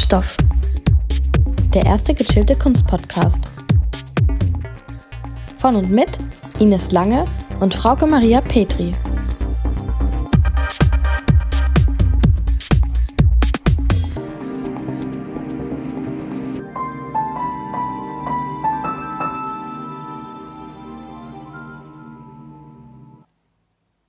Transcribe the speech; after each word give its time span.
Kunststoff. 0.00 0.38
Der 1.74 1.84
erste 1.84 2.14
gechillte 2.14 2.54
Kunstpodcast. 2.54 3.38
Von 5.58 5.76
und 5.76 5.90
mit 5.90 6.18
Ines 6.58 6.90
Lange 6.90 7.26
und 7.60 7.74
Frauke 7.74 8.06
Maria 8.06 8.40
Petri. 8.40 8.94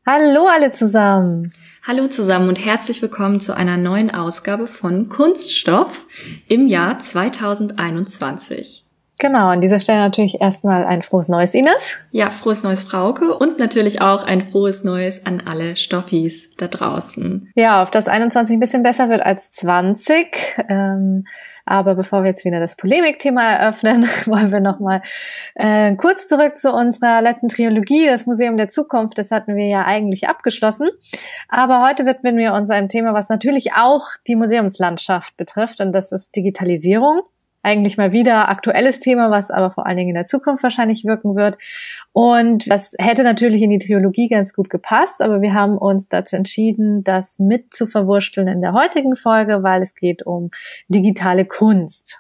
Hallo 0.06 0.48
alle 0.48 0.72
zusammen. 0.72 1.52
Hallo 1.84 2.08
zusammen 2.08 2.48
und 2.48 2.64
herzlich 2.64 3.02
willkommen 3.02 3.40
zu 3.40 3.58
einer 3.58 3.76
neuen 3.76 4.14
Ausgabe 4.14 4.68
von 4.68 5.10
Kunststoff 5.10 6.06
im 6.48 6.68
Jahr 6.68 7.00
2021. 7.00 8.86
Genau, 9.18 9.48
an 9.48 9.62
dieser 9.62 9.80
Stelle 9.80 9.98
natürlich 9.98 10.40
erstmal 10.40 10.86
ein 10.86 11.02
frohes 11.02 11.28
Neues, 11.28 11.56
Ines. 11.56 11.98
Ja, 12.12 12.30
frohes 12.30 12.62
Neues, 12.62 12.84
Frauke 12.84 13.36
und 13.36 13.58
natürlich 13.58 14.00
auch 14.00 14.24
ein 14.24 14.52
frohes 14.52 14.84
Neues 14.84 15.26
an 15.26 15.42
alle 15.44 15.76
Stoffis 15.76 16.56
da 16.56 16.68
draußen. 16.68 17.52
Ja, 17.56 17.82
auf 17.82 17.90
das 17.90 18.08
21 18.08 18.58
ein 18.58 18.60
bisschen 18.60 18.84
besser 18.84 19.10
wird 19.10 19.26
als 19.26 19.52
20. 19.52 20.58
Ähm, 20.70 21.26
aber 21.66 21.96
bevor 21.96 22.24
wir 22.24 22.30
jetzt 22.30 22.46
wieder 22.46 22.60
das 22.60 22.76
Polemikthema 22.76 23.44
eröffnen, 23.54 24.04
wollen 24.26 24.52
wir 24.52 24.60
nochmal 24.60 25.02
äh, 25.56 25.96
kurz 25.96 26.28
zurück 26.28 26.58
zu 26.58 26.72
unserer 26.72 27.22
letzten 27.22 27.50
Trilogie, 27.50 28.06
das 28.06 28.26
Museum 28.26 28.58
der 28.58 28.68
Zukunft. 28.68 29.18
Das 29.18 29.32
hatten 29.32 29.56
wir 29.56 29.68
ja 29.68 29.86
eigentlich 29.86 30.28
abgeschlossen. 30.28 30.90
Aber 31.48 31.86
heute 31.88 32.06
widmen 32.06 32.38
wir 32.38 32.54
uns 32.54 32.70
einem 32.70 32.90
Thema, 32.90 33.14
was 33.14 33.30
natürlich 33.30 33.74
auch 33.74 34.08
die 34.28 34.36
Museumslandschaft 34.36 35.38
betrifft, 35.38 35.82
und 35.82 35.92
das 35.92 36.12
ist 36.12 36.36
Digitalisierung 36.36 37.22
eigentlich 37.64 37.98
mal 37.98 38.12
wieder 38.12 38.50
aktuelles 38.50 39.00
Thema, 39.00 39.30
was 39.30 39.52
aber 39.52 39.72
vor 39.72 39.86
allen 39.86 39.98
Dingen 39.98 40.10
in 40.10 40.16
der 40.16 40.26
Zukunft 40.26 40.64
wahrscheinlich 40.64 41.06
wirken 41.06 41.36
wird. 41.36 41.58
Und 42.12 42.72
das 42.72 42.94
hätte 42.98 43.24
natürlich 43.24 43.62
in 43.62 43.70
die 43.70 43.80
Trilogie 43.80 44.28
ganz 44.28 44.54
gut 44.54 44.70
gepasst, 44.70 45.22
aber 45.22 45.42
wir 45.42 45.54
haben 45.54 45.78
uns 45.78 46.10
dazu 46.10 46.36
entschieden, 46.36 47.04
das 47.04 47.40
mit 47.40 47.74
zu 47.74 47.86
verwursteln 47.86 48.48
in 48.48 48.62
der 48.62 48.74
heutigen 48.74 49.16
Folge, 49.16 49.64
weil 49.64 49.82
es 49.82 49.94
geht 49.96 50.26
um 50.26 50.50
digitale 50.88 51.46
Kunst. 51.46 52.20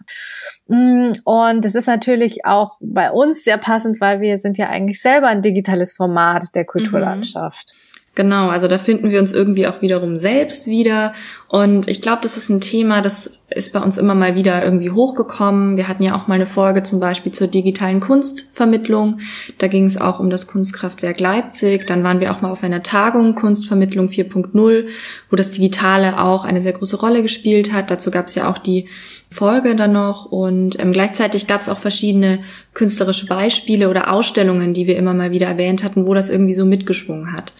Mm, 0.67 1.11
und 1.23 1.65
es 1.65 1.75
ist 1.75 1.87
natürlich 1.87 2.45
auch 2.45 2.77
bei 2.79 3.11
uns 3.11 3.43
sehr 3.43 3.57
passend, 3.57 3.99
weil 3.99 4.21
wir 4.21 4.37
sind 4.39 4.57
ja 4.57 4.69
eigentlich 4.69 5.01
selber 5.01 5.27
ein 5.27 5.41
digitales 5.41 5.93
Format 5.93 6.55
der 6.55 6.65
Kulturlandschaft. 6.65 7.73
Mhm. 7.73 7.91
Genau, 8.13 8.49
also 8.49 8.67
da 8.67 8.77
finden 8.77 9.09
wir 9.09 9.19
uns 9.19 9.31
irgendwie 9.31 9.67
auch 9.67 9.81
wiederum 9.81 10.17
selbst 10.17 10.67
wieder. 10.67 11.13
Und 11.51 11.89
ich 11.89 12.01
glaube, 12.01 12.19
das 12.21 12.37
ist 12.37 12.47
ein 12.47 12.61
Thema, 12.61 13.01
das 13.01 13.41
ist 13.49 13.73
bei 13.73 13.81
uns 13.81 13.97
immer 13.97 14.15
mal 14.15 14.35
wieder 14.35 14.63
irgendwie 14.63 14.91
hochgekommen. 14.91 15.75
Wir 15.75 15.89
hatten 15.89 16.01
ja 16.01 16.15
auch 16.15 16.27
mal 16.27 16.35
eine 16.35 16.45
Folge 16.45 16.81
zum 16.81 17.01
Beispiel 17.01 17.33
zur 17.33 17.47
digitalen 17.47 17.99
Kunstvermittlung. 17.99 19.19
Da 19.57 19.67
ging 19.67 19.83
es 19.83 19.99
auch 19.99 20.21
um 20.21 20.29
das 20.29 20.47
Kunstkraftwerk 20.47 21.19
Leipzig. 21.19 21.85
Dann 21.87 22.05
waren 22.05 22.21
wir 22.21 22.31
auch 22.31 22.39
mal 22.39 22.51
auf 22.51 22.63
einer 22.63 22.83
Tagung 22.83 23.35
Kunstvermittlung 23.35 24.07
4.0, 24.07 24.85
wo 25.29 25.35
das 25.35 25.49
Digitale 25.49 26.21
auch 26.21 26.45
eine 26.45 26.61
sehr 26.61 26.71
große 26.71 27.01
Rolle 27.01 27.21
gespielt 27.21 27.73
hat. 27.73 27.91
Dazu 27.91 28.11
gab 28.11 28.27
es 28.27 28.35
ja 28.35 28.49
auch 28.49 28.57
die 28.57 28.87
Folge 29.29 29.75
dann 29.75 29.91
noch 29.91 30.27
und 30.27 30.79
ähm, 30.79 30.93
gleichzeitig 30.93 31.47
gab 31.47 31.59
es 31.59 31.67
auch 31.67 31.77
verschiedene 31.77 32.39
künstlerische 32.73 33.25
Beispiele 33.25 33.89
oder 33.89 34.13
Ausstellungen, 34.13 34.73
die 34.73 34.87
wir 34.87 34.95
immer 34.95 35.13
mal 35.13 35.31
wieder 35.31 35.47
erwähnt 35.47 35.83
hatten, 35.83 36.05
wo 36.05 36.13
das 36.13 36.29
irgendwie 36.29 36.53
so 36.53 36.65
mitgeschwungen 36.65 37.33
hat. 37.33 37.51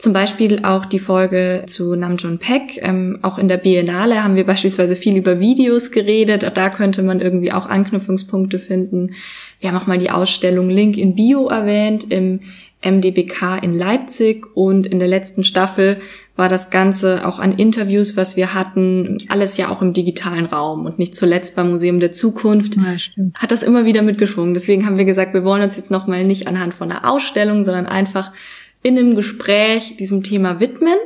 Zum 0.00 0.14
Beispiel 0.14 0.64
auch 0.64 0.86
die 0.86 0.98
Folge 0.98 1.64
zu 1.66 1.94
Namjoon 1.94 2.38
Paek. 2.38 2.78
Ähm, 2.80 3.18
auch 3.30 3.38
in 3.38 3.48
der 3.48 3.58
Biennale 3.58 4.24
haben 4.24 4.34
wir 4.34 4.44
beispielsweise 4.44 4.96
viel 4.96 5.16
über 5.16 5.38
Videos 5.38 5.92
geredet. 5.92 6.50
Da 6.54 6.70
könnte 6.70 7.02
man 7.02 7.20
irgendwie 7.20 7.52
auch 7.52 7.66
Anknüpfungspunkte 7.66 8.58
finden. 8.58 9.14
Wir 9.60 9.70
haben 9.70 9.76
auch 9.76 9.86
mal 9.86 9.98
die 9.98 10.10
Ausstellung 10.10 10.68
Link 10.68 10.96
in 10.96 11.14
Bio 11.14 11.48
erwähnt 11.48 12.10
im 12.10 12.40
MDBK 12.82 13.62
in 13.62 13.74
Leipzig 13.74 14.46
und 14.56 14.86
in 14.86 14.98
der 14.98 15.08
letzten 15.08 15.44
Staffel 15.44 16.00
war 16.34 16.48
das 16.48 16.70
Ganze 16.70 17.26
auch 17.26 17.38
an 17.38 17.52
Interviews, 17.52 18.16
was 18.16 18.36
wir 18.36 18.54
hatten, 18.54 19.18
alles 19.28 19.58
ja 19.58 19.68
auch 19.68 19.82
im 19.82 19.92
digitalen 19.92 20.46
Raum 20.46 20.86
und 20.86 20.98
nicht 20.98 21.14
zuletzt 21.14 21.54
beim 21.54 21.70
Museum 21.70 22.00
der 22.00 22.12
Zukunft 22.12 22.76
ja, 22.76 22.96
hat 23.34 23.52
das 23.52 23.62
immer 23.62 23.84
wieder 23.84 24.00
mitgeschwungen. 24.00 24.54
Deswegen 24.54 24.86
haben 24.86 24.96
wir 24.96 25.04
gesagt, 25.04 25.34
wir 25.34 25.44
wollen 25.44 25.62
uns 25.62 25.76
jetzt 25.76 25.90
nochmal 25.90 26.24
nicht 26.24 26.48
anhand 26.48 26.72
von 26.72 26.90
einer 26.90 27.08
Ausstellung, 27.08 27.64
sondern 27.64 27.86
einfach 27.86 28.32
in 28.82 28.98
einem 28.98 29.14
Gespräch 29.14 29.96
diesem 29.98 30.22
Thema 30.22 30.60
widmen. 30.60 30.96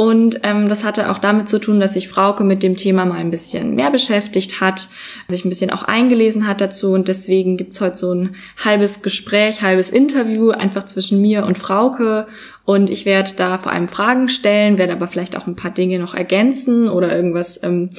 Und 0.00 0.40
ähm, 0.44 0.70
das 0.70 0.82
hatte 0.82 1.10
auch 1.10 1.18
damit 1.18 1.50
zu 1.50 1.58
tun, 1.58 1.78
dass 1.78 1.92
sich 1.92 2.08
Frauke 2.08 2.42
mit 2.42 2.62
dem 2.62 2.74
Thema 2.74 3.04
mal 3.04 3.18
ein 3.18 3.30
bisschen 3.30 3.74
mehr 3.74 3.90
beschäftigt 3.90 4.62
hat, 4.62 4.88
sich 5.28 5.44
ein 5.44 5.50
bisschen 5.50 5.68
auch 5.68 5.82
eingelesen 5.82 6.46
hat 6.46 6.62
dazu. 6.62 6.92
Und 6.94 7.08
deswegen 7.08 7.58
gibt's 7.58 7.82
heute 7.82 7.98
so 7.98 8.14
ein 8.14 8.34
halbes 8.64 9.02
Gespräch, 9.02 9.60
halbes 9.60 9.90
Interview 9.90 10.52
einfach 10.52 10.86
zwischen 10.86 11.20
mir 11.20 11.44
und 11.44 11.58
Frauke. 11.58 12.28
Und 12.64 12.88
ich 12.88 13.04
werde 13.04 13.32
da 13.36 13.58
vor 13.58 13.72
allem 13.72 13.88
Fragen 13.88 14.30
stellen, 14.30 14.78
werde 14.78 14.94
aber 14.94 15.06
vielleicht 15.06 15.36
auch 15.36 15.46
ein 15.46 15.56
paar 15.56 15.70
Dinge 15.70 15.98
noch 15.98 16.14
ergänzen 16.14 16.88
oder 16.88 17.14
irgendwas 17.14 17.62
ähm, 17.62 17.90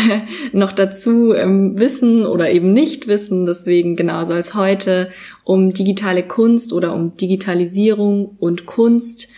noch 0.52 0.72
dazu 0.72 1.34
ähm, 1.34 1.78
wissen 1.78 2.24
oder 2.24 2.50
eben 2.50 2.72
nicht 2.72 3.06
wissen. 3.06 3.44
Deswegen 3.44 3.96
genau 3.96 4.24
soll 4.24 4.38
es 4.38 4.54
heute 4.54 5.10
um 5.44 5.74
digitale 5.74 6.22
Kunst 6.22 6.72
oder 6.72 6.94
um 6.94 7.18
Digitalisierung 7.18 8.36
und 8.38 8.64
Kunst 8.64 9.28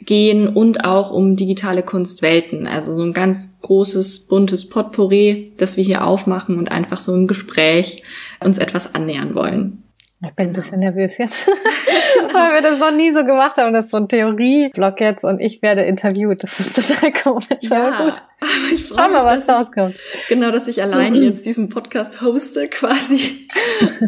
gehen 0.00 0.48
und 0.48 0.84
auch 0.84 1.10
um 1.10 1.36
digitale 1.36 1.82
Kunstwelten. 1.82 2.66
Also 2.66 2.94
so 2.94 3.02
ein 3.02 3.12
ganz 3.12 3.60
großes, 3.60 4.26
buntes 4.26 4.68
Potpourri, 4.68 5.52
das 5.58 5.76
wir 5.76 5.84
hier 5.84 6.06
aufmachen 6.06 6.58
und 6.58 6.70
einfach 6.70 6.98
so 6.98 7.14
im 7.14 7.28
Gespräch 7.28 8.02
uns 8.44 8.58
etwas 8.58 8.94
annähern 8.94 9.34
wollen. 9.34 9.81
Ich 10.24 10.30
bin 10.36 10.48
ein 10.48 10.52
bisschen 10.52 10.78
nervös 10.78 11.18
jetzt, 11.18 11.48
weil 12.32 12.54
wir 12.54 12.62
das 12.62 12.78
noch 12.78 12.92
nie 12.92 13.12
so 13.12 13.24
gemacht 13.24 13.56
haben. 13.58 13.72
Das 13.72 13.86
ist 13.86 13.90
so 13.90 13.96
ein 13.96 14.08
Theorieblock 14.08 15.00
jetzt 15.00 15.24
und 15.24 15.40
ich 15.40 15.62
werde 15.62 15.82
interviewt. 15.82 16.44
Das 16.44 16.60
ist 16.60 16.76
total 16.76 17.12
komisch, 17.22 17.46
ja, 17.62 17.88
aber 17.88 18.04
gut. 18.04 18.22
Aber 18.40 18.72
ich 18.72 18.86
Schau 18.86 19.08
mal, 19.08 19.24
was 19.24 19.46
da 19.46 19.58
rauskommt. 19.58 19.96
Genau, 20.28 20.52
dass 20.52 20.68
ich 20.68 20.80
allein 20.80 21.14
jetzt 21.16 21.44
diesen 21.44 21.68
Podcast 21.68 22.20
hoste 22.20 22.68
quasi. 22.68 23.48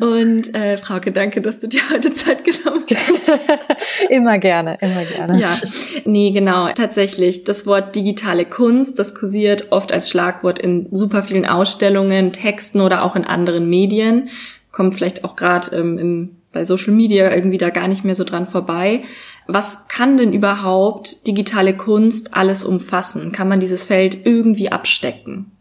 Und 0.01 0.55
äh, 0.55 0.79
Frauke, 0.79 1.11
danke, 1.11 1.41
dass 1.41 1.59
du 1.59 1.67
dir 1.67 1.81
heute 1.93 2.13
Zeit 2.13 2.45
genommen 2.45 2.85
hast. 2.89 4.11
immer 4.11 4.39
gerne, 4.39 4.79
immer 4.81 5.05
gerne. 5.05 5.41
Ja, 5.41 5.57
nee, 6.05 6.31
genau. 6.31 6.69
Tatsächlich, 6.75 7.43
das 7.43 7.67
Wort 7.67 7.97
digitale 7.97 8.45
Kunst, 8.45 9.01
das 9.01 9.17
kursiert 9.17 9.73
oft 9.73 9.93
als 9.93 10.11
Schlagwort 10.11 10.61
in 10.61 10.87
super 10.93 11.25
vielen 11.25 11.47
Ausstellungen, 11.47 12.33
Texten 12.33 12.81
oder 12.81 13.03
auch 13.03 13.17
in 13.17 13.25
anderen 13.25 13.69
Medien 13.69 14.29
kommt 14.75 14.95
vielleicht 14.95 15.25
auch 15.25 15.37
gerade 15.37 15.75
ähm, 15.77 16.43
bei 16.53 16.65
Social 16.65 16.93
Media 16.93 17.33
irgendwie 17.33 17.59
da 17.59 17.71
gar 17.71 17.89
nicht 17.89 18.05
mehr 18.05 18.15
so 18.15 18.25
dran 18.25 18.47
vorbei. 18.47 19.03
Was 19.47 19.89
kann 19.89 20.17
denn 20.17 20.33
überhaupt 20.33 21.27
digitale 21.27 21.77
Kunst 21.77 22.35
alles 22.35 22.65
umfassen? 22.65 23.33
Kann 23.33 23.49
man 23.49 23.61
dieses 23.61 23.85
Feld 23.85 24.25
irgendwie 24.25 24.73
abstecken? 24.73 25.53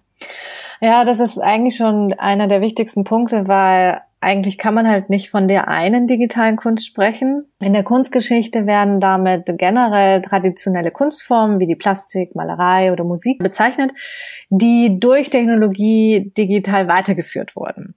Ja, 0.81 1.06
das 1.06 1.19
ist 1.19 1.38
eigentlich 1.38 1.75
schon 1.75 2.13
einer 2.13 2.47
der 2.47 2.62
wichtigsten 2.62 3.03
Punkte, 3.03 3.47
weil 3.47 4.02
eigentlich 4.19 4.57
kann 4.57 4.73
man 4.73 4.88
halt 4.88 5.09
nicht 5.09 5.29
von 5.29 5.47
der 5.47 5.68
einen 5.68 6.07
digitalen 6.07 6.56
Kunst 6.56 6.88
sprechen. 6.88 7.46
In 7.62 7.73
der 7.73 7.84
Kunstgeschichte 7.84 8.66
werden 8.66 9.00
damit 9.00 9.46
generell 9.57 10.22
traditionelle 10.22 10.91
Kunstformen 10.91 11.59
wie 11.59 11.68
die 11.68 11.75
Plastik, 11.75 12.34
Malerei 12.34 12.91
oder 12.91 13.03
Musik 13.03 13.40
bezeichnet, 13.40 13.91
die 14.50 14.97
durch 15.00 15.29
Technologie 15.29 16.31
digital 16.38 16.88
weitergeführt 16.88 17.56
wurden. 17.56 17.96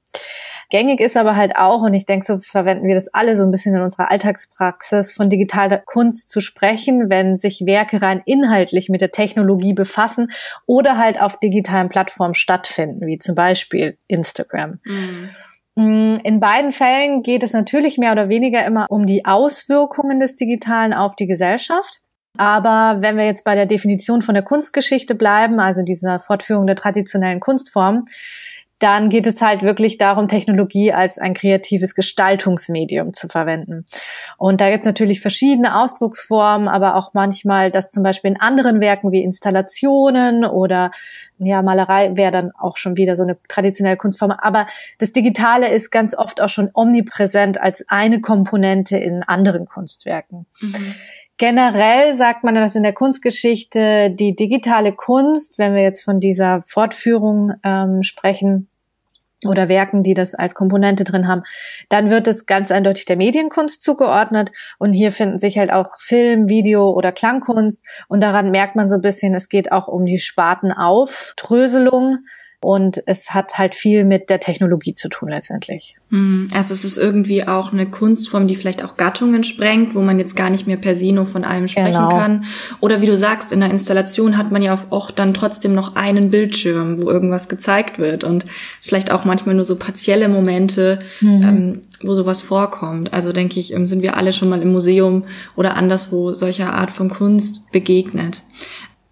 Gängig 0.70 1.00
ist 1.00 1.16
aber 1.16 1.36
halt 1.36 1.56
auch, 1.56 1.82
und 1.82 1.94
ich 1.94 2.06
denke, 2.06 2.26
so 2.26 2.38
verwenden 2.38 2.88
wir 2.88 2.94
das 2.94 3.08
alle 3.14 3.36
so 3.36 3.44
ein 3.44 3.50
bisschen 3.50 3.74
in 3.74 3.82
unserer 3.82 4.10
Alltagspraxis, 4.10 5.12
von 5.12 5.30
digitaler 5.30 5.78
Kunst 5.78 6.28
zu 6.28 6.40
sprechen, 6.40 7.08
wenn 7.08 7.36
sich 7.36 7.64
Werke 7.66 8.02
rein 8.02 8.22
inhaltlich 8.24 8.88
mit 8.88 9.00
der 9.00 9.12
Technologie 9.12 9.74
befassen 9.74 10.30
oder 10.66 10.98
halt 10.98 11.20
auf 11.20 11.38
digitalen 11.38 11.88
Plattformen 11.88 12.34
stattfinden, 12.34 13.06
wie 13.06 13.18
zum 13.18 13.34
Beispiel 13.34 13.96
Instagram. 14.08 14.80
Mhm. 14.84 15.30
Mm, 15.76 16.14
in 16.24 16.40
beiden 16.40 16.72
Fällen 16.72 17.22
geht 17.22 17.42
es 17.42 17.52
natürlich 17.52 17.98
mehr 17.98 18.12
oder 18.12 18.28
weniger 18.28 18.64
immer 18.64 18.86
um 18.90 19.06
die 19.06 19.26
Auswirkungen 19.26 20.18
des 20.20 20.34
Digitalen 20.34 20.94
auf 20.94 21.14
die 21.16 21.26
Gesellschaft. 21.26 22.00
Aber 22.38 22.98
wenn 23.00 23.16
wir 23.16 23.24
jetzt 23.24 23.44
bei 23.44 23.54
der 23.54 23.66
Definition 23.66 24.22
von 24.22 24.34
der 24.34 24.42
Kunstgeschichte 24.42 25.14
bleiben, 25.14 25.60
also 25.60 25.82
dieser 25.82 26.20
Fortführung 26.20 26.66
der 26.66 26.76
traditionellen 26.76 27.40
Kunstform, 27.40 28.04
dann 28.78 29.08
geht 29.08 29.26
es 29.26 29.40
halt 29.40 29.62
wirklich 29.62 29.96
darum, 29.96 30.28
Technologie 30.28 30.92
als 30.92 31.18
ein 31.18 31.32
kreatives 31.32 31.94
Gestaltungsmedium 31.94 33.14
zu 33.14 33.28
verwenden. 33.28 33.84
Und 34.36 34.60
da 34.60 34.70
gibt 34.70 34.80
es 34.80 34.86
natürlich 34.86 35.20
verschiedene 35.20 35.80
Ausdrucksformen, 35.80 36.68
aber 36.68 36.96
auch 36.96 37.14
manchmal, 37.14 37.70
dass 37.70 37.90
zum 37.90 38.02
Beispiel 38.02 38.32
in 38.32 38.40
anderen 38.40 38.80
Werken 38.80 39.12
wie 39.12 39.22
Installationen 39.22 40.44
oder 40.44 40.90
ja, 41.38 41.62
Malerei 41.62 42.16
wäre 42.16 42.32
dann 42.32 42.52
auch 42.52 42.76
schon 42.76 42.96
wieder 42.96 43.16
so 43.16 43.22
eine 43.22 43.38
traditionelle 43.48 43.96
Kunstform. 43.96 44.30
Aber 44.30 44.66
das 44.98 45.12
Digitale 45.12 45.68
ist 45.68 45.90
ganz 45.90 46.14
oft 46.16 46.40
auch 46.42 46.48
schon 46.48 46.70
omnipräsent 46.74 47.60
als 47.60 47.84
eine 47.88 48.20
Komponente 48.20 48.98
in 48.98 49.22
anderen 49.22 49.66
Kunstwerken. 49.66 50.46
Mhm. 50.60 50.94
Generell 51.38 52.14
sagt 52.14 52.44
man, 52.44 52.54
dass 52.54 52.74
in 52.74 52.82
der 52.82 52.94
Kunstgeschichte 52.94 54.10
die 54.10 54.34
digitale 54.34 54.92
Kunst, 54.92 55.58
wenn 55.58 55.74
wir 55.74 55.82
jetzt 55.82 56.02
von 56.02 56.18
dieser 56.18 56.62
Fortführung 56.66 57.52
ähm, 57.62 58.02
sprechen, 58.02 58.68
oder 59.44 59.68
Werken, 59.68 60.02
die 60.02 60.14
das 60.14 60.34
als 60.34 60.54
Komponente 60.54 61.04
drin 61.04 61.28
haben, 61.28 61.42
dann 61.88 62.10
wird 62.10 62.26
es 62.26 62.46
ganz 62.46 62.70
eindeutig 62.70 63.04
der 63.04 63.16
Medienkunst 63.16 63.82
zugeordnet. 63.82 64.50
Und 64.78 64.92
hier 64.92 65.12
finden 65.12 65.38
sich 65.38 65.58
halt 65.58 65.70
auch 65.70 65.98
Film, 65.98 66.48
Video 66.48 66.90
oder 66.90 67.12
Klangkunst. 67.12 67.84
Und 68.08 68.22
daran 68.22 68.50
merkt 68.50 68.76
man 68.76 68.88
so 68.88 68.96
ein 68.96 69.02
bisschen, 69.02 69.34
es 69.34 69.48
geht 69.48 69.72
auch 69.72 69.88
um 69.88 70.06
die 70.06 70.18
Spartenaufdröselung. 70.18 72.18
Und 72.60 73.02
es 73.06 73.34
hat 73.34 73.58
halt 73.58 73.74
viel 73.74 74.04
mit 74.04 74.30
der 74.30 74.40
Technologie 74.40 74.94
zu 74.94 75.08
tun 75.08 75.28
letztendlich. 75.28 75.96
Hm, 76.10 76.48
also 76.54 76.72
es 76.72 76.84
ist 76.84 76.96
irgendwie 76.96 77.46
auch 77.46 77.72
eine 77.72 77.86
Kunstform, 77.90 78.46
die 78.46 78.56
vielleicht 78.56 78.82
auch 78.84 78.96
Gattungen 78.96 79.44
sprengt, 79.44 79.94
wo 79.94 80.00
man 80.00 80.18
jetzt 80.18 80.36
gar 80.36 80.50
nicht 80.50 80.66
mehr 80.66 80.76
per 80.76 80.94
se 80.94 81.12
nur 81.12 81.26
von 81.26 81.44
allem 81.44 81.68
sprechen 81.68 82.04
genau. 82.04 82.08
kann. 82.08 82.44
Oder 82.80 83.02
wie 83.02 83.06
du 83.06 83.16
sagst, 83.16 83.52
in 83.52 83.60
der 83.60 83.70
Installation 83.70 84.38
hat 84.38 84.52
man 84.52 84.62
ja 84.62 84.78
auch 84.90 85.10
dann 85.10 85.34
trotzdem 85.34 85.74
noch 85.74 85.96
einen 85.96 86.30
Bildschirm, 86.30 86.98
wo 86.98 87.10
irgendwas 87.10 87.48
gezeigt 87.48 87.98
wird 87.98 88.24
und 88.24 88.46
vielleicht 88.80 89.10
auch 89.10 89.24
manchmal 89.24 89.54
nur 89.54 89.64
so 89.64 89.76
partielle 89.76 90.28
Momente, 90.28 90.98
mhm. 91.20 91.42
ähm, 91.42 91.82
wo 92.02 92.14
sowas 92.14 92.40
vorkommt. 92.40 93.12
Also 93.12 93.32
denke 93.32 93.60
ich, 93.60 93.72
ähm, 93.72 93.86
sind 93.86 94.02
wir 94.02 94.16
alle 94.16 94.32
schon 94.32 94.48
mal 94.48 94.62
im 94.62 94.72
Museum 94.72 95.24
oder 95.56 95.76
anderswo 95.76 96.32
solcher 96.32 96.72
Art 96.72 96.90
von 96.90 97.10
Kunst 97.10 97.70
begegnet. 97.72 98.42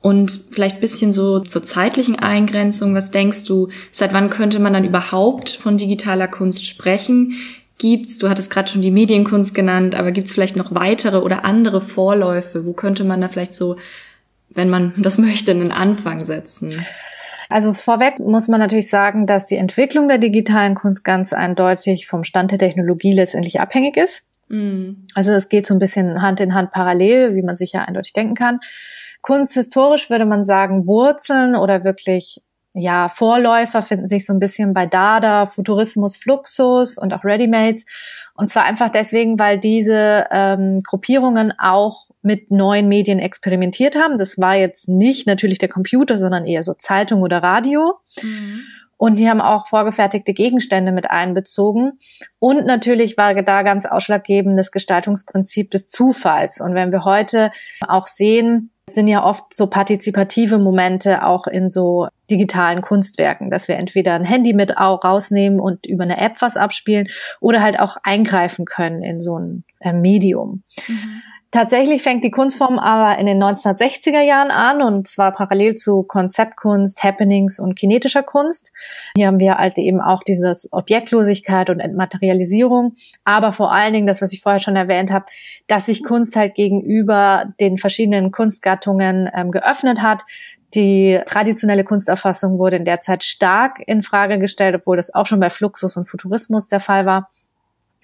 Und 0.04 0.48
vielleicht 0.50 0.82
bisschen 0.82 1.14
so 1.14 1.40
zur 1.40 1.64
zeitlichen 1.64 2.18
Eingrenzung. 2.18 2.94
Was 2.94 3.10
denkst 3.10 3.44
du, 3.44 3.70
seit 3.90 4.12
wann 4.12 4.28
könnte 4.28 4.58
man 4.58 4.74
dann 4.74 4.84
überhaupt 4.84 5.48
von 5.48 5.78
digitaler 5.78 6.28
Kunst 6.28 6.66
sprechen? 6.66 7.36
Gibt's, 7.78 8.18
du 8.18 8.28
hattest 8.28 8.50
gerade 8.50 8.70
schon 8.70 8.82
die 8.82 8.90
Medienkunst 8.90 9.54
genannt, 9.54 9.94
aber 9.94 10.12
gibt's 10.12 10.32
vielleicht 10.34 10.56
noch 10.56 10.74
weitere 10.74 11.16
oder 11.22 11.46
andere 11.46 11.80
Vorläufe? 11.80 12.66
Wo 12.66 12.74
könnte 12.74 13.02
man 13.02 13.22
da 13.22 13.28
vielleicht 13.28 13.54
so, 13.54 13.76
wenn 14.50 14.68
man 14.68 14.92
das 14.98 15.16
möchte, 15.16 15.52
einen 15.52 15.72
Anfang 15.72 16.26
setzen? 16.26 16.84
Also 17.48 17.72
vorweg 17.72 18.18
muss 18.18 18.46
man 18.46 18.60
natürlich 18.60 18.90
sagen, 18.90 19.26
dass 19.26 19.46
die 19.46 19.56
Entwicklung 19.56 20.08
der 20.08 20.18
digitalen 20.18 20.74
Kunst 20.74 21.02
ganz 21.02 21.32
eindeutig 21.32 22.06
vom 22.06 22.24
Stand 22.24 22.50
der 22.50 22.58
Technologie 22.58 23.14
letztendlich 23.14 23.58
abhängig 23.58 23.96
ist. 23.96 24.22
Mm. 24.48 25.06
Also 25.14 25.32
es 25.32 25.48
geht 25.48 25.66
so 25.66 25.72
ein 25.72 25.80
bisschen 25.80 26.20
Hand 26.20 26.40
in 26.40 26.52
Hand 26.52 26.72
parallel, 26.72 27.36
wie 27.36 27.42
man 27.42 27.56
sich 27.56 27.72
ja 27.72 27.80
eindeutig 27.80 28.12
denken 28.12 28.34
kann. 28.34 28.60
Kunsthistorisch 29.24 30.10
würde 30.10 30.26
man 30.26 30.44
sagen, 30.44 30.86
Wurzeln 30.86 31.56
oder 31.56 31.82
wirklich 31.82 32.42
ja, 32.74 33.08
Vorläufer 33.08 33.80
finden 33.80 34.06
sich 34.06 34.26
so 34.26 34.34
ein 34.34 34.38
bisschen 34.38 34.74
bei 34.74 34.84
Dada, 34.86 35.46
Futurismus, 35.46 36.18
Fluxus 36.18 36.98
und 36.98 37.14
auch 37.14 37.24
Readymates. 37.24 37.86
Und 38.34 38.50
zwar 38.50 38.64
einfach 38.64 38.90
deswegen, 38.90 39.38
weil 39.38 39.58
diese 39.58 40.26
ähm, 40.30 40.80
Gruppierungen 40.82 41.54
auch 41.56 42.10
mit 42.20 42.50
neuen 42.50 42.86
Medien 42.88 43.18
experimentiert 43.18 43.96
haben. 43.96 44.18
Das 44.18 44.36
war 44.38 44.56
jetzt 44.56 44.90
nicht 44.90 45.26
natürlich 45.26 45.56
der 45.56 45.70
Computer, 45.70 46.18
sondern 46.18 46.44
eher 46.44 46.62
so 46.62 46.74
Zeitung 46.74 47.22
oder 47.22 47.38
Radio. 47.38 47.94
Mhm. 48.20 48.64
Und 49.04 49.18
die 49.18 49.28
haben 49.28 49.42
auch 49.42 49.66
vorgefertigte 49.66 50.32
Gegenstände 50.32 50.90
mit 50.90 51.10
einbezogen. 51.10 51.98
Und 52.38 52.64
natürlich 52.64 53.18
war 53.18 53.34
da 53.34 53.60
ganz 53.60 53.84
ausschlaggebend 53.84 54.58
das 54.58 54.70
Gestaltungsprinzip 54.70 55.70
des 55.70 55.88
Zufalls. 55.88 56.62
Und 56.62 56.74
wenn 56.74 56.90
wir 56.90 57.04
heute 57.04 57.50
auch 57.86 58.06
sehen, 58.06 58.70
sind 58.88 59.06
ja 59.06 59.22
oft 59.22 59.52
so 59.52 59.66
partizipative 59.66 60.56
Momente 60.56 61.22
auch 61.22 61.46
in 61.46 61.68
so 61.68 62.08
digitalen 62.30 62.80
Kunstwerken, 62.80 63.50
dass 63.50 63.68
wir 63.68 63.76
entweder 63.76 64.14
ein 64.14 64.24
Handy 64.24 64.54
mit 64.54 64.78
rausnehmen 64.78 65.60
und 65.60 65.84
über 65.84 66.04
eine 66.04 66.16
App 66.16 66.40
was 66.40 66.56
abspielen 66.56 67.08
oder 67.40 67.60
halt 67.60 67.78
auch 67.78 67.98
eingreifen 68.04 68.64
können 68.64 69.02
in 69.02 69.20
so 69.20 69.38
ein 69.38 69.64
äh, 69.80 69.92
Medium. 69.92 70.62
Mhm. 70.88 71.22
Tatsächlich 71.54 72.02
fängt 72.02 72.24
die 72.24 72.32
Kunstform 72.32 72.80
aber 72.80 73.16
in 73.16 73.26
den 73.26 73.40
1960er 73.40 74.20
Jahren 74.22 74.50
an 74.50 74.82
und 74.82 75.06
zwar 75.06 75.30
parallel 75.30 75.76
zu 75.76 76.02
Konzeptkunst, 76.02 77.04
Happenings 77.04 77.60
und 77.60 77.76
kinetischer 77.76 78.24
Kunst. 78.24 78.72
Hier 79.16 79.28
haben 79.28 79.38
wir 79.38 79.54
halt 79.54 79.78
eben 79.78 80.00
auch 80.00 80.24
dieses 80.24 80.68
Objektlosigkeit 80.72 81.70
und 81.70 81.78
Entmaterialisierung, 81.78 82.94
aber 83.22 83.52
vor 83.52 83.70
allen 83.70 83.92
Dingen 83.92 84.08
das, 84.08 84.20
was 84.20 84.32
ich 84.32 84.40
vorher 84.40 84.58
schon 84.58 84.74
erwähnt 84.74 85.12
habe, 85.12 85.26
dass 85.68 85.86
sich 85.86 86.02
Kunst 86.02 86.34
halt 86.34 86.56
gegenüber 86.56 87.44
den 87.60 87.78
verschiedenen 87.78 88.32
Kunstgattungen 88.32 89.30
ähm, 89.32 89.52
geöffnet 89.52 90.02
hat. 90.02 90.24
Die 90.74 91.20
traditionelle 91.24 91.84
Kunsterfassung 91.84 92.58
wurde 92.58 92.78
in 92.78 92.84
der 92.84 93.00
Zeit 93.00 93.22
stark 93.22 93.80
in 93.86 94.02
Frage 94.02 94.40
gestellt, 94.40 94.74
obwohl 94.74 94.96
das 94.96 95.14
auch 95.14 95.26
schon 95.26 95.38
bei 95.38 95.50
Fluxus 95.50 95.96
und 95.96 96.06
Futurismus 96.06 96.66
der 96.66 96.80
Fall 96.80 97.06
war. 97.06 97.30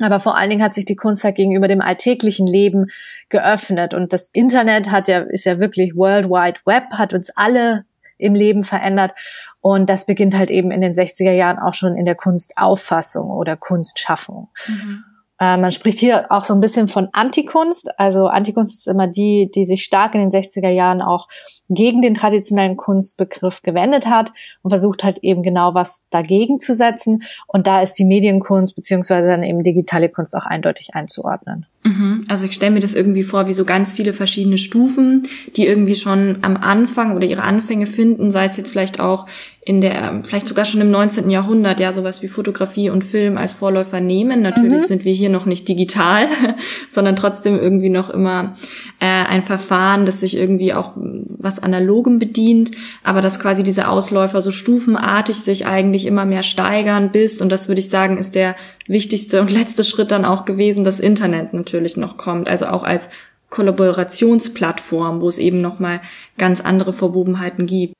Aber 0.00 0.20
vor 0.20 0.36
allen 0.36 0.50
Dingen 0.50 0.62
hat 0.62 0.74
sich 0.74 0.84
die 0.84 0.96
Kunst 0.96 1.24
halt 1.24 1.36
gegenüber 1.36 1.68
dem 1.68 1.80
alltäglichen 1.80 2.46
Leben 2.46 2.86
geöffnet. 3.28 3.94
Und 3.94 4.12
das 4.12 4.28
Internet 4.28 4.90
hat 4.90 5.08
ja, 5.08 5.18
ist 5.20 5.44
ja 5.44 5.58
wirklich 5.60 5.94
World 5.94 6.26
Wide 6.26 6.60
Web, 6.64 6.84
hat 6.92 7.12
uns 7.12 7.30
alle 7.36 7.84
im 8.18 8.34
Leben 8.34 8.64
verändert. 8.64 9.12
Und 9.60 9.90
das 9.90 10.06
beginnt 10.06 10.36
halt 10.36 10.50
eben 10.50 10.70
in 10.70 10.80
den 10.80 10.94
60er 10.94 11.32
Jahren 11.32 11.58
auch 11.58 11.74
schon 11.74 11.96
in 11.96 12.04
der 12.04 12.14
Kunstauffassung 12.14 13.30
oder 13.30 13.56
Kunstschaffung. 13.56 14.48
Mhm. 14.66 15.04
Äh, 15.40 15.56
man 15.56 15.72
spricht 15.72 15.98
hier 15.98 16.30
auch 16.30 16.44
so 16.44 16.52
ein 16.52 16.60
bisschen 16.60 16.86
von 16.86 17.08
Antikunst. 17.12 17.98
Also 17.98 18.26
Antikunst 18.26 18.76
ist 18.76 18.86
immer 18.86 19.08
die, 19.08 19.50
die 19.52 19.64
sich 19.64 19.82
stark 19.82 20.14
in 20.14 20.20
den 20.20 20.30
60er 20.30 20.68
Jahren 20.68 21.00
auch 21.00 21.28
gegen 21.70 22.02
den 22.02 22.14
traditionellen 22.14 22.76
Kunstbegriff 22.76 23.62
gewendet 23.62 24.06
hat 24.06 24.32
und 24.62 24.70
versucht 24.70 25.02
halt 25.02 25.20
eben 25.22 25.42
genau 25.42 25.74
was 25.74 26.02
dagegen 26.10 26.60
zu 26.60 26.74
setzen. 26.74 27.22
Und 27.46 27.66
da 27.66 27.80
ist 27.80 27.94
die 27.94 28.04
Medienkunst 28.04 28.76
beziehungsweise 28.76 29.28
dann 29.28 29.42
eben 29.42 29.62
digitale 29.62 30.10
Kunst 30.10 30.36
auch 30.36 30.44
eindeutig 30.44 30.94
einzuordnen. 30.94 31.64
Mhm. 31.84 32.26
Also 32.28 32.44
ich 32.44 32.52
stelle 32.52 32.72
mir 32.72 32.80
das 32.80 32.94
irgendwie 32.94 33.22
vor, 33.22 33.46
wie 33.46 33.54
so 33.54 33.64
ganz 33.64 33.92
viele 33.92 34.12
verschiedene 34.12 34.58
Stufen, 34.58 35.26
die 35.56 35.66
irgendwie 35.66 35.94
schon 35.94 36.38
am 36.42 36.58
Anfang 36.58 37.16
oder 37.16 37.26
ihre 37.26 37.42
Anfänge 37.42 37.86
finden, 37.86 38.30
sei 38.30 38.44
es 38.44 38.58
jetzt 38.58 38.72
vielleicht 38.72 39.00
auch 39.00 39.26
in 39.70 39.80
der, 39.80 40.22
vielleicht 40.24 40.48
sogar 40.48 40.64
schon 40.64 40.80
im 40.80 40.90
19. 40.90 41.30
Jahrhundert, 41.30 41.78
ja, 41.78 41.92
sowas 41.92 42.22
wie 42.22 42.26
Fotografie 42.26 42.90
und 42.90 43.04
Film 43.04 43.38
als 43.38 43.52
Vorläufer 43.52 44.00
nehmen. 44.00 44.42
Natürlich 44.42 44.82
mhm. 44.82 44.86
sind 44.86 45.04
wir 45.04 45.12
hier 45.12 45.30
noch 45.30 45.46
nicht 45.46 45.68
digital, 45.68 46.26
sondern 46.90 47.14
trotzdem 47.14 47.56
irgendwie 47.56 47.88
noch 47.88 48.10
immer 48.10 48.56
äh, 48.98 49.06
ein 49.06 49.44
Verfahren, 49.44 50.06
das 50.06 50.18
sich 50.18 50.36
irgendwie 50.36 50.74
auch 50.74 50.94
was 50.96 51.62
Analogem 51.62 52.18
bedient, 52.18 52.72
aber 53.04 53.20
dass 53.20 53.38
quasi 53.38 53.62
diese 53.62 53.86
Ausläufer 53.86 54.42
so 54.42 54.50
stufenartig 54.50 55.36
sich 55.36 55.66
eigentlich 55.66 56.04
immer 56.04 56.24
mehr 56.24 56.42
steigern 56.42 57.12
bis, 57.12 57.40
und 57.40 57.48
das 57.48 57.68
würde 57.68 57.78
ich 57.78 57.90
sagen, 57.90 58.18
ist 58.18 58.34
der 58.34 58.56
wichtigste 58.88 59.40
und 59.40 59.52
letzte 59.52 59.84
Schritt 59.84 60.10
dann 60.10 60.24
auch 60.24 60.46
gewesen, 60.46 60.82
das 60.82 60.98
Internet 60.98 61.54
natürlich 61.54 61.96
noch 61.96 62.16
kommt, 62.16 62.48
also 62.48 62.66
auch 62.66 62.82
als 62.82 63.08
Kollaborationsplattform, 63.50 65.20
wo 65.20 65.28
es 65.28 65.38
eben 65.38 65.60
nochmal 65.60 66.00
ganz 66.38 66.60
andere 66.60 66.92
Verwobenheiten 66.92 67.66
gibt. 67.66 67.94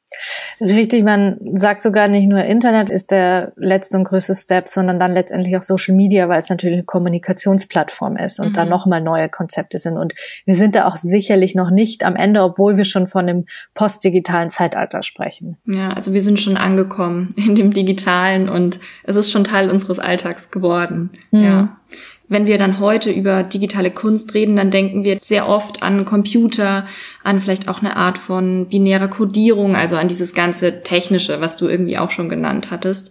Richtig, 0.61 1.05
man 1.05 1.38
sagt 1.55 1.81
sogar 1.81 2.09
nicht 2.09 2.29
nur 2.29 2.45
Internet 2.45 2.90
ist 2.90 3.11
der 3.11 3.52
letzte 3.57 3.97
und 3.97 4.05
größte 4.05 4.35
Step, 4.35 4.69
sondern 4.69 5.00
dann 5.00 5.12
letztendlich 5.12 5.57
auch 5.57 5.62
Social 5.62 5.95
Media, 5.95 6.29
weil 6.29 6.38
es 6.38 6.50
natürlich 6.50 6.76
eine 6.76 6.85
Kommunikationsplattform 6.85 8.19
ist 8.19 8.40
und 8.40 8.50
mhm. 8.50 8.52
da 8.52 8.64
nochmal 8.67 9.00
neue 9.00 9.31
Konzepte 9.31 9.79
sind. 9.79 9.97
Und 9.97 10.12
wir 10.45 10.57
sind 10.57 10.75
da 10.75 10.87
auch 10.87 10.97
sicherlich 10.97 11.55
noch 11.55 11.71
nicht 11.71 12.05
am 12.05 12.14
Ende, 12.14 12.43
obwohl 12.43 12.76
wir 12.76 12.85
schon 12.85 13.07
von 13.07 13.26
dem 13.26 13.47
postdigitalen 13.73 14.50
Zeitalter 14.50 15.02
sprechen. 15.02 15.57
Ja, 15.64 15.90
also 15.93 16.12
wir 16.12 16.21
sind 16.21 16.38
schon 16.38 16.59
angekommen 16.59 17.35
in 17.37 17.55
dem 17.55 17.73
digitalen 17.73 18.50
und 18.50 18.81
es 19.05 19.17
ist 19.17 19.31
schon 19.31 19.45
Teil 19.45 19.71
unseres 19.71 19.99
Alltags 19.99 20.50
geworden. 20.50 21.11
Mhm. 21.31 21.43
Ja. 21.43 21.76
Wenn 22.30 22.46
wir 22.46 22.58
dann 22.58 22.78
heute 22.78 23.10
über 23.10 23.42
digitale 23.42 23.90
Kunst 23.90 24.34
reden, 24.34 24.54
dann 24.54 24.70
denken 24.70 25.02
wir 25.02 25.18
sehr 25.20 25.49
oft 25.49 25.82
an 25.82 26.04
Computer, 26.04 26.87
an 27.25 27.40
vielleicht 27.40 27.68
auch 27.68 27.80
eine 27.80 27.96
Art 27.96 28.18
von 28.18 28.68
binärer 28.68 29.08
Codierung, 29.08 29.75
also 29.75 29.96
an 29.96 30.06
dieses 30.06 30.32
ganze 30.32 30.84
Technische, 30.84 31.40
was 31.40 31.56
du 31.56 31.66
irgendwie 31.66 31.99
auch 31.99 32.12
schon 32.12 32.28
genannt 32.28 32.70
hattest. 32.70 33.10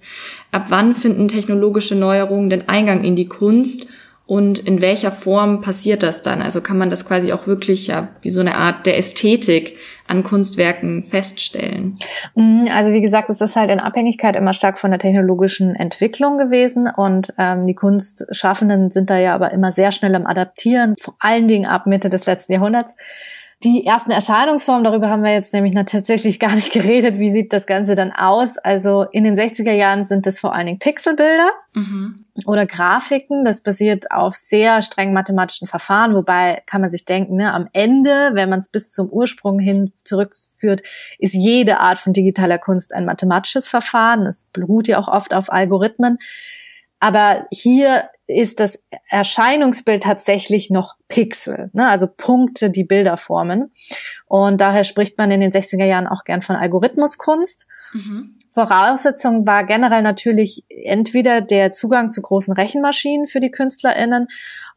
Ab 0.54 0.68
wann 0.70 0.96
finden 0.96 1.28
technologische 1.28 1.96
Neuerungen 1.96 2.50
den 2.50 2.70
Eingang 2.70 3.04
in 3.04 3.18
die 3.18 3.28
Kunst 3.28 3.88
und 4.30 4.60
in 4.60 4.80
welcher 4.80 5.12
Form 5.12 5.62
passiert 5.62 6.04
das 6.04 6.22
dann? 6.22 6.44
Also 6.44 6.62
kann 6.62 6.78
man 6.78 6.92
das 6.92 7.04
quasi 7.04 7.34
auch 7.34 7.48
wirklich 7.48 7.88
ja 7.88 8.10
wie 8.22 8.30
so 8.30 8.42
eine 8.42 8.54
Art 8.54 8.86
der 8.86 8.96
Ästhetik 8.96 9.76
an 10.08 10.22
Kunstwerken 10.22 11.02
feststellen? 11.04 11.98
Mhm, 12.36 12.68
also 12.72 12.94
wie 12.94 13.02
gesagt, 13.02 13.32
es 13.32 13.42
ist 13.42 13.56
halt 13.56 13.72
in 13.72 13.80
Abhängigkeit 13.80 14.36
immer 14.36 14.54
stark 14.54 14.78
von 14.78 14.92
der 14.92 15.00
technologischen 15.00 15.74
Entwicklung 15.74 16.38
gewesen 16.38 16.88
und 16.96 17.34
ähm, 17.40 17.66
die 17.66 17.74
Kunstschaffenden 17.74 18.92
sind 18.92 19.10
da 19.10 19.18
ja 19.18 19.34
aber 19.34 19.52
immer 19.52 19.72
sehr 19.72 19.92
schnell 19.92 20.14
am 20.14 20.28
Adaptieren, 20.28 20.94
vor 21.02 21.16
allen 21.18 21.48
Dingen 21.48 21.66
ab 21.66 21.88
Mitte 21.88 22.12
des 22.12 22.28
letzten 22.28 22.54
Jahrhunderts. 22.54 22.94
Die 23.64 23.86
ersten 23.86 24.12
Erscheinungsformen, 24.12 24.86
darüber 24.86 25.10
haben 25.10 25.22
wir 25.22 25.34
jetzt 25.34 25.54
nämlich 25.54 25.74
tatsächlich 25.86 26.40
gar 26.40 26.56
nicht 26.56 26.72
geredet. 26.74 27.20
Wie 27.20 27.30
sieht 27.30 27.52
das 27.52 27.66
Ganze 27.66 27.96
dann 27.96 28.14
aus? 28.14 28.58
Also 28.58 29.04
in 29.12 29.26
den 29.26 29.36
60er 29.38 29.74
Jahren 29.74 30.06
sind 30.06 30.26
es 30.28 30.40
vor 30.40 30.54
allen 30.54 30.68
Dingen 30.68 30.80
Pixelbilder 30.80 31.52
mhm. 31.74 32.24
oder 32.46 32.66
Grafiken. 32.66 33.44
Das 33.44 33.62
basiert 33.62 34.12
auf 34.12 34.36
sehr 34.36 34.82
streng 34.82 35.12
mathematischen 35.12 35.68
Verfahren, 35.68 36.16
wobei 36.16 36.62
kann 36.68 36.80
man 36.80 36.90
sich 36.90 37.04
denken, 37.04 37.36
ne, 37.36 37.54
am 37.54 37.68
Ende, 37.74 38.32
wenn 38.34 38.50
man 38.50 38.62
es 38.62 38.70
bis 38.70 38.92
zum 38.92 39.10
Ursprung 39.10 39.60
hin 39.60 39.92
zurückführt, 40.06 40.82
ist 41.18 41.34
jede 41.34 41.80
Art 41.80 42.00
von 42.00 42.14
digitaler 42.14 42.60
Kunst 42.60 42.94
ein 42.94 43.04
mathematisches 43.04 43.68
Verfahren. 43.68 44.26
Es 44.26 44.46
beruht 44.46 44.88
ja 44.88 45.00
auch 45.00 45.10
oft 45.10 45.34
auf 45.34 45.52
Algorithmen. 45.52 46.18
Aber 47.02 47.46
hier 47.52 48.10
ist 48.30 48.60
das 48.60 48.82
Erscheinungsbild 49.10 50.04
tatsächlich 50.04 50.70
noch 50.70 50.96
Pixel, 51.08 51.72
ne? 51.74 51.88
also 51.88 52.08
Punkte, 52.08 52.70
die 52.70 52.84
Bilder 52.84 53.18
formen. 53.18 53.72
Und 54.28 54.62
daher 54.62 54.84
spricht 54.84 55.18
man 55.18 55.32
in 55.32 55.42
den 55.42 55.52
60er 55.52 55.86
Jahren 55.86 56.08
auch 56.08 56.24
gern 56.24 56.42
von 56.42 56.56
Algorithmuskunst. 56.56 57.66
Mhm. 57.94 58.30
Voraussetzung 58.52 59.46
war 59.48 59.64
generell 59.64 60.02
natürlich 60.02 60.64
entweder 60.70 61.42
der 61.42 61.72
Zugang 61.72 62.12
zu 62.12 62.22
großen 62.22 62.54
Rechenmaschinen 62.54 63.28
für 63.28 63.40
die 63.40 63.52
KünstlerInnen 63.52 64.28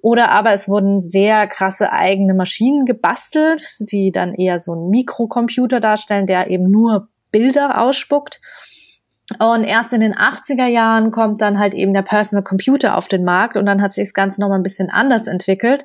oder 0.00 0.30
aber 0.30 0.52
es 0.52 0.68
wurden 0.68 1.00
sehr 1.00 1.47
krasse 1.47 1.92
eigene 1.92 2.35
Maschinen 2.35 2.85
gebastelt, 2.85 3.62
die 3.78 4.12
dann 4.12 4.35
eher 4.35 4.61
so 4.61 4.73
einen 4.73 4.90
Mikrocomputer 4.90 5.80
darstellen, 5.80 6.26
der 6.26 6.50
eben 6.50 6.71
nur 6.71 7.09
Bilder 7.30 7.80
ausspuckt. 7.80 8.40
Und 9.38 9.64
erst 9.64 9.93
in 9.93 10.00
den 10.00 10.14
80er 10.14 10.67
Jahren 10.67 11.11
kommt 11.11 11.41
dann 11.41 11.59
halt 11.59 11.75
eben 11.75 11.95
der 11.95 12.02
Personal 12.02 12.43
Computer 12.43 12.97
auf 12.97 13.09
den 13.09 13.25
Markt 13.25 13.57
und 13.57 13.67
dann 13.67 13.81
hat 13.81 13.95
sich 13.95 14.09
das 14.09 14.14
Ganze 14.14 14.41
nochmal 14.41 14.59
ein 14.59 14.64
bisschen 14.64 14.91
anders 14.91 15.26
entwickelt. 15.26 15.85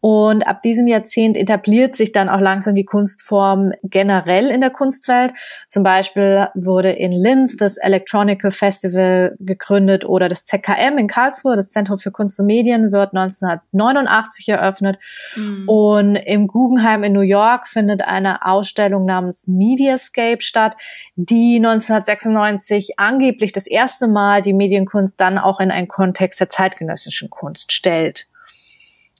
Und 0.00 0.46
ab 0.46 0.62
diesem 0.62 0.86
Jahrzehnt 0.86 1.36
etabliert 1.36 1.96
sich 1.96 2.12
dann 2.12 2.28
auch 2.28 2.40
langsam 2.40 2.76
die 2.76 2.84
Kunstform 2.84 3.72
generell 3.82 4.46
in 4.46 4.60
der 4.60 4.70
Kunstwelt. 4.70 5.32
Zum 5.68 5.82
Beispiel 5.82 6.46
wurde 6.54 6.92
in 6.92 7.10
Linz 7.10 7.56
das 7.56 7.78
Electronical 7.78 8.52
Festival 8.52 9.34
gegründet 9.40 10.04
oder 10.04 10.28
das 10.28 10.44
ZKM 10.44 10.98
in 10.98 11.08
Karlsruhe, 11.08 11.56
das 11.56 11.70
Zentrum 11.70 11.98
für 11.98 12.12
Kunst 12.12 12.38
und 12.38 12.46
Medien, 12.46 12.92
wird 12.92 13.12
1989 13.12 14.48
eröffnet. 14.48 14.98
Mhm. 15.34 15.68
Und 15.68 16.16
im 16.16 16.46
Guggenheim 16.46 17.02
in 17.02 17.12
New 17.12 17.20
York 17.20 17.66
findet 17.66 18.02
eine 18.02 18.46
Ausstellung 18.46 19.04
namens 19.04 19.48
Mediascape 19.48 20.42
statt, 20.42 20.76
die 21.16 21.56
1996 21.56 23.00
angeblich 23.00 23.50
das 23.52 23.66
erste 23.66 24.06
Mal 24.06 24.42
die 24.42 24.52
Medienkunst 24.52 25.20
dann 25.20 25.38
auch 25.38 25.58
in 25.58 25.72
einen 25.72 25.88
Kontext 25.88 26.38
der 26.38 26.50
zeitgenössischen 26.50 27.30
Kunst 27.30 27.72
stellt. 27.72 28.28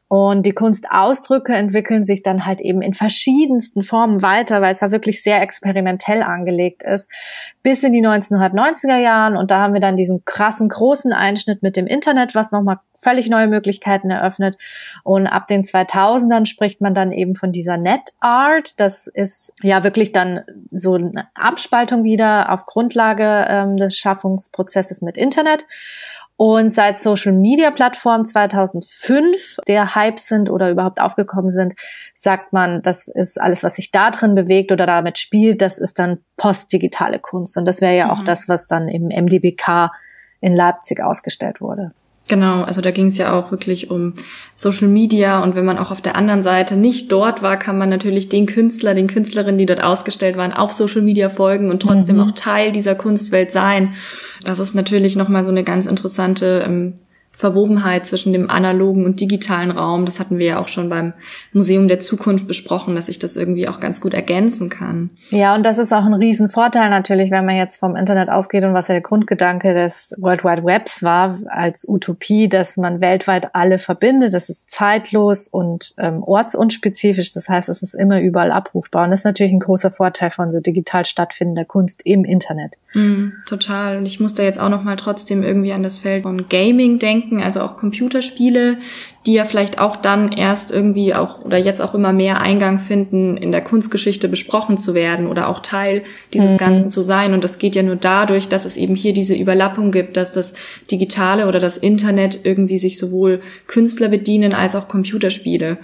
Und 0.08 0.46
die 0.46 0.52
Kunstausdrücke 0.52 1.52
entwickeln 1.52 2.02
sich 2.02 2.22
dann 2.22 2.46
halt 2.46 2.62
eben 2.62 2.80
in 2.80 2.94
verschiedensten 2.94 3.82
Formen 3.82 4.22
weiter, 4.22 4.62
weil 4.62 4.72
es 4.72 4.78
da 4.78 4.90
wirklich 4.90 5.22
sehr 5.22 5.42
experimentell 5.42 6.22
angelegt 6.22 6.82
ist, 6.82 7.10
bis 7.62 7.82
in 7.82 7.92
die 7.92 8.04
1990er 8.04 8.96
Jahren. 8.96 9.36
Und 9.36 9.50
da 9.50 9.60
haben 9.60 9.74
wir 9.74 9.82
dann 9.82 9.96
diesen 9.96 10.24
krassen, 10.24 10.70
großen 10.70 11.12
Einschnitt 11.12 11.62
mit 11.62 11.76
dem 11.76 11.86
Internet, 11.86 12.34
was 12.34 12.52
nochmal 12.52 12.78
völlig 12.94 13.28
neue 13.28 13.48
Möglichkeiten 13.48 14.10
eröffnet. 14.10 14.56
Und 15.04 15.26
ab 15.26 15.46
den 15.46 15.62
2000ern 15.62 16.46
spricht 16.46 16.80
man 16.80 16.94
dann 16.94 17.12
eben 17.12 17.34
von 17.34 17.52
dieser 17.52 17.76
Net 17.76 18.00
Art. 18.20 18.80
Das 18.80 19.08
ist 19.08 19.52
ja 19.62 19.84
wirklich 19.84 20.12
dann 20.12 20.40
so 20.70 20.94
eine 20.94 21.28
Abspaltung 21.34 22.04
wieder 22.04 22.50
auf 22.50 22.64
Grundlage 22.64 23.44
ähm, 23.46 23.76
des 23.76 23.98
Schaffungsprozesses 23.98 25.02
mit 25.02 25.18
Internet. 25.18 25.66
Und 26.40 26.70
seit 26.70 27.00
Social 27.00 27.32
Media 27.32 27.72
Plattformen 27.72 28.24
2005 28.24 29.56
der 29.66 29.96
Hype 29.96 30.20
sind 30.20 30.50
oder 30.50 30.70
überhaupt 30.70 31.00
aufgekommen 31.00 31.50
sind, 31.50 31.74
sagt 32.14 32.52
man, 32.52 32.80
das 32.80 33.08
ist 33.08 33.40
alles, 33.40 33.64
was 33.64 33.74
sich 33.74 33.90
da 33.90 34.12
drin 34.12 34.36
bewegt 34.36 34.70
oder 34.70 34.86
damit 34.86 35.18
spielt, 35.18 35.60
das 35.60 35.78
ist 35.78 35.98
dann 35.98 36.18
postdigitale 36.36 37.18
Kunst. 37.18 37.56
Und 37.56 37.64
das 37.64 37.80
wäre 37.80 37.96
ja 37.96 38.04
mhm. 38.04 38.10
auch 38.12 38.22
das, 38.22 38.48
was 38.48 38.68
dann 38.68 38.86
im 38.86 39.08
MDBK 39.08 39.90
in 40.40 40.54
Leipzig 40.54 41.02
ausgestellt 41.02 41.60
wurde. 41.60 41.90
Genau, 42.28 42.62
also 42.62 42.82
da 42.82 42.90
ging 42.90 43.06
es 43.06 43.16
ja 43.16 43.32
auch 43.32 43.50
wirklich 43.50 43.90
um 43.90 44.12
Social 44.54 44.88
Media 44.88 45.42
und 45.42 45.54
wenn 45.54 45.64
man 45.64 45.78
auch 45.78 45.90
auf 45.90 46.02
der 46.02 46.14
anderen 46.14 46.42
Seite 46.42 46.76
nicht 46.76 47.10
dort 47.10 47.42
war, 47.42 47.56
kann 47.56 47.78
man 47.78 47.88
natürlich 47.88 48.28
den 48.28 48.44
Künstler, 48.44 48.94
den 48.94 49.06
Künstlerinnen, 49.06 49.56
die 49.56 49.64
dort 49.64 49.82
ausgestellt 49.82 50.36
waren, 50.36 50.52
auf 50.52 50.70
Social 50.72 51.00
Media 51.00 51.30
folgen 51.30 51.70
und 51.70 51.80
trotzdem 51.80 52.16
mhm. 52.16 52.22
auch 52.22 52.32
Teil 52.32 52.70
dieser 52.70 52.94
Kunstwelt 52.94 53.50
sein. 53.50 53.94
Das 54.44 54.58
ist 54.58 54.74
natürlich 54.74 55.16
nochmal 55.16 55.44
so 55.44 55.50
eine 55.50 55.64
ganz 55.64 55.86
interessante 55.86 56.64
ähm, 56.66 56.94
Verwobenheit 57.38 58.04
zwischen 58.04 58.32
dem 58.32 58.50
analogen 58.50 59.04
und 59.04 59.20
digitalen 59.20 59.70
Raum. 59.70 60.04
Das 60.04 60.18
hatten 60.18 60.38
wir 60.38 60.46
ja 60.46 60.58
auch 60.58 60.66
schon 60.66 60.88
beim 60.88 61.12
Museum 61.52 61.86
der 61.86 62.00
Zukunft 62.00 62.48
besprochen, 62.48 62.96
dass 62.96 63.08
ich 63.08 63.20
das 63.20 63.36
irgendwie 63.36 63.68
auch 63.68 63.78
ganz 63.78 64.00
gut 64.00 64.12
ergänzen 64.12 64.68
kann. 64.68 65.10
Ja, 65.30 65.54
und 65.54 65.64
das 65.64 65.78
ist 65.78 65.92
auch 65.92 66.04
ein 66.04 66.14
Riesenvorteil 66.14 66.90
natürlich, 66.90 67.30
wenn 67.30 67.46
man 67.46 67.56
jetzt 67.56 67.76
vom 67.76 67.94
Internet 67.94 68.28
ausgeht 68.28 68.64
und 68.64 68.74
was 68.74 68.88
ja 68.88 68.94
der 68.94 69.02
Grundgedanke 69.02 69.72
des 69.72 70.16
World 70.18 70.42
Wide 70.42 70.64
Webs 70.64 71.04
war 71.04 71.38
als 71.46 71.88
Utopie, 71.88 72.48
dass 72.48 72.76
man 72.76 73.00
weltweit 73.00 73.54
alle 73.54 73.78
verbindet. 73.78 74.34
Das 74.34 74.48
ist 74.48 74.68
zeitlos 74.72 75.46
und 75.46 75.94
ähm, 75.96 76.24
ortsunspezifisch. 76.24 77.32
Das 77.34 77.48
heißt, 77.48 77.68
es 77.68 77.84
ist 77.84 77.94
immer 77.94 78.20
überall 78.20 78.50
abrufbar. 78.50 79.04
Und 79.04 79.12
das 79.12 79.20
ist 79.20 79.24
natürlich 79.24 79.52
ein 79.52 79.60
großer 79.60 79.92
Vorteil 79.92 80.32
von 80.32 80.50
so 80.50 80.58
digital 80.58 81.04
stattfindender 81.04 81.64
Kunst 81.64 82.02
im 82.04 82.24
Internet. 82.24 82.78
Mm, 82.94 83.28
total. 83.46 83.98
Und 83.98 84.06
ich 84.06 84.18
muss 84.18 84.34
da 84.34 84.42
jetzt 84.42 84.58
auch 84.58 84.70
noch 84.70 84.82
mal 84.82 84.96
trotzdem 84.96 85.44
irgendwie 85.44 85.72
an 85.72 85.84
das 85.84 86.00
Feld 86.00 86.24
von 86.24 86.48
Gaming 86.48 86.98
denken 86.98 87.27
denken, 87.28 87.42
also 87.42 87.60
auch 87.60 87.76
Computerspiele, 87.76 88.78
die 89.26 89.34
ja 89.34 89.44
vielleicht 89.44 89.78
auch 89.78 89.96
dann 89.96 90.32
erst 90.32 90.70
irgendwie 90.70 91.14
auch 91.14 91.44
oder 91.44 91.58
jetzt 91.58 91.80
auch 91.80 91.94
immer 91.94 92.12
mehr 92.12 92.40
Eingang 92.40 92.78
finden, 92.78 93.36
in 93.36 93.52
der 93.52 93.62
Kunstgeschichte 93.62 94.28
besprochen 94.28 94.78
zu 94.78 94.94
werden 94.94 95.26
oder 95.26 95.48
auch 95.48 95.60
Teil 95.60 96.02
dieses 96.32 96.52
mhm. 96.52 96.58
Ganzen 96.58 96.90
zu 96.90 97.02
sein. 97.02 97.34
Und 97.34 97.44
das 97.44 97.58
geht 97.58 97.76
ja 97.76 97.82
nur 97.82 97.96
dadurch, 97.96 98.48
dass 98.48 98.64
es 98.64 98.76
eben 98.76 98.94
hier 98.94 99.12
diese 99.12 99.34
Überlappung 99.34 99.90
gibt, 99.90 100.16
dass 100.16 100.32
das 100.32 100.54
Digitale 100.90 101.46
oder 101.46 101.60
das 101.60 101.76
Internet 101.76 102.40
irgendwie 102.44 102.78
sich 102.78 102.98
sowohl 102.98 103.40
Künstler 103.66 104.08
bedienen 104.08 104.54
als 104.54 104.74
auch 104.74 104.88
Computerspiele. 104.88 105.78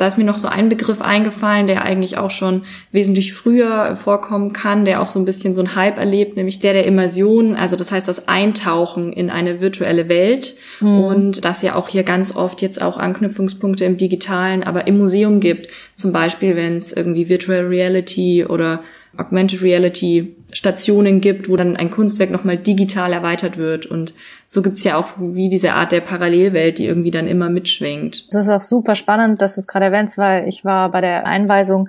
Da 0.00 0.06
ist 0.06 0.16
mir 0.16 0.24
noch 0.24 0.38
so 0.38 0.48
ein 0.48 0.70
Begriff 0.70 1.02
eingefallen, 1.02 1.66
der 1.66 1.82
eigentlich 1.82 2.16
auch 2.16 2.30
schon 2.30 2.62
wesentlich 2.90 3.34
früher 3.34 3.96
vorkommen 3.96 4.54
kann, 4.54 4.86
der 4.86 5.02
auch 5.02 5.10
so 5.10 5.18
ein 5.18 5.26
bisschen 5.26 5.52
so 5.52 5.60
ein 5.60 5.74
Hype 5.74 5.98
erlebt, 5.98 6.38
nämlich 6.38 6.58
der 6.58 6.72
der 6.72 6.86
Immersion, 6.86 7.54
also 7.54 7.76
das 7.76 7.92
heißt 7.92 8.08
das 8.08 8.26
Eintauchen 8.26 9.12
in 9.12 9.28
eine 9.28 9.60
virtuelle 9.60 10.08
Welt 10.08 10.54
mhm. 10.80 11.00
und 11.00 11.44
das 11.44 11.60
ja 11.60 11.74
auch 11.74 11.88
hier 11.88 12.02
ganz 12.02 12.34
oft 12.34 12.62
jetzt 12.62 12.80
auch 12.80 12.96
Anknüpfungspunkte 12.96 13.84
im 13.84 13.98
Digitalen, 13.98 14.62
aber 14.62 14.86
im 14.86 14.96
Museum 14.96 15.38
gibt. 15.38 15.68
Zum 15.96 16.12
Beispiel, 16.14 16.56
wenn 16.56 16.78
es 16.78 16.94
irgendwie 16.94 17.28
Virtual 17.28 17.66
Reality 17.66 18.46
oder 18.46 18.82
Augmented 19.16 19.62
Reality 19.62 20.36
Stationen 20.52 21.20
gibt, 21.20 21.48
wo 21.48 21.56
dann 21.56 21.76
ein 21.76 21.90
Kunstwerk 21.90 22.30
nochmal 22.30 22.56
digital 22.56 23.12
erweitert 23.12 23.56
wird. 23.56 23.86
Und 23.86 24.14
so 24.46 24.62
gibt's 24.62 24.84
ja 24.84 24.96
auch 24.96 25.08
wie 25.18 25.48
diese 25.48 25.74
Art 25.74 25.92
der 25.92 26.00
Parallelwelt, 26.00 26.78
die 26.78 26.86
irgendwie 26.86 27.10
dann 27.10 27.26
immer 27.26 27.50
mitschwingt. 27.50 28.32
Das 28.32 28.46
ist 28.46 28.50
auch 28.50 28.62
super 28.62 28.94
spannend, 28.94 29.42
dass 29.42 29.54
du 29.54 29.60
es 29.60 29.66
gerade 29.66 29.86
erwähnst, 29.86 30.18
weil 30.18 30.48
ich 30.48 30.64
war 30.64 30.90
bei 30.90 31.00
der 31.00 31.26
Einweisung 31.26 31.88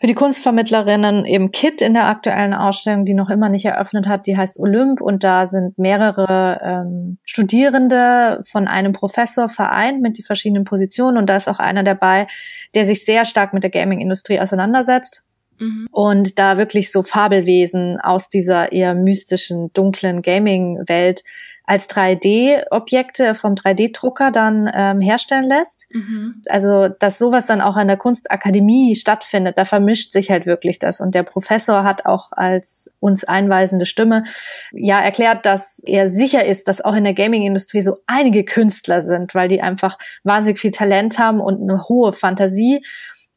für 0.00 0.08
die 0.08 0.14
Kunstvermittlerinnen 0.14 1.24
im 1.24 1.52
KIT 1.52 1.80
in 1.80 1.94
der 1.94 2.06
aktuellen 2.06 2.52
Ausstellung, 2.52 3.04
die 3.04 3.14
noch 3.14 3.30
immer 3.30 3.48
nicht 3.48 3.64
eröffnet 3.64 4.08
hat, 4.08 4.26
die 4.26 4.36
heißt 4.36 4.58
Olymp 4.58 5.00
und 5.00 5.22
da 5.22 5.46
sind 5.46 5.78
mehrere 5.78 6.60
ähm, 6.62 7.18
Studierende 7.24 8.42
von 8.44 8.66
einem 8.66 8.92
Professor 8.92 9.48
vereint 9.48 10.02
mit 10.02 10.18
die 10.18 10.24
verschiedenen 10.24 10.64
Positionen 10.64 11.16
und 11.16 11.26
da 11.26 11.36
ist 11.36 11.48
auch 11.48 11.60
einer 11.60 11.84
dabei, 11.84 12.26
der 12.74 12.84
sich 12.86 13.04
sehr 13.04 13.24
stark 13.24 13.54
mit 13.54 13.62
der 13.62 13.70
Gaming-Industrie 13.70 14.40
auseinandersetzt 14.40 15.24
Mhm. 15.58 15.86
Und 15.90 16.38
da 16.38 16.58
wirklich 16.58 16.90
so 16.90 17.02
Fabelwesen 17.02 18.00
aus 18.00 18.28
dieser 18.28 18.72
eher 18.72 18.94
mystischen, 18.94 19.72
dunklen 19.72 20.22
Gaming-Welt 20.22 21.22
als 21.66 21.88
3D-Objekte 21.88 23.34
vom 23.34 23.54
3D-Drucker 23.54 24.30
dann 24.30 24.70
ähm, 24.74 25.00
herstellen 25.00 25.48
lässt. 25.48 25.86
Mhm. 25.90 26.42
Also, 26.46 26.88
dass 26.88 27.16
sowas 27.16 27.46
dann 27.46 27.62
auch 27.62 27.76
an 27.76 27.88
der 27.88 27.96
Kunstakademie 27.96 28.94
stattfindet, 28.94 29.56
da 29.56 29.64
vermischt 29.64 30.12
sich 30.12 30.30
halt 30.30 30.44
wirklich 30.44 30.78
das. 30.78 31.00
Und 31.00 31.14
der 31.14 31.22
Professor 31.22 31.82
hat 31.82 32.04
auch 32.04 32.32
als 32.32 32.90
uns 33.00 33.24
einweisende 33.24 33.86
Stimme 33.86 34.24
ja 34.72 35.00
erklärt, 35.00 35.46
dass 35.46 35.80
er 35.86 36.10
sicher 36.10 36.44
ist, 36.44 36.68
dass 36.68 36.82
auch 36.82 36.94
in 36.94 37.04
der 37.04 37.14
Gaming-Industrie 37.14 37.80
so 37.80 37.96
einige 38.06 38.44
Künstler 38.44 39.00
sind, 39.00 39.34
weil 39.34 39.48
die 39.48 39.62
einfach 39.62 39.96
wahnsinnig 40.22 40.60
viel 40.60 40.70
Talent 40.70 41.18
haben 41.18 41.40
und 41.40 41.62
eine 41.62 41.84
hohe 41.88 42.12
Fantasie 42.12 42.82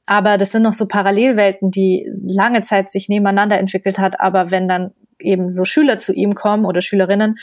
aber 0.07 0.37
das 0.37 0.51
sind 0.51 0.63
noch 0.63 0.73
so 0.73 0.87
Parallelwelten, 0.87 1.69
die 1.69 2.09
lange 2.23 2.61
Zeit 2.61 2.89
sich 2.89 3.09
nebeneinander 3.09 3.59
entwickelt 3.59 3.99
hat. 3.99 4.19
Aber 4.19 4.51
wenn 4.51 4.67
dann 4.67 4.91
eben 5.19 5.51
so 5.51 5.65
Schüler 5.65 5.99
zu 5.99 6.13
ihm 6.13 6.33
kommen 6.33 6.65
oder 6.65 6.81
Schülerinnen, 6.81 7.37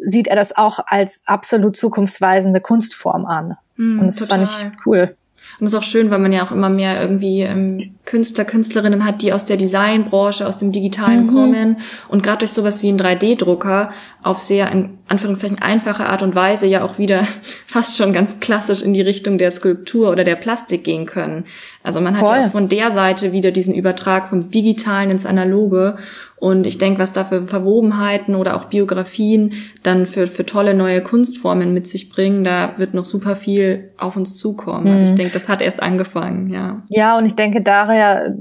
sieht 0.00 0.26
er 0.26 0.34
das 0.36 0.56
auch 0.56 0.80
als 0.86 1.22
absolut 1.24 1.76
zukunftsweisende 1.76 2.60
Kunstform 2.60 3.24
an. 3.26 3.56
Mm, 3.76 4.00
und 4.00 4.06
das 4.06 4.16
total. 4.16 4.44
fand 4.44 4.74
ich 4.74 4.86
cool. 4.86 5.16
Und 5.60 5.64
das 5.64 5.72
ist 5.72 5.78
auch 5.78 5.82
schön, 5.82 6.10
weil 6.10 6.20
man 6.20 6.32
ja 6.32 6.44
auch 6.44 6.52
immer 6.52 6.68
mehr 6.68 7.00
irgendwie 7.00 7.42
ähm, 7.42 7.94
Künstler, 8.04 8.44
Künstlerinnen 8.44 9.04
hat, 9.04 9.22
die 9.22 9.32
aus 9.32 9.44
der 9.44 9.56
Designbranche, 9.56 10.46
aus 10.46 10.56
dem 10.56 10.70
Digitalen 10.70 11.26
mhm. 11.26 11.34
kommen 11.34 11.76
und 12.08 12.22
gerade 12.22 12.38
durch 12.38 12.52
sowas 12.52 12.82
wie 12.82 12.90
ein 12.90 12.98
3D-Drucker 12.98 13.90
auf 14.22 14.38
sehr, 14.38 14.70
in 14.70 14.98
Anführungszeichen, 15.08 15.58
einfache 15.58 16.06
Art 16.06 16.22
und 16.22 16.34
Weise 16.36 16.66
ja 16.66 16.84
auch 16.84 16.98
wieder 16.98 17.26
fast 17.66 17.96
schon 17.96 18.12
ganz 18.12 18.38
klassisch 18.38 18.82
in 18.82 18.94
die 18.94 19.02
Richtung 19.02 19.36
der 19.36 19.50
Skulptur 19.50 20.10
oder 20.10 20.22
der 20.22 20.36
Plastik 20.36 20.84
gehen 20.84 21.06
können. 21.06 21.44
Also 21.82 22.00
man 22.00 22.16
hat 22.16 22.26
Voll. 22.26 22.36
ja 22.36 22.46
auch 22.46 22.52
von 22.52 22.68
der 22.68 22.92
Seite 22.92 23.32
wieder 23.32 23.50
diesen 23.50 23.74
Übertrag 23.74 24.28
vom 24.28 24.50
Digitalen 24.50 25.10
ins 25.10 25.26
Analoge 25.26 25.98
und 26.40 26.66
ich 26.66 26.78
denke, 26.78 27.00
was 27.00 27.12
da 27.12 27.24
für 27.24 27.46
Verwobenheiten 27.46 28.34
oder 28.34 28.56
auch 28.56 28.66
Biografien 28.66 29.54
dann 29.82 30.06
für, 30.06 30.26
für 30.26 30.46
tolle 30.46 30.74
neue 30.74 31.02
Kunstformen 31.02 31.72
mit 31.72 31.86
sich 31.86 32.10
bringen, 32.10 32.44
da 32.44 32.74
wird 32.76 32.94
noch 32.94 33.04
super 33.04 33.36
viel 33.36 33.90
auf 33.98 34.16
uns 34.16 34.36
zukommen. 34.36 34.88
Also 34.88 35.04
ich 35.06 35.12
mhm. 35.12 35.16
denke, 35.16 35.32
das 35.32 35.48
hat 35.48 35.60
erst 35.60 35.82
angefangen, 35.82 36.48
ja. 36.50 36.82
Ja, 36.88 37.18
und 37.18 37.26
ich 37.26 37.34
denke, 37.34 37.62
daher 37.62 38.36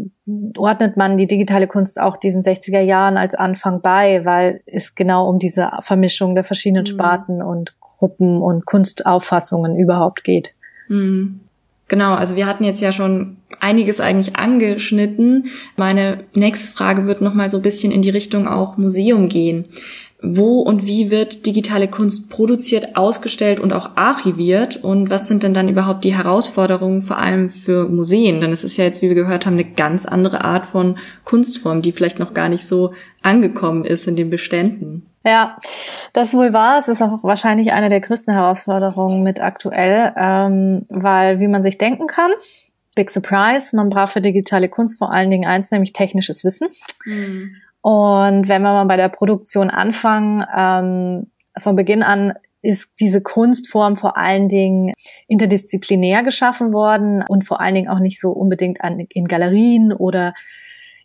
ordnet 0.57 0.97
man 0.97 1.17
die 1.17 1.27
digitale 1.27 1.67
Kunst 1.67 1.99
auch 1.99 2.17
diesen 2.17 2.43
60er 2.43 2.81
Jahren 2.81 3.17
als 3.17 3.33
Anfang 3.33 3.81
bei, 3.81 4.25
weil 4.25 4.61
es 4.65 4.93
genau 4.93 5.29
um 5.29 5.39
diese 5.39 5.69
Vermischung 5.79 6.35
der 6.35 6.43
verschiedenen 6.43 6.83
mhm. 6.83 6.87
Sparten 6.87 7.41
und 7.41 7.77
Kunstgruppen 7.97 8.41
und 8.41 8.65
Kunstauffassungen 8.65 9.75
überhaupt 9.75 10.23
geht. 10.23 10.53
Mhm. 10.87 11.41
Genau, 11.87 12.15
also 12.15 12.35
wir 12.35 12.47
hatten 12.47 12.63
jetzt 12.63 12.81
ja 12.81 12.91
schon 12.91 13.37
einiges 13.59 14.01
eigentlich 14.01 14.35
angeschnitten. 14.35 15.47
Meine 15.77 16.25
nächste 16.33 16.69
Frage 16.69 17.05
wird 17.05 17.21
nochmal 17.21 17.49
so 17.49 17.57
ein 17.57 17.63
bisschen 17.63 17.91
in 17.91 18.01
die 18.01 18.09
Richtung 18.09 18.47
auch 18.47 18.77
Museum 18.77 19.29
gehen. 19.29 19.65
Wo 20.21 20.61
und 20.61 20.85
wie 20.85 21.11
wird 21.11 21.45
digitale 21.45 21.87
Kunst 21.87 22.31
produziert, 22.31 22.97
ausgestellt 22.97 23.59
und 23.59 23.71
auch 23.71 23.95
archiviert? 23.95 24.83
Und 24.83 25.11
was 25.11 25.27
sind 25.27 25.43
denn 25.43 25.53
dann 25.53 25.69
überhaupt 25.69 26.03
die 26.03 26.15
Herausforderungen, 26.15 27.03
vor 27.03 27.19
allem 27.19 27.51
für 27.51 27.87
Museen? 27.87 28.41
Denn 28.41 28.51
es 28.51 28.63
ist 28.63 28.77
ja 28.77 28.83
jetzt, 28.83 29.01
wie 29.03 29.09
wir 29.09 29.15
gehört 29.15 29.45
haben, 29.45 29.53
eine 29.53 29.71
ganz 29.71 30.07
andere 30.07 30.43
Art 30.43 30.65
von 30.65 30.97
Kunstform, 31.23 31.83
die 31.83 31.91
vielleicht 31.91 32.17
noch 32.17 32.33
gar 32.33 32.49
nicht 32.49 32.65
so 32.65 32.93
angekommen 33.21 33.85
ist 33.85 34.07
in 34.07 34.15
den 34.15 34.31
Beständen. 34.31 35.05
Ja, 35.27 35.57
das 36.13 36.33
wohl 36.33 36.53
wahr. 36.53 36.79
Es 36.79 36.87
ist 36.87 37.01
auch 37.01 37.21
wahrscheinlich 37.21 37.73
eine 37.73 37.89
der 37.89 37.99
größten 37.99 38.33
Herausforderungen 38.33 39.23
mit 39.23 39.41
aktuell, 39.41 40.13
ähm, 40.15 40.85
weil 40.87 41.41
wie 41.41 41.49
man 41.49 41.63
sich 41.63 41.77
denken 41.77 42.07
kann, 42.07 42.31
Big 42.95 43.09
Surprise, 43.09 43.75
man 43.75 43.89
braucht 43.89 44.13
für 44.13 44.21
digitale 44.21 44.69
Kunst 44.69 44.97
vor 44.97 45.11
allen 45.11 45.29
Dingen 45.29 45.47
eins, 45.47 45.69
nämlich 45.69 45.91
technisches 45.91 46.45
Wissen. 46.45 46.69
Mhm. 47.05 47.55
Und 47.81 48.47
wenn 48.47 48.61
wir 48.61 48.71
mal 48.71 48.85
bei 48.85 48.95
der 48.95 49.09
Produktion 49.09 49.69
anfangen, 49.69 50.45
ähm, 50.55 51.27
von 51.59 51.75
Beginn 51.75 52.03
an 52.03 52.33
ist 52.61 52.91
diese 52.99 53.21
Kunstform 53.21 53.97
vor 53.97 54.17
allen 54.17 54.49
Dingen 54.49 54.93
interdisziplinär 55.27 56.23
geschaffen 56.23 56.73
worden 56.73 57.23
und 57.27 57.45
vor 57.45 57.61
allen 57.61 57.75
Dingen 57.75 57.89
auch 57.89 57.99
nicht 57.99 58.19
so 58.19 58.31
unbedingt 58.31 58.81
an, 58.81 58.99
in 58.99 59.27
Galerien 59.27 59.93
oder 59.93 60.33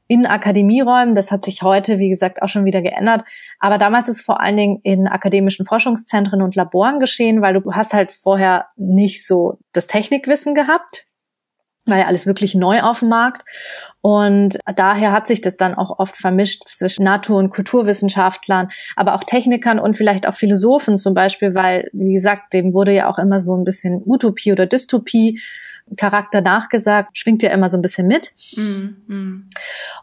in 0.06 0.26
Akademieräumen. 0.26 1.14
Das 1.14 1.30
hat 1.30 1.44
sich 1.44 1.62
heute, 1.62 1.98
wie 1.98 2.08
gesagt, 2.08 2.42
auch 2.42 2.48
schon 2.48 2.64
wieder 2.64 2.82
geändert. 2.82 3.24
Aber 3.58 3.78
damals 3.78 4.08
ist 4.08 4.16
es 4.18 4.22
vor 4.22 4.40
allen 4.40 4.56
Dingen 4.56 4.80
in 4.82 5.06
akademischen 5.06 5.64
Forschungszentren 5.64 6.42
und 6.42 6.54
Laboren 6.54 6.98
geschehen, 6.98 7.42
weil 7.42 7.54
du 7.54 7.72
hast 7.72 7.92
halt 7.92 8.12
vorher 8.12 8.66
nicht 8.76 9.26
so 9.26 9.58
das 9.72 9.86
Technikwissen 9.86 10.54
gehabt 10.54 11.06
war 11.86 11.98
ja 11.98 12.06
alles 12.06 12.26
wirklich 12.26 12.54
neu 12.54 12.80
auf 12.80 13.00
dem 13.00 13.08
Markt. 13.08 13.42
Und 14.00 14.58
daher 14.76 15.12
hat 15.12 15.26
sich 15.26 15.40
das 15.40 15.56
dann 15.56 15.74
auch 15.74 15.98
oft 15.98 16.16
vermischt 16.16 16.68
zwischen 16.68 17.04
Natur- 17.04 17.38
und 17.38 17.50
Kulturwissenschaftlern, 17.50 18.68
aber 18.96 19.14
auch 19.14 19.24
Technikern 19.24 19.78
und 19.78 19.96
vielleicht 19.96 20.26
auch 20.26 20.34
Philosophen 20.34 20.98
zum 20.98 21.14
Beispiel, 21.14 21.54
weil, 21.54 21.88
wie 21.92 22.14
gesagt, 22.14 22.52
dem 22.52 22.72
wurde 22.72 22.92
ja 22.92 23.10
auch 23.10 23.18
immer 23.18 23.40
so 23.40 23.56
ein 23.56 23.64
bisschen 23.64 24.02
Utopie 24.04 24.52
oder 24.52 24.66
Dystopie 24.66 25.40
Charakter 25.96 26.40
nachgesagt, 26.40 27.16
schwingt 27.16 27.42
ja 27.42 27.50
immer 27.50 27.68
so 27.68 27.76
ein 27.76 27.82
bisschen 27.82 28.06
mit. 28.06 28.32
Mm, 28.56 29.48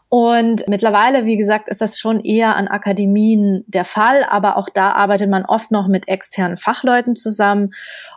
Und 0.08 0.68
mittlerweile, 0.68 1.26
wie 1.26 1.36
gesagt, 1.36 1.68
ist 1.68 1.80
das 1.80 1.98
schon 1.98 2.20
eher 2.20 2.56
an 2.56 2.68
Akademien 2.68 3.64
der 3.66 3.84
Fall, 3.84 4.24
aber 4.28 4.56
auch 4.56 4.68
da 4.68 4.92
arbeitet 4.92 5.30
man 5.30 5.44
oft 5.44 5.70
noch 5.70 5.88
mit 5.88 6.08
externen 6.08 6.56
Fachleuten 6.56 7.16
zusammen. 7.16 7.72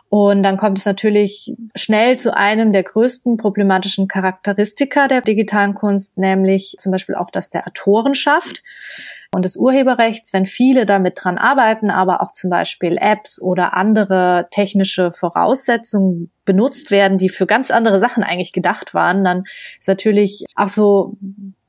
Und 0.08 0.42
dann 0.42 0.56
kommt 0.56 0.78
es 0.78 0.86
natürlich 0.86 1.54
schnell 1.74 2.18
zu 2.18 2.36
einem 2.36 2.72
der 2.72 2.84
größten 2.84 3.36
problematischen 3.36 4.06
Charakteristika 4.06 5.08
der 5.08 5.22
digitalen 5.22 5.74
Kunst, 5.74 6.16
nämlich 6.18 6.76
zum 6.78 6.92
Beispiel 6.92 7.16
auch 7.16 7.30
das 7.30 7.50
der 7.50 7.66
Autorenschaft 7.66 8.62
und 9.34 9.44
des 9.44 9.56
Urheberrechts, 9.56 10.32
wenn 10.32 10.46
viele 10.46 10.86
damit 10.86 11.18
dran 11.22 11.38
arbeiten, 11.38 11.90
aber 11.90 12.22
auch 12.22 12.32
zum 12.32 12.50
Beispiel 12.50 12.96
Apps 13.00 13.40
oder 13.40 13.74
andere 13.74 14.48
technische 14.50 15.10
Voraussetzungen 15.10 16.30
benutzt 16.44 16.90
werden, 16.90 17.18
die 17.18 17.28
für 17.28 17.46
ganz 17.46 17.70
andere 17.70 17.98
Sachen 17.98 18.22
eigentlich 18.22 18.52
gedacht 18.52 18.94
waren, 18.94 19.24
dann 19.24 19.44
ist 19.78 19.88
natürlich 19.88 20.44
auch 20.54 20.68
so 20.68 21.16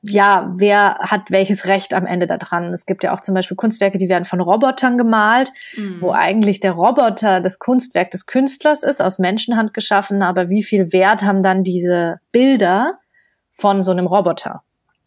ja, 0.08 0.54
wer 0.56 1.00
hat 1.00 1.32
welches 1.32 1.66
Recht 1.66 1.94
am 1.94 2.06
Ende 2.06 2.28
da 2.28 2.38
dran? 2.38 2.72
Es 2.74 2.86
gibt 2.86 3.04
ja 3.04 3.12
auch 3.12 3.22
zum 3.22 3.34
Beispiel 3.34 3.58
Kunstwerke, 3.58 3.98
die 3.98 4.08
werden 4.08 4.26
von 4.26 4.40
Robotern 4.40 5.00
gemalt, 5.00 5.52
mhm. 5.76 5.98
wo 6.00 6.12
eigentlich 6.12 6.60
der 6.60 6.74
Roboter 6.74 7.42
das 7.42 7.58
Kunstwerk 7.58 8.12
des 8.12 8.28
Künstlers 8.28 8.84
ist, 8.84 9.02
aus 9.02 9.18
Menschenhand 9.18 9.74
geschaffen, 9.74 10.22
aber 10.22 10.50
wie 10.50 10.62
viel 10.62 10.94
Wert 10.94 11.24
haben 11.24 11.42
dann 11.42 11.64
diese 11.64 12.20
Bilder 12.32 13.00
von 13.52 13.82
so 13.82 13.92
einem 13.92 14.06
Roboter? 14.06 14.62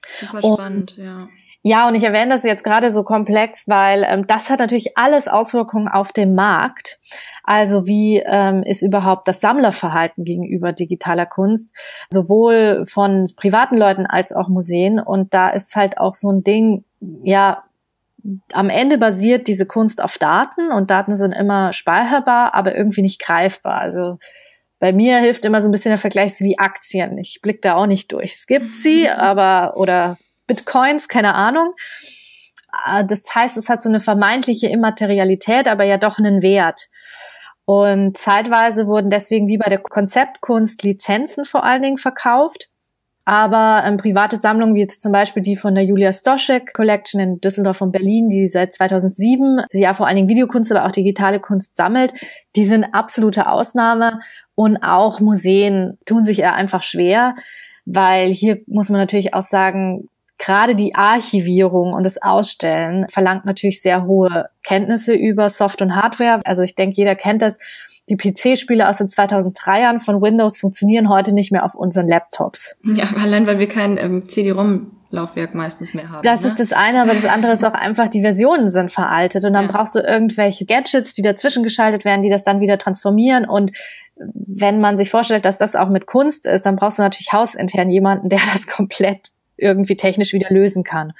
Super 0.08 0.42
spannend, 0.42 0.98
Und, 0.98 1.04
ja. 1.04 1.28
Ja, 1.68 1.86
und 1.86 1.94
ich 1.94 2.02
erwähne 2.02 2.30
das 2.30 2.44
jetzt 2.44 2.64
gerade 2.64 2.90
so 2.90 3.04
komplex, 3.04 3.68
weil 3.68 4.02
ähm, 4.08 4.26
das 4.26 4.48
hat 4.48 4.58
natürlich 4.58 4.96
alles 4.96 5.28
Auswirkungen 5.28 5.86
auf 5.86 6.12
den 6.12 6.34
Markt. 6.34 6.98
Also 7.44 7.86
wie 7.86 8.22
ähm, 8.24 8.62
ist 8.62 8.80
überhaupt 8.80 9.28
das 9.28 9.42
Sammlerverhalten 9.42 10.24
gegenüber 10.24 10.72
digitaler 10.72 11.26
Kunst, 11.26 11.76
sowohl 12.08 12.84
von 12.86 13.30
privaten 13.36 13.76
Leuten 13.76 14.06
als 14.06 14.32
auch 14.32 14.48
Museen. 14.48 14.98
Und 14.98 15.34
da 15.34 15.50
ist 15.50 15.76
halt 15.76 15.98
auch 15.98 16.14
so 16.14 16.32
ein 16.32 16.42
Ding, 16.42 16.86
ja, 17.22 17.64
am 18.54 18.70
Ende 18.70 18.96
basiert 18.96 19.46
diese 19.46 19.66
Kunst 19.66 20.02
auf 20.02 20.16
Daten 20.16 20.72
und 20.72 20.90
Daten 20.90 21.16
sind 21.16 21.32
immer 21.32 21.74
speicherbar, 21.74 22.54
aber 22.54 22.76
irgendwie 22.76 23.02
nicht 23.02 23.20
greifbar. 23.20 23.78
Also 23.78 24.16
bei 24.78 24.94
mir 24.94 25.18
hilft 25.18 25.44
immer 25.44 25.60
so 25.60 25.68
ein 25.68 25.72
bisschen 25.72 25.90
der 25.90 25.98
Vergleich 25.98 26.40
wie 26.40 26.58
Aktien. 26.58 27.18
Ich 27.18 27.40
blick 27.42 27.60
da 27.60 27.74
auch 27.74 27.86
nicht 27.86 28.10
durch. 28.10 28.36
Es 28.36 28.46
gibt 28.46 28.74
sie, 28.74 29.06
aber 29.10 29.76
oder 29.76 30.16
Bitcoins, 30.48 31.06
keine 31.06 31.34
Ahnung. 31.34 31.74
Ah, 32.72 33.04
das 33.04 33.32
heißt, 33.32 33.56
es 33.56 33.68
hat 33.68 33.82
so 33.82 33.88
eine 33.88 34.00
vermeintliche 34.00 34.68
Immaterialität, 34.68 35.68
aber 35.68 35.84
ja 35.84 35.96
doch 35.96 36.18
einen 36.18 36.42
Wert. 36.42 36.88
Und 37.64 38.16
zeitweise 38.16 38.86
wurden 38.86 39.10
deswegen 39.10 39.46
wie 39.46 39.58
bei 39.58 39.68
der 39.68 39.78
Konzeptkunst 39.78 40.82
Lizenzen 40.82 41.44
vor 41.44 41.64
allen 41.64 41.82
Dingen 41.82 41.98
verkauft. 41.98 42.70
Aber 43.26 43.82
ähm, 43.86 43.98
private 43.98 44.38
Sammlungen, 44.38 44.74
wie 44.74 44.80
jetzt 44.80 45.02
zum 45.02 45.12
Beispiel 45.12 45.42
die 45.42 45.54
von 45.54 45.74
der 45.74 45.84
Julia 45.84 46.14
Stoschek 46.14 46.72
Collection 46.72 47.20
in 47.20 47.40
Düsseldorf 47.42 47.82
und 47.82 47.92
Berlin, 47.92 48.30
die 48.30 48.46
seit 48.46 48.72
2007, 48.72 49.64
die 49.70 49.80
ja 49.80 49.92
vor 49.92 50.06
allen 50.06 50.16
Dingen 50.16 50.30
Videokunst, 50.30 50.72
aber 50.72 50.86
auch 50.86 50.92
digitale 50.92 51.40
Kunst 51.40 51.76
sammelt, 51.76 52.14
die 52.56 52.64
sind 52.64 52.84
absolute 52.94 53.50
Ausnahme. 53.50 54.20
Und 54.54 54.78
auch 54.78 55.20
Museen 55.20 55.98
tun 56.06 56.24
sich 56.24 56.38
eher 56.38 56.54
einfach 56.54 56.82
schwer, 56.82 57.34
weil 57.84 58.32
hier 58.32 58.62
muss 58.66 58.88
man 58.88 58.98
natürlich 58.98 59.34
auch 59.34 59.42
sagen, 59.42 60.08
gerade 60.38 60.74
die 60.74 60.94
Archivierung 60.94 61.92
und 61.92 62.04
das 62.04 62.20
Ausstellen 62.22 63.06
verlangt 63.08 63.44
natürlich 63.44 63.82
sehr 63.82 64.04
hohe 64.04 64.46
Kenntnisse 64.64 65.14
über 65.14 65.50
Soft- 65.50 65.82
und 65.82 65.94
Hardware. 65.94 66.40
Also 66.44 66.62
ich 66.62 66.74
denke, 66.74 66.96
jeder 66.96 67.14
kennt 67.14 67.42
das. 67.42 67.58
Die 68.08 68.16
PC-Spiele 68.16 68.88
aus 68.88 68.98
den 68.98 69.08
2003ern 69.08 69.98
von 69.98 70.22
Windows 70.22 70.56
funktionieren 70.56 71.10
heute 71.10 71.32
nicht 71.32 71.52
mehr 71.52 71.64
auf 71.64 71.74
unseren 71.74 72.08
Laptops. 72.08 72.78
Ja, 72.82 73.04
allein 73.20 73.46
weil 73.46 73.58
wir 73.58 73.68
kein 73.68 73.98
ähm, 73.98 74.28
CD-ROM 74.28 74.92
Laufwerk 75.10 75.54
meistens 75.54 75.94
mehr 75.94 76.10
haben. 76.10 76.22
Das 76.22 76.42
ne? 76.42 76.48
ist 76.48 76.60
das 76.60 76.72
eine, 76.72 77.00
aber 77.00 77.14
das 77.14 77.24
andere 77.24 77.52
ist 77.52 77.64
auch 77.64 77.72
einfach, 77.72 78.08
die 78.08 78.20
Versionen 78.20 78.70
sind 78.70 78.92
veraltet 78.92 79.44
und 79.44 79.54
dann 79.54 79.66
ja. 79.66 79.70
brauchst 79.70 79.94
du 79.94 80.00
irgendwelche 80.00 80.66
Gadgets, 80.66 81.14
die 81.14 81.22
dazwischen 81.22 81.62
geschaltet 81.62 82.04
werden, 82.04 82.22
die 82.22 82.28
das 82.28 82.44
dann 82.44 82.60
wieder 82.60 82.76
transformieren 82.76 83.46
und 83.46 83.72
wenn 84.16 84.80
man 84.80 84.96
sich 84.96 85.10
vorstellt, 85.10 85.44
dass 85.44 85.58
das 85.58 85.76
auch 85.76 85.88
mit 85.88 86.06
Kunst 86.06 86.46
ist, 86.46 86.66
dann 86.66 86.76
brauchst 86.76 86.98
du 86.98 87.02
natürlich 87.02 87.32
hausintern 87.32 87.88
jemanden, 87.90 88.28
der 88.28 88.40
das 88.52 88.66
komplett 88.66 89.30
irgendwie 89.58 89.96
technisch 89.96 90.32
wieder 90.32 90.48
lösen 90.50 90.84
kann. 90.84 91.12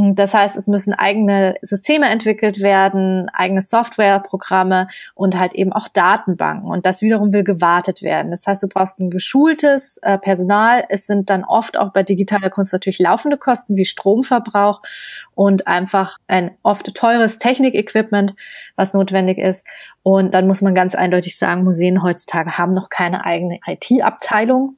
Das 0.00 0.32
heißt, 0.32 0.56
es 0.56 0.68
müssen 0.68 0.92
eigene 0.92 1.54
Systeme 1.60 2.08
entwickelt 2.08 2.60
werden, 2.60 3.28
eigene 3.32 3.62
Softwareprogramme 3.62 4.86
und 5.16 5.36
halt 5.36 5.54
eben 5.54 5.72
auch 5.72 5.88
Datenbanken. 5.88 6.70
Und 6.70 6.86
das 6.86 7.02
wiederum 7.02 7.32
will 7.32 7.42
gewartet 7.42 8.02
werden. 8.02 8.30
Das 8.30 8.46
heißt, 8.46 8.62
du 8.62 8.68
brauchst 8.68 9.00
ein 9.00 9.10
geschultes 9.10 9.98
äh, 10.02 10.16
Personal. 10.16 10.84
Es 10.88 11.08
sind 11.08 11.30
dann 11.30 11.42
oft 11.42 11.76
auch 11.76 11.92
bei 11.92 12.04
digitaler 12.04 12.48
Kunst 12.48 12.72
natürlich 12.72 13.00
laufende 13.00 13.38
Kosten 13.38 13.74
wie 13.74 13.84
Stromverbrauch 13.84 14.82
und 15.34 15.66
einfach 15.66 16.18
ein 16.28 16.52
oft 16.62 16.94
teures 16.94 17.40
Technikequipment, 17.40 18.36
was 18.76 18.94
notwendig 18.94 19.38
ist. 19.38 19.66
Und 20.04 20.32
dann 20.32 20.46
muss 20.46 20.62
man 20.62 20.76
ganz 20.76 20.94
eindeutig 20.94 21.36
sagen, 21.36 21.64
Museen 21.64 22.04
heutzutage 22.04 22.56
haben 22.56 22.70
noch 22.70 22.88
keine 22.88 23.24
eigene 23.24 23.58
IT-Abteilung 23.66 24.77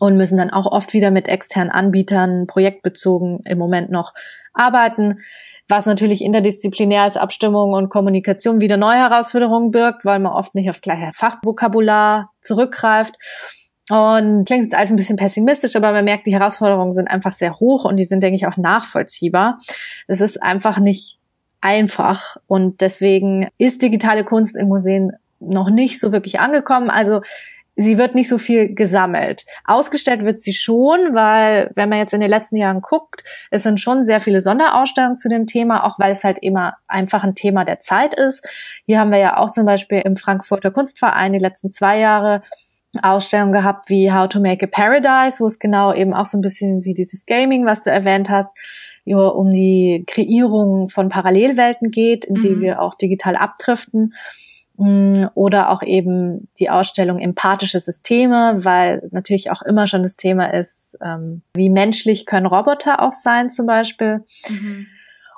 und 0.00 0.16
müssen 0.16 0.38
dann 0.38 0.50
auch 0.50 0.66
oft 0.66 0.92
wieder 0.94 1.12
mit 1.12 1.28
externen 1.28 1.70
Anbietern 1.70 2.46
projektbezogen 2.46 3.40
im 3.44 3.58
Moment 3.58 3.90
noch 3.90 4.14
arbeiten, 4.52 5.20
was 5.68 5.86
natürlich 5.86 6.24
interdisziplinär 6.24 7.02
als 7.02 7.16
Abstimmung 7.16 7.74
und 7.74 7.90
Kommunikation 7.90 8.60
wieder 8.60 8.76
neue 8.76 8.96
Herausforderungen 8.96 9.70
birgt, 9.70 10.04
weil 10.04 10.18
man 10.18 10.32
oft 10.32 10.54
nicht 10.54 10.68
aufs 10.68 10.80
gleiche 10.80 11.12
Fachvokabular 11.14 12.32
zurückgreift. 12.40 13.14
Und 13.90 14.44
klingt 14.44 14.64
jetzt 14.64 14.74
alles 14.74 14.90
ein 14.90 14.96
bisschen 14.96 15.16
pessimistisch, 15.16 15.76
aber 15.76 15.92
man 15.92 16.04
merkt, 16.04 16.26
die 16.26 16.32
Herausforderungen 16.32 16.92
sind 16.92 17.08
einfach 17.08 17.32
sehr 17.32 17.56
hoch 17.56 17.84
und 17.84 17.96
die 17.96 18.04
sind, 18.04 18.22
denke 18.22 18.36
ich, 18.36 18.46
auch 18.46 18.56
nachvollziehbar. 18.56 19.58
Es 20.06 20.20
ist 20.20 20.42
einfach 20.42 20.78
nicht 20.78 21.18
einfach 21.60 22.36
und 22.46 22.80
deswegen 22.80 23.48
ist 23.58 23.82
digitale 23.82 24.24
Kunst 24.24 24.56
in 24.56 24.68
Museen 24.68 25.12
noch 25.40 25.70
nicht 25.70 26.00
so 26.00 26.12
wirklich 26.12 26.40
angekommen. 26.40 26.88
Also 26.88 27.20
sie 27.76 27.98
wird 27.98 28.14
nicht 28.14 28.28
so 28.28 28.38
viel 28.38 28.74
gesammelt. 28.74 29.44
Ausgestellt 29.64 30.24
wird 30.24 30.40
sie 30.40 30.52
schon, 30.52 31.14
weil 31.14 31.70
wenn 31.74 31.88
man 31.88 31.98
jetzt 31.98 32.14
in 32.14 32.20
den 32.20 32.30
letzten 32.30 32.56
Jahren 32.56 32.80
guckt, 32.80 33.24
es 33.50 33.62
sind 33.62 33.80
schon 33.80 34.04
sehr 34.04 34.20
viele 34.20 34.40
Sonderausstellungen 34.40 35.18
zu 35.18 35.28
dem 35.28 35.46
Thema, 35.46 35.86
auch 35.86 35.98
weil 35.98 36.12
es 36.12 36.24
halt 36.24 36.38
immer 36.40 36.74
einfach 36.88 37.24
ein 37.24 37.34
Thema 37.34 37.64
der 37.64 37.80
Zeit 37.80 38.14
ist. 38.14 38.46
Hier 38.86 38.98
haben 38.98 39.12
wir 39.12 39.18
ja 39.18 39.36
auch 39.36 39.50
zum 39.50 39.64
Beispiel 39.64 40.00
im 40.00 40.16
Frankfurter 40.16 40.70
Kunstverein 40.70 41.32
die 41.32 41.38
letzten 41.38 41.72
zwei 41.72 41.98
Jahre 41.98 42.42
Ausstellungen 43.02 43.52
gehabt 43.52 43.88
wie 43.88 44.12
How 44.12 44.28
to 44.28 44.40
Make 44.40 44.66
a 44.66 44.68
Paradise, 44.68 45.40
wo 45.40 45.46
es 45.46 45.58
genau 45.58 45.94
eben 45.94 46.12
auch 46.12 46.26
so 46.26 46.36
ein 46.36 46.40
bisschen 46.42 46.84
wie 46.84 46.94
dieses 46.94 47.24
Gaming, 47.24 47.64
was 47.64 47.84
du 47.84 47.90
erwähnt 47.90 48.28
hast, 48.28 48.50
um 49.06 49.50
die 49.50 50.04
Kreierung 50.06 50.88
von 50.88 51.08
Parallelwelten 51.08 51.90
geht, 51.90 52.24
in 52.24 52.36
die 52.36 52.50
mhm. 52.50 52.60
wir 52.60 52.82
auch 52.82 52.94
digital 52.94 53.36
abdriften. 53.36 54.14
Mm, 54.80 55.26
oder 55.34 55.68
auch 55.68 55.82
eben 55.82 56.48
die 56.58 56.70
Ausstellung 56.70 57.18
Empathische 57.18 57.80
Systeme, 57.80 58.64
weil 58.64 59.06
natürlich 59.10 59.50
auch 59.50 59.60
immer 59.60 59.86
schon 59.86 60.02
das 60.02 60.16
Thema 60.16 60.54
ist, 60.54 60.96
ähm, 61.04 61.42
wie 61.54 61.68
menschlich 61.68 62.24
können 62.24 62.46
Roboter 62.46 63.02
auch 63.02 63.12
sein 63.12 63.50
zum 63.50 63.66
Beispiel. 63.66 64.24
Mhm. 64.48 64.86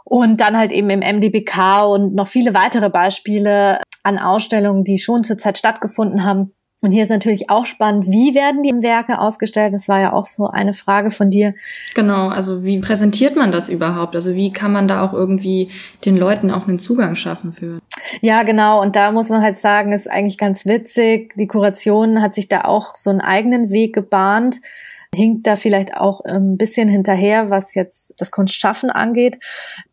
Und 0.05 0.40
dann 0.40 0.57
halt 0.57 0.70
eben 0.70 0.90
im 0.90 1.00
MDBK 1.00 1.87
und 1.87 2.14
noch 2.14 2.28
viele 2.28 2.55
weitere 2.55 2.88
Beispiele 2.88 3.81
an 4.05 4.18
Ausstellungen, 4.18 4.85
die 4.85 4.98
schon 4.98 5.24
zurzeit 5.24 5.59
stattgefunden 5.59 6.24
haben. 6.24 6.52
Und 6.81 6.92
hier 6.92 7.02
ist 7.02 7.11
natürlich 7.11 7.50
auch 7.50 7.66
spannend, 7.66 8.07
wie 8.09 8.37
werden 8.37 8.62
die 8.62 8.70
Werke 8.83 9.18
ausgestellt? 9.18 9.74
Das 9.74 9.88
war 9.88 10.00
ja 10.00 10.12
auch 10.12 10.24
so 10.24 10.46
eine 10.46 10.72
Frage 10.74 11.11
von 11.11 11.31
dir. 11.31 11.55
Genau, 11.94 12.28
also 12.28 12.62
wie 12.62 12.78
präsentiert 12.78 13.35
man 13.35 13.50
das 13.50 13.68
überhaupt? 13.68 14.14
Also 14.14 14.35
wie 14.35 14.52
kann 14.52 14.70
man 14.70 14.87
da 14.87 15.02
auch 15.02 15.12
irgendwie 15.12 15.70
den 16.05 16.16
Leuten 16.16 16.52
auch 16.52 16.68
einen 16.68 16.78
Zugang 16.78 17.16
schaffen 17.16 17.52
für? 17.52 17.78
Ja, 18.20 18.42
genau. 18.42 18.81
Und 18.81 18.96
da 18.96 19.12
muss 19.12 19.31
man 19.31 19.42
halt 19.42 19.59
sagen, 19.59 19.92
ist 19.92 20.11
eigentlich 20.11 20.38
ganz 20.38 20.66
witzig. 20.66 21.35
Die 21.37 21.46
Kuration 21.46 22.20
hat 22.20 22.35
sich 22.35 22.48
da 22.48 22.62
auch 22.62 22.94
so 22.94 23.11
einen 23.11 23.20
eigenen 23.20 23.70
Weg 23.70 23.94
gebahnt 23.94 24.61
hinkt 25.14 25.46
da 25.46 25.57
vielleicht 25.57 25.96
auch 25.96 26.22
ein 26.22 26.57
bisschen 26.57 26.88
hinterher, 26.88 27.51
was 27.51 27.75
jetzt 27.75 28.14
das 28.16 28.31
Kunstschaffen 28.31 28.90
angeht, 28.90 29.38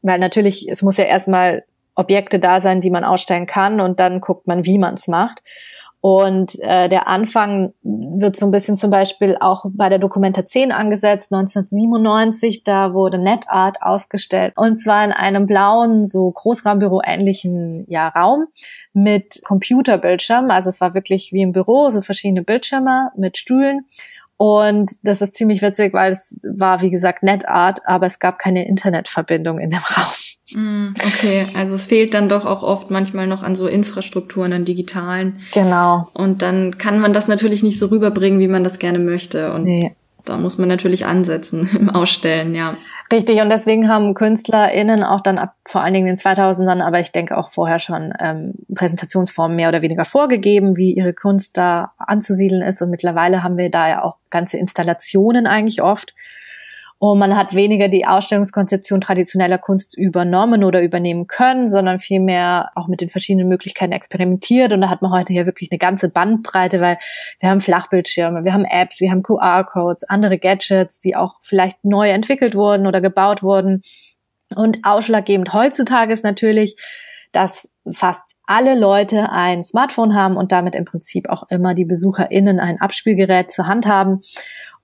weil 0.01 0.17
natürlich, 0.17 0.67
es 0.69 0.81
muss 0.81 0.97
ja 0.97 1.03
erstmal 1.03 1.65
Objekte 1.95 2.39
da 2.39 2.61
sein, 2.61 2.79
die 2.79 2.91
man 2.91 3.03
ausstellen 3.03 3.45
kann 3.45 3.81
und 3.81 3.99
dann 3.99 4.21
guckt 4.21 4.47
man, 4.47 4.65
wie 4.65 4.77
man 4.77 4.93
es 4.93 5.07
macht. 5.07 5.43
Und 6.01 6.57
äh, 6.61 6.87
der 6.87 7.07
Anfang 7.09 7.73
wird 7.83 8.37
so 8.37 8.45
ein 8.45 8.51
bisschen 8.51 8.77
zum 8.77 8.89
Beispiel 8.89 9.35
auch 9.41 9.65
bei 9.69 9.89
der 9.89 9.99
Dokumenta 9.99 10.45
10 10.45 10.71
angesetzt, 10.71 11.33
1997, 11.33 12.63
da 12.63 12.93
wurde 12.93 13.17
NetArt 13.17 13.81
ausgestellt. 13.81 14.53
Und 14.55 14.77
zwar 14.77 15.03
in 15.03 15.11
einem 15.11 15.45
blauen, 15.45 16.05
so 16.05 16.31
Großraumbüro 16.31 17.01
ähnlichen 17.05 17.85
ja, 17.89 18.07
Raum 18.07 18.47
mit 18.93 19.41
Computerbildschirm. 19.43 20.49
Also 20.51 20.69
es 20.69 20.79
war 20.79 20.93
wirklich 20.93 21.33
wie 21.33 21.41
im 21.41 21.51
Büro, 21.51 21.89
so 21.89 22.01
verschiedene 22.01 22.43
Bildschirme 22.43 23.11
mit 23.17 23.37
Stühlen. 23.37 23.85
Und 24.37 24.93
das 25.03 25.21
ist 25.21 25.33
ziemlich 25.33 25.61
witzig, 25.61 25.93
weil 25.93 26.13
es 26.13 26.33
war, 26.43 26.81
wie 26.81 26.89
gesagt, 26.89 27.23
NetArt, 27.23 27.85
aber 27.85 28.05
es 28.05 28.19
gab 28.19 28.39
keine 28.39 28.65
Internetverbindung 28.65 29.59
in 29.59 29.69
dem 29.69 29.79
Raum. 29.97 30.13
Mm, 30.55 30.93
okay, 31.05 31.45
also 31.55 31.75
es 31.75 31.85
fehlt 31.85 32.13
dann 32.13 32.29
doch 32.29 32.45
auch 32.45 32.63
oft 32.63 32.89
manchmal 32.89 33.27
noch 33.27 33.43
an 33.43 33.55
so 33.55 33.67
Infrastrukturen, 33.67 34.53
an 34.53 34.65
digitalen. 34.65 35.39
Genau. 35.53 36.09
Und 36.13 36.41
dann 36.41 36.77
kann 36.77 36.99
man 36.99 37.13
das 37.13 37.27
natürlich 37.27 37.63
nicht 37.63 37.79
so 37.79 37.87
rüberbringen, 37.87 38.39
wie 38.39 38.47
man 38.47 38.63
das 38.63 38.79
gerne 38.79 38.99
möchte. 38.99 39.53
Und 39.53 39.63
nee. 39.63 39.95
da 40.25 40.37
muss 40.37 40.57
man 40.57 40.67
natürlich 40.67 41.05
ansetzen 41.05 41.69
im 41.77 41.89
Ausstellen, 41.89 42.55
ja. 42.55 42.75
Richtig, 43.11 43.41
und 43.41 43.49
deswegen 43.49 43.89
haben 43.89 44.13
KünstlerInnen 44.13 45.03
auch 45.03 45.21
dann 45.21 45.39
ab 45.39 45.55
vor 45.65 45.81
allen 45.81 45.93
Dingen 45.93 46.07
in 46.07 46.15
den 46.15 46.19
2000ern, 46.19 46.81
aber 46.81 46.99
ich 46.99 47.11
denke 47.11 47.37
auch 47.37 47.49
vorher 47.49 47.79
schon, 47.79 48.13
ähm, 48.19 48.53
Präsentationsformen 48.73 49.55
mehr 49.55 49.69
oder 49.69 49.81
weniger 49.81 50.05
vorgegeben, 50.05 50.77
wie 50.77 50.93
ihre 50.93 51.13
Kunst 51.13 51.57
da 51.57 51.93
anzusiedeln 51.97 52.61
ist. 52.61 52.81
Und 52.81 52.91
mittlerweile 52.91 53.43
haben 53.43 53.57
wir 53.57 53.71
da 53.71 53.89
ja 53.89 54.03
auch 54.03 54.17
ganze 54.29 54.57
Installationen 54.57 55.47
eigentlich 55.47 55.81
oft 55.81 56.13
und 57.01 57.17
man 57.17 57.37
hat 57.37 57.55
weniger 57.55 57.87
die 57.87 58.05
Ausstellungskonzeption 58.05 58.99
traditioneller 58.99 59.57
Kunst 59.57 59.97
übernommen 59.97 60.65
oder 60.65 60.81
übernehmen 60.83 61.27
können, 61.27 61.65
sondern 61.65 61.97
vielmehr 61.97 62.71
auch 62.75 62.89
mit 62.89 62.99
den 62.99 63.09
verschiedenen 63.09 63.47
Möglichkeiten 63.47 63.93
experimentiert. 63.93 64.73
Und 64.73 64.81
da 64.81 64.89
hat 64.89 65.01
man 65.01 65.13
heute 65.13 65.31
hier 65.31 65.45
wirklich 65.45 65.71
eine 65.71 65.79
ganze 65.79 66.09
Bandbreite, 66.09 66.81
weil 66.81 66.97
wir 67.39 67.49
haben 67.49 67.61
Flachbildschirme, 67.61 68.43
wir 68.43 68.53
haben 68.53 68.65
Apps, 68.65 68.99
wir 68.99 69.11
haben 69.11 69.23
QR-Codes, 69.23 70.03
andere 70.03 70.37
Gadgets, 70.37 70.99
die 70.99 71.15
auch 71.15 71.35
vielleicht 71.39 71.85
neu 71.85 72.09
entwickelt 72.09 72.53
wurden 72.53 72.85
oder 72.85 72.99
gebaut 72.99 73.43
wurden. 73.43 73.81
Und 74.53 74.79
ausschlaggebend 74.83 75.53
heutzutage 75.53 76.11
ist 76.11 76.25
natürlich, 76.25 76.75
dass 77.31 77.69
fast 77.89 78.35
alle 78.45 78.77
Leute 78.77 79.31
ein 79.31 79.63
Smartphone 79.63 80.15
haben 80.15 80.35
und 80.35 80.51
damit 80.51 80.75
im 80.75 80.83
Prinzip 80.83 81.29
auch 81.29 81.43
immer 81.49 81.75
die 81.75 81.85
BesucherInnen 81.85 82.59
ein 82.59 82.81
Abspielgerät 82.81 83.51
zur 83.51 83.67
Hand 83.67 83.85
haben. 83.85 84.19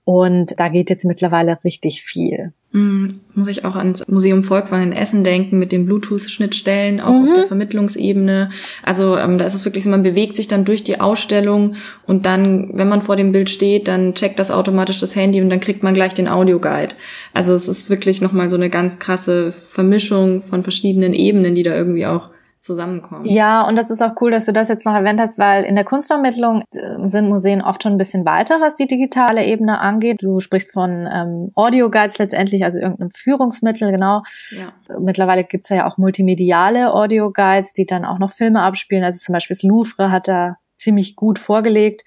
Und 0.06 0.60
da 0.60 0.70
geht 0.70 0.92
jetzt 0.92 1.04
mittlerweile 1.04 1.58
richtig 1.64 2.04
viel. 2.04 2.54
Mm, 2.74 3.08
muss 3.34 3.48
ich 3.48 3.66
auch 3.66 3.76
ans 3.76 4.08
Museum 4.08 4.44
Volkwang 4.44 4.84
in 4.84 4.92
Essen 4.92 5.24
denken 5.24 5.58
mit 5.58 5.72
den 5.72 5.88
Bluetooth-Schnittstellen, 5.88 7.02
auch 7.02 7.12
mhm. 7.12 7.24
auf 7.24 7.34
der 7.34 7.48
Vermittlungsebene. 7.48 8.52
Also 8.84 9.18
ähm, 9.18 9.40
da 9.40 9.46
ist 9.46 9.56
es 9.56 9.66
wirklich 9.66 9.84
so, 9.84 9.90
man 9.90 10.04
bewegt 10.04 10.36
sich 10.36 10.48
dann 10.48 10.64
durch 10.64 10.84
die 10.84 11.00
Ausstellung 11.00 11.76
und 12.06 12.28
dann, 12.28 12.70
wenn 12.74 12.88
man 12.88 13.02
vor 13.02 13.16
dem 13.16 13.32
Bild 13.32 13.50
steht, 13.50 13.88
dann 13.88 14.14
checkt 14.14 14.38
das 14.38 14.52
automatisch 14.52 15.00
das 15.00 15.16
Handy 15.16 15.42
und 15.42 15.50
dann 15.50 15.60
kriegt 15.60 15.82
man 15.82 15.96
gleich 15.96 16.14
den 16.14 16.28
Audioguide. 16.28 16.96
Also 17.34 17.54
es 17.56 17.68
ist 17.68 17.90
wirklich 17.90 18.22
nochmal 18.22 18.48
so 18.48 18.58
eine 18.58 18.70
ganz 18.70 19.00
krasse 19.00 19.52
Vermischung 19.54 20.44
von 20.44 20.62
verschiedenen 20.62 21.14
Ebenen, 21.14 21.56
die 21.56 21.64
da 21.64 21.74
irgendwie 21.74 22.06
auch 22.06 22.30
zusammenkommen. 22.66 23.26
Ja, 23.26 23.68
und 23.68 23.78
das 23.78 23.90
ist 23.90 24.02
auch 24.02 24.14
cool, 24.20 24.32
dass 24.32 24.46
du 24.46 24.54
das 24.54 24.68
jetzt 24.68 24.86
noch 24.86 24.94
erwähnt 24.94 25.20
hast, 25.20 25.38
weil 25.38 25.64
in 25.64 25.76
der 25.76 25.86
Kunstvermittlung 25.86 26.64
äh, 26.74 27.08
sind 27.08 27.30
Museen 27.30 27.62
oft 27.62 27.84
schon 27.84 27.94
ein 27.94 27.98
bisschen 27.98 28.26
weiter, 28.26 28.60
was 28.60 28.76
die 28.76 28.88
digitale 28.88 29.46
Ebene 29.46 29.80
angeht. 29.80 30.22
Du 30.22 30.40
sprichst 30.40 30.74
von 30.74 31.08
ähm, 31.12 31.52
Audio-Guides 31.56 32.18
letztendlich, 32.18 32.64
also 32.64 32.80
irgendeinem 32.80 33.12
Führungsmittel, 33.12 33.92
genau. 33.92 34.24
Ja. 34.50 34.74
Mittlerweile 35.00 35.44
gibt's 35.44 35.70
ja 35.70 35.88
auch 35.88 35.98
multimediale 35.98 36.94
Audio-Guides, 36.94 37.74
die 37.74 37.86
dann 37.86 38.04
auch 38.04 38.20
noch 38.20 38.32
Filme 38.32 38.62
abspielen. 38.62 39.04
Also 39.04 39.20
zum 39.20 39.34
Beispiel 39.34 39.56
das 39.56 39.64
Louvre 39.64 40.12
hat 40.12 40.28
da 40.28 40.58
ziemlich 40.76 41.16
gut 41.16 41.40
vorgelegt. 41.40 42.04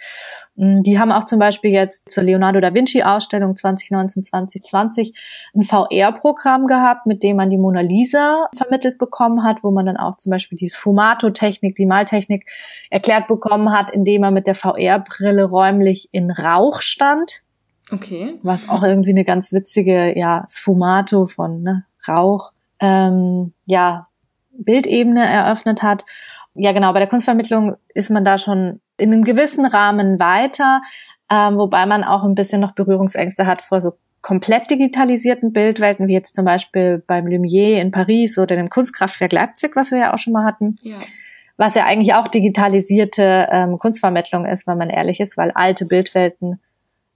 Mm, 0.59 0.83
die 0.83 0.99
haben 0.99 1.12
auch 1.12 1.25
zum 1.25 1.38
Beispiel 1.38 1.71
jetzt 1.71 2.11
zur 2.11 2.25
Leonardo 2.25 2.61
da 2.61 2.75
Vinci 2.75 3.03
Ausstellung 3.03 3.55
2019, 3.55 4.25
2020 4.25 5.14
ein 5.55 5.62
VR-Programm 5.62 6.66
gehabt, 6.66 7.07
mit 7.07 7.23
dem 7.23 7.37
man 7.37 7.49
die 7.49 7.59
Mona 7.59 7.81
Lisa 7.81 8.49
vermittelt 8.55 8.99
bekommen 8.99 9.44
hat, 9.44 9.62
wo 9.62 9.71
man 9.71 9.87
dann 9.87 9.97
auch 9.97 10.16
zum 10.16 10.31
Beispiel 10.31 10.59
die 10.59 10.68
Sfumato-Technik, 10.68 11.77
die 11.77 11.87
Maltechnik 11.87 12.47
erklärt 12.90 13.29
bekommen 13.29 13.73
hat, 13.73 13.92
indem 13.92 14.23
man 14.23 14.35
mit 14.35 14.49
der 14.49 14.57
VR-Brille 14.57 15.44
räumlich 15.44 16.09
in 16.11 16.31
Rauch 16.33 16.83
stand. 16.83 17.42
Okay. 17.92 18.38
Was 18.42 18.68
auch 18.68 18.83
irgendwie 18.83 19.12
eine 19.12 19.25
ganz 19.25 19.53
witzige, 19.53 20.18
ja, 20.18 20.44
Sfumato 20.49 21.27
von 21.27 21.62
ne, 21.62 21.85
Rauch, 22.07 22.51
ähm, 22.81 23.53
ja, 23.64 24.09
Bildebene 24.51 25.25
eröffnet 25.25 25.85
hat 25.85 26.05
ja 26.59 26.73
genau, 26.73 26.92
bei 26.92 26.99
der 26.99 27.09
Kunstvermittlung 27.09 27.77
ist 27.94 28.11
man 28.11 28.25
da 28.25 28.38
schon 28.38 28.81
in 28.99 29.12
einem 29.12 29.25
gewissen 29.25 29.64
Rahmen 29.64 30.21
weiter, 30.21 30.83
ähm, 31.31 31.57
wobei 31.57 31.87
man 31.87 32.05
auch 32.05 32.25
ein 32.25 32.35
bisschen 32.35 32.61
noch 32.61 32.73
Berührungsängste 32.73 33.47
hat 33.47 33.62
vor 33.62 33.81
so 33.81 33.92
komplett 34.21 34.71
digitalisierten 34.71 35.53
Bildwelten, 35.53 36.09
wie 36.09 36.14
jetzt 36.14 36.35
zum 36.35 36.44
Beispiel 36.44 37.03
beim 37.07 37.27
Lumière 37.27 37.81
in 37.81 37.92
Paris 37.92 38.38
oder 38.38 38.57
dem 38.57 38.68
Kunstkraftwerk 38.68 39.33
Leipzig, 39.33 39.77
was 39.77 39.90
wir 39.90 39.99
ja 39.99 40.14
auch 40.14 40.18
schon 40.18 40.33
mal 40.33 40.44
hatten. 40.44 40.77
Ja. 40.83 40.97
Was 41.57 41.75
ja 41.75 41.85
eigentlich 41.85 42.14
auch 42.14 42.29
digitalisierte 42.29 43.49
ähm, 43.51 43.79
Kunstvermittlung 43.79 44.44
ist, 44.44 44.66
wenn 44.66 44.79
man 44.79 44.90
ehrlich 44.90 45.21
ist, 45.21 45.37
weil 45.37 45.51
alte 45.53 45.87
Bildwelten 45.87 46.61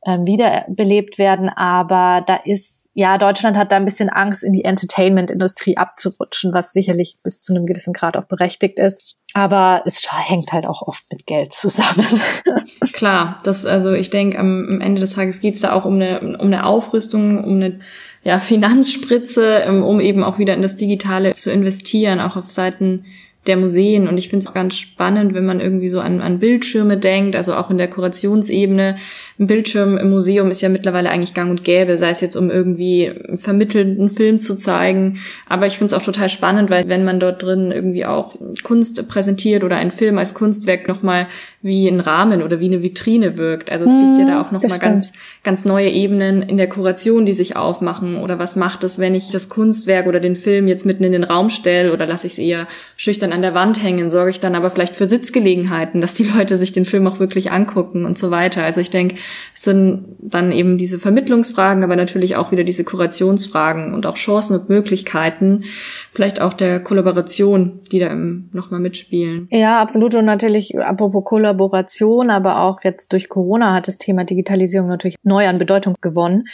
ähm, 0.04 0.26
wiederbelebt 0.26 1.18
werden. 1.18 1.48
Aber 1.48 2.24
da 2.26 2.36
ist, 2.44 2.90
ja, 2.94 3.18
Deutschland 3.18 3.56
hat 3.56 3.70
da 3.70 3.76
ein 3.76 3.84
bisschen 3.84 4.10
Angst, 4.10 4.42
in 4.42 4.52
die 4.52 4.64
Entertainment-Industrie 4.64 5.76
abzurutschen, 5.76 6.52
was 6.52 6.72
sicherlich 6.72 7.16
bis 7.22 7.40
zu 7.40 7.54
einem 7.54 7.66
gewissen 7.66 7.92
Grad 7.92 8.16
auch 8.16 8.24
berechtigt 8.24 8.78
ist. 8.78 9.18
Aber 9.34 9.82
es 9.86 10.02
hängt 10.10 10.52
halt 10.52 10.66
auch 10.66 10.82
oft 10.82 11.04
mit 11.10 11.26
Geld 11.26 11.52
zusammen. 11.52 12.06
Klar, 12.92 13.38
das, 13.44 13.64
also 13.64 13.92
ich 13.92 14.10
denke, 14.10 14.38
am, 14.38 14.80
Ende 14.80 15.00
des 15.00 15.14
Tages 15.14 15.40
geht's 15.40 15.60
da 15.60 15.72
auch 15.72 15.84
um 15.84 15.94
eine, 15.94 16.20
um 16.20 16.46
eine 16.46 16.66
Aufrüstung, 16.66 17.42
um 17.42 17.54
eine 17.54 17.80
ja, 18.24 18.40
Finanzspritze, 18.40 19.58
ähm, 19.58 19.82
um 19.82 20.00
eben 20.00 20.24
auch 20.24 20.38
wieder 20.38 20.54
in 20.54 20.62
das 20.62 20.76
Digitale 20.76 21.32
zu 21.32 21.52
investieren, 21.52 22.20
auch 22.20 22.36
auf 22.36 22.50
Seiten 22.50 23.04
der 23.46 23.56
Museen. 23.56 24.06
Und 24.06 24.18
ich 24.18 24.28
finde 24.28 24.44
es 24.44 24.46
auch 24.46 24.54
ganz 24.54 24.76
spannend, 24.76 25.34
wenn 25.34 25.44
man 25.44 25.60
irgendwie 25.60 25.88
so 25.88 26.00
an, 26.00 26.20
an 26.20 26.38
Bildschirme 26.38 26.96
denkt, 26.96 27.34
also 27.34 27.54
auch 27.54 27.70
in 27.70 27.78
der 27.78 27.88
Kurationsebene. 27.88 28.96
Ein 29.38 29.46
Bildschirm 29.46 29.98
im 29.98 30.10
Museum 30.10 30.50
ist 30.50 30.62
ja 30.62 30.68
mittlerweile 30.68 31.10
eigentlich 31.10 31.34
gang 31.34 31.50
und 31.50 31.64
gäbe, 31.64 31.98
sei 31.98 32.10
es 32.10 32.20
jetzt 32.20 32.36
um 32.36 32.50
irgendwie 32.50 33.12
vermittelnden 33.34 34.10
Film 34.10 34.38
zu 34.38 34.56
zeigen. 34.56 35.18
Aber 35.48 35.66
ich 35.66 35.78
finde 35.78 35.94
es 35.94 36.00
auch 36.00 36.04
total 36.04 36.28
spannend, 36.28 36.70
weil 36.70 36.88
wenn 36.88 37.04
man 37.04 37.18
dort 37.18 37.42
drin 37.42 37.72
irgendwie 37.72 38.06
auch 38.06 38.36
Kunst 38.62 39.08
präsentiert 39.08 39.64
oder 39.64 39.76
einen 39.76 39.90
Film 39.90 40.18
als 40.18 40.34
Kunstwerk 40.34 40.86
nochmal 40.86 41.26
wie 41.62 41.88
ein 41.88 42.00
Rahmen 42.00 42.42
oder 42.42 42.60
wie 42.60 42.66
eine 42.66 42.82
Vitrine 42.82 43.38
wirkt. 43.38 43.70
Also 43.72 43.86
es 43.86 43.90
gibt 43.90 44.18
ja 44.18 44.26
da 44.26 44.40
hm, 44.40 44.46
auch 44.46 44.52
nochmal 44.52 44.78
ganz, 44.78 45.12
ganz 45.42 45.64
neue 45.64 45.90
Ebenen 45.90 46.42
in 46.42 46.56
der 46.56 46.68
Kuration, 46.68 47.26
die 47.26 47.32
sich 47.32 47.56
aufmachen. 47.56 48.16
Oder 48.16 48.38
was 48.38 48.54
macht 48.54 48.84
es, 48.84 48.98
wenn 48.98 49.14
ich 49.14 49.30
das 49.30 49.48
Kunstwerk 49.48 50.06
oder 50.06 50.20
den 50.20 50.36
Film 50.36 50.68
jetzt 50.68 50.86
mitten 50.86 51.04
in 51.04 51.12
den 51.12 51.24
Raum 51.24 51.50
stelle 51.50 51.92
oder 51.92 52.06
lasse 52.06 52.26
ich 52.28 52.34
es 52.34 52.38
eher 52.38 52.68
schüchtern 52.96 53.31
an 53.32 53.42
der 53.42 53.54
Wand 53.54 53.82
hängen? 53.82 54.10
Sorge 54.10 54.30
ich 54.30 54.40
dann 54.40 54.54
aber 54.54 54.70
vielleicht 54.70 54.94
für 54.94 55.08
Sitzgelegenheiten, 55.08 56.00
dass 56.00 56.14
die 56.14 56.24
Leute 56.24 56.56
sich 56.56 56.72
den 56.72 56.84
Film 56.84 57.06
auch 57.06 57.18
wirklich 57.18 57.50
angucken 57.50 58.04
und 58.04 58.18
so 58.18 58.30
weiter. 58.30 58.62
Also 58.62 58.80
ich 58.80 58.90
denke, 58.90 59.16
es 59.54 59.62
sind 59.62 60.04
dann 60.20 60.52
eben 60.52 60.78
diese 60.78 60.98
Vermittlungsfragen, 60.98 61.82
aber 61.82 61.96
natürlich 61.96 62.36
auch 62.36 62.52
wieder 62.52 62.64
diese 62.64 62.84
Kurationsfragen 62.84 63.94
und 63.94 64.06
auch 64.06 64.16
Chancen 64.16 64.58
und 64.58 64.68
Möglichkeiten, 64.68 65.64
vielleicht 66.12 66.40
auch 66.40 66.52
der 66.52 66.80
Kollaboration, 66.80 67.80
die 67.90 67.98
da 67.98 68.14
nochmal 68.14 68.80
mitspielen. 68.80 69.48
Ja, 69.50 69.80
absolut. 69.80 70.14
Und 70.14 70.24
natürlich, 70.24 70.78
apropos 70.78 71.24
Kollaboration, 71.24 72.30
aber 72.30 72.60
auch 72.60 72.80
jetzt 72.84 73.12
durch 73.12 73.28
Corona 73.28 73.74
hat 73.74 73.88
das 73.88 73.98
Thema 73.98 74.24
Digitalisierung 74.24 74.88
natürlich 74.88 75.16
neu 75.22 75.48
an 75.48 75.58
Bedeutung 75.58 75.96
gewonnen. 76.00 76.44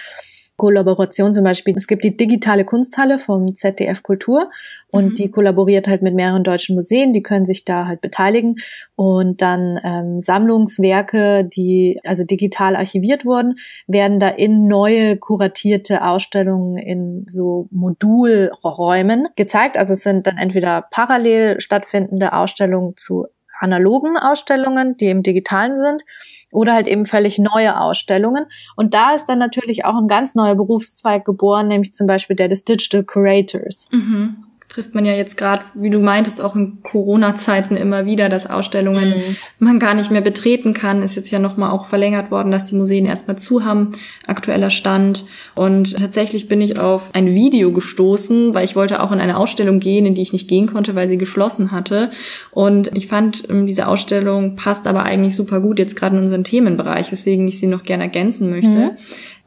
Kollaboration 0.59 1.33
zum 1.33 1.44
Beispiel. 1.44 1.75
Es 1.77 1.87
gibt 1.87 2.03
die 2.05 2.16
digitale 2.16 2.64
Kunsthalle 2.64 3.18
vom 3.18 3.55
ZDF 3.55 4.03
Kultur 4.03 4.51
und 4.90 5.11
mhm. 5.11 5.14
die 5.14 5.31
kollaboriert 5.31 5.87
halt 5.87 6.03
mit 6.03 6.14
mehreren 6.14 6.42
deutschen 6.42 6.75
Museen, 6.75 7.12
die 7.12 7.23
können 7.23 7.47
sich 7.47 7.64
da 7.64 7.87
halt 7.87 8.01
beteiligen 8.01 8.57
und 8.97 9.40
dann 9.40 9.79
ähm, 9.85 10.21
Sammlungswerke, 10.21 11.44
die 11.44 12.01
also 12.05 12.25
digital 12.25 12.75
archiviert 12.75 13.25
wurden, 13.25 13.55
werden 13.87 14.18
da 14.18 14.29
in 14.29 14.66
neue 14.66 15.16
kuratierte 15.16 16.05
Ausstellungen 16.05 16.77
in 16.77 17.25
so 17.29 17.68
Modulräumen 17.71 19.29
gezeigt. 19.37 19.79
Also 19.79 19.92
es 19.92 20.03
sind 20.03 20.27
dann 20.27 20.38
entweder 20.38 20.87
parallel 20.90 21.61
stattfindende 21.61 22.33
Ausstellungen 22.33 22.94
zu 22.97 23.29
analogen 23.59 24.16
Ausstellungen, 24.16 24.97
die 24.97 25.09
im 25.09 25.23
digitalen 25.23 25.77
sind, 25.77 26.05
oder 26.51 26.75
halt 26.75 26.88
eben 26.88 27.07
völlig 27.07 27.38
neue 27.38 27.79
Ausstellungen. 27.81 28.47
Und 28.77 28.94
da 28.94 29.14
ist 29.14 29.27
dann 29.27 29.38
natürlich 29.38 29.85
auch 29.85 29.97
ein 29.97 30.09
ganz 30.09 30.35
neuer 30.35 30.55
Berufszweig 30.55 31.25
geboren, 31.25 31.68
nämlich 31.68 31.92
zum 31.92 32.07
Beispiel 32.07 32.37
der 32.37 32.49
des 32.49 32.64
Digital 32.64 33.05
Curators. 33.05 33.88
Mhm 33.92 34.48
trifft 34.68 34.94
man 34.94 35.07
ja 35.07 35.14
jetzt 35.14 35.38
gerade, 35.38 35.62
wie 35.74 35.88
du 35.88 35.98
meintest, 35.98 36.42
auch 36.42 36.54
in 36.54 36.83
Corona-Zeiten 36.83 37.74
immer 37.74 38.04
wieder, 38.04 38.28
dass 38.28 38.48
Ausstellungen 38.48 39.09
mhm. 39.09 39.37
man 39.59 39.78
gar 39.78 39.94
nicht 39.94 40.11
mehr 40.11 40.20
betreten 40.20 40.74
kann. 40.74 41.02
Ist 41.02 41.16
jetzt 41.16 41.31
ja 41.31 41.38
nochmal 41.38 41.70
auch 41.70 41.87
verlängert 41.87 42.31
worden, 42.31 42.50
dass 42.50 42.66
die 42.66 42.74
Museen 42.74 43.07
erstmal 43.07 43.38
zu 43.38 43.64
haben, 43.64 43.90
aktueller 44.26 44.68
Stand. 44.68 45.24
Und 45.54 45.96
tatsächlich 45.96 46.48
bin 46.48 46.61
ich 46.61 46.78
auf 46.78 47.14
ein 47.14 47.35
Video 47.35 47.72
gestoßen, 47.72 48.52
weil 48.52 48.66
ich 48.66 48.76
wollte 48.76 49.02
auch 49.02 49.11
in 49.11 49.20
eine 49.20 49.38
Ausstellung 49.38 49.81
gehen, 49.81 50.04
in 50.04 50.14
die 50.14 50.22
ich 50.22 50.35
nicht 50.35 50.48
gehen 50.48 50.66
konnte, 50.66 50.94
weil 50.94 51.09
sie 51.09 51.18
geschlossen 51.18 51.70
hatte. 51.70 52.11
Und 52.50 52.94
ich 52.94 53.09
fand, 53.09 53.48
ähm, 53.48 53.66
diese 53.66 53.88
Ausstellung 53.88 54.54
passt 54.54 54.87
aber 54.87 55.04
eigentlich 55.04 55.35
super 55.35 55.61
gut 55.61 55.78
jetzt 55.78 55.96
gerade 55.96 56.16
in 56.16 56.22
unseren 56.22 56.44
Themenbereich, 56.44 57.11
weswegen 57.11 57.48
ich 57.48 57.59
sie 57.59 57.68
noch 57.68 57.85
gerne 57.85 58.02
ergänzen 58.04 58.50
möchte. 58.50 58.68
Mhm 58.68 58.90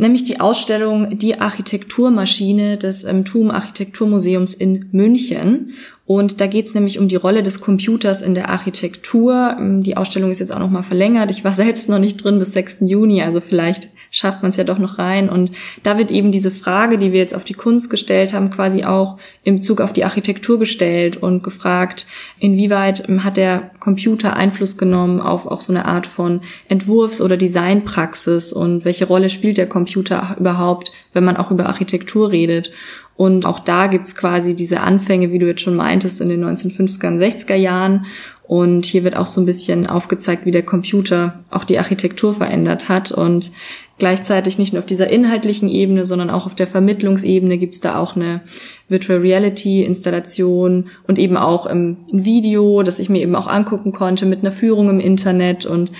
nämlich 0.01 0.25
die 0.25 0.39
Ausstellung 0.39 1.17
Die 1.17 1.39
Architekturmaschine 1.39 2.77
des 2.77 3.03
ähm, 3.03 3.23
TUM 3.25 3.51
Architekturmuseums 3.51 4.53
in 4.53 4.89
München. 4.91 5.73
Und 6.05 6.41
da 6.41 6.47
geht 6.47 6.65
es 6.65 6.73
nämlich 6.73 6.99
um 6.99 7.07
die 7.07 7.15
Rolle 7.15 7.43
des 7.43 7.61
Computers 7.61 8.21
in 8.21 8.35
der 8.35 8.49
Architektur. 8.49 9.55
Ähm, 9.57 9.83
die 9.83 9.95
Ausstellung 9.95 10.31
ist 10.31 10.39
jetzt 10.39 10.51
auch 10.51 10.59
noch 10.59 10.69
mal 10.69 10.83
verlängert. 10.83 11.31
Ich 11.31 11.45
war 11.45 11.53
selbst 11.53 11.87
noch 11.87 11.99
nicht 11.99 12.23
drin 12.23 12.39
bis 12.39 12.51
6. 12.51 12.77
Juni, 12.81 13.21
also 13.21 13.39
vielleicht 13.39 13.89
schafft 14.11 14.43
man 14.43 14.49
es 14.49 14.57
ja 14.57 14.65
doch 14.65 14.77
noch 14.77 14.99
rein. 14.99 15.29
Und 15.29 15.51
da 15.81 15.97
wird 15.97 16.11
eben 16.11 16.31
diese 16.31 16.51
Frage, 16.51 16.97
die 16.97 17.13
wir 17.13 17.19
jetzt 17.19 17.33
auf 17.33 17.45
die 17.45 17.53
Kunst 17.53 17.89
gestellt 17.89 18.33
haben, 18.33 18.51
quasi 18.51 18.83
auch 18.83 19.17
im 19.43 19.55
Bezug 19.55 19.81
auf 19.81 19.93
die 19.93 20.03
Architektur 20.03 20.59
gestellt 20.59 21.17
und 21.17 21.43
gefragt, 21.43 22.05
inwieweit 22.39 23.07
hat 23.23 23.37
der 23.37 23.71
Computer 23.79 24.35
Einfluss 24.35 24.77
genommen 24.77 25.21
auf 25.21 25.47
auch 25.47 25.61
so 25.61 25.73
eine 25.73 25.85
Art 25.85 26.05
von 26.05 26.41
Entwurfs- 26.69 27.21
oder 27.21 27.37
Designpraxis 27.37 28.53
und 28.53 28.85
welche 28.85 29.07
Rolle 29.07 29.29
spielt 29.29 29.57
der 29.57 29.69
Computer 29.69 30.35
überhaupt, 30.37 30.91
wenn 31.13 31.23
man 31.23 31.37
auch 31.37 31.49
über 31.49 31.67
Architektur 31.67 32.31
redet. 32.31 32.69
Und 33.15 33.45
auch 33.45 33.59
da 33.59 33.87
gibt's 33.87 34.15
quasi 34.15 34.55
diese 34.55 34.81
Anfänge, 34.81 35.31
wie 35.31 35.39
du 35.39 35.45
jetzt 35.45 35.61
schon 35.61 35.75
meintest, 35.75 36.21
in 36.21 36.29
den 36.29 36.43
1950er 36.43 37.07
und 37.07 37.19
60er 37.19 37.55
Jahren. 37.55 38.07
Und 38.51 38.85
hier 38.85 39.03
wird 39.03 39.15
auch 39.15 39.27
so 39.27 39.39
ein 39.39 39.45
bisschen 39.45 39.87
aufgezeigt, 39.87 40.45
wie 40.45 40.51
der 40.51 40.65
Computer 40.65 41.43
auch 41.51 41.63
die 41.63 41.77
Architektur 41.77 42.33
verändert 42.33 42.89
hat. 42.89 43.11
Und 43.11 43.51
gleichzeitig 44.01 44.57
nicht 44.57 44.73
nur 44.73 44.79
auf 44.79 44.87
dieser 44.87 45.11
inhaltlichen 45.11 45.69
Ebene, 45.69 46.05
sondern 46.05 46.31
auch 46.31 46.47
auf 46.47 46.55
der 46.55 46.65
Vermittlungsebene 46.65 47.59
gibt 47.59 47.75
es 47.75 47.81
da 47.81 47.99
auch 47.99 48.15
eine 48.15 48.41
Virtual 48.87 49.19
Reality 49.19 49.83
Installation 49.83 50.89
und 51.05 51.19
eben 51.19 51.37
auch 51.37 51.67
im 51.67 51.97
Video, 52.11 52.81
das 52.81 52.97
ich 52.97 53.09
mir 53.09 53.21
eben 53.21 53.35
auch 53.35 53.45
angucken 53.45 53.91
konnte 53.91 54.25
mit 54.25 54.39
einer 54.39 54.51
Führung 54.51 54.89
im 54.89 54.99
Internet 54.99 55.67
und 55.67 55.91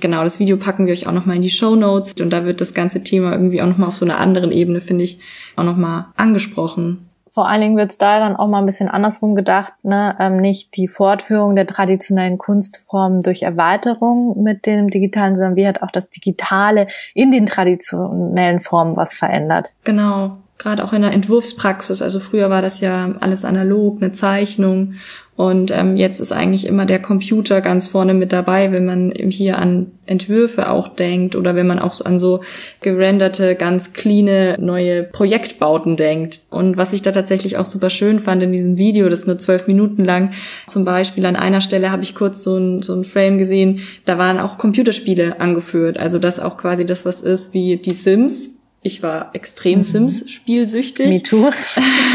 genau 0.00 0.24
das 0.24 0.40
Video 0.40 0.56
packen 0.56 0.86
wir 0.86 0.94
euch 0.94 1.06
auch 1.06 1.12
noch 1.12 1.26
mal 1.26 1.36
in 1.36 1.42
die 1.42 1.50
Show 1.50 1.76
Notes 1.76 2.14
und 2.18 2.32
da 2.32 2.46
wird 2.46 2.62
das 2.62 2.72
ganze 2.72 3.02
Thema 3.02 3.32
irgendwie 3.32 3.60
auch 3.60 3.66
noch 3.66 3.76
mal 3.76 3.88
auf 3.88 3.96
so 3.96 4.06
einer 4.06 4.16
anderen 4.16 4.52
Ebene 4.52 4.80
finde 4.80 5.04
ich 5.04 5.18
auch 5.54 5.64
noch 5.64 5.76
mal 5.76 6.14
angesprochen. 6.16 7.09
Vor 7.40 7.48
allen 7.48 7.62
Dingen 7.62 7.78
wird 7.78 7.90
es 7.90 7.96
da 7.96 8.18
dann 8.18 8.36
auch 8.36 8.48
mal 8.48 8.58
ein 8.58 8.66
bisschen 8.66 8.90
andersrum 8.90 9.34
gedacht, 9.34 9.72
ne? 9.82 10.14
Ähm, 10.20 10.36
nicht 10.36 10.76
die 10.76 10.88
Fortführung 10.88 11.56
der 11.56 11.66
traditionellen 11.66 12.36
Kunstformen 12.36 13.22
durch 13.22 13.44
Erweiterung 13.44 14.42
mit 14.42 14.66
dem 14.66 14.90
Digitalen, 14.90 15.36
sondern 15.36 15.56
wie 15.56 15.66
hat 15.66 15.80
auch 15.80 15.90
das 15.90 16.10
Digitale 16.10 16.86
in 17.14 17.30
den 17.30 17.46
traditionellen 17.46 18.60
Formen 18.60 18.94
was 18.94 19.14
verändert. 19.14 19.72
Genau, 19.84 20.36
gerade 20.58 20.84
auch 20.84 20.92
in 20.92 21.00
der 21.00 21.12
Entwurfspraxis. 21.12 22.02
Also 22.02 22.20
früher 22.20 22.50
war 22.50 22.60
das 22.60 22.82
ja 22.82 23.14
alles 23.20 23.46
analog, 23.46 24.02
eine 24.02 24.12
Zeichnung 24.12 24.96
und 25.40 25.70
ähm, 25.70 25.96
jetzt 25.96 26.20
ist 26.20 26.32
eigentlich 26.32 26.66
immer 26.66 26.84
der 26.84 27.00
Computer 27.00 27.62
ganz 27.62 27.88
vorne 27.88 28.12
mit 28.12 28.30
dabei, 28.30 28.72
wenn 28.72 28.84
man 28.84 29.10
hier 29.10 29.58
an 29.58 29.86
Entwürfe 30.04 30.68
auch 30.68 30.88
denkt 30.88 31.34
oder 31.34 31.54
wenn 31.54 31.66
man 31.66 31.78
auch 31.78 31.92
so 31.92 32.04
an 32.04 32.18
so 32.18 32.42
gerenderte, 32.82 33.54
ganz 33.54 33.94
cleane 33.94 34.58
neue 34.60 35.02
Projektbauten 35.02 35.96
denkt. 35.96 36.40
Und 36.50 36.76
was 36.76 36.92
ich 36.92 37.00
da 37.00 37.10
tatsächlich 37.10 37.56
auch 37.56 37.64
super 37.64 37.88
schön 37.88 38.18
fand 38.18 38.42
in 38.42 38.52
diesem 38.52 38.76
Video, 38.76 39.08
das 39.08 39.26
nur 39.26 39.38
zwölf 39.38 39.66
Minuten 39.66 40.04
lang, 40.04 40.34
zum 40.66 40.84
Beispiel 40.84 41.24
an 41.24 41.36
einer 41.36 41.62
Stelle 41.62 41.90
habe 41.90 42.02
ich 42.02 42.14
kurz 42.14 42.42
so 42.42 42.58
ein, 42.58 42.82
so 42.82 42.92
ein 42.92 43.04
Frame 43.04 43.38
gesehen, 43.38 43.80
da 44.04 44.18
waren 44.18 44.38
auch 44.38 44.58
Computerspiele 44.58 45.40
angeführt. 45.40 45.98
Also 45.98 46.18
das 46.18 46.38
auch 46.38 46.58
quasi 46.58 46.84
das, 46.84 47.06
was 47.06 47.22
ist 47.22 47.54
wie 47.54 47.78
die 47.78 47.94
Sims, 47.94 48.59
ich 48.82 49.02
war 49.02 49.30
extrem 49.34 49.80
mhm. 49.80 49.84
Sims 49.84 50.30
spielsüchtig. 50.30 51.08
Me 51.08 51.22
too. 51.22 51.50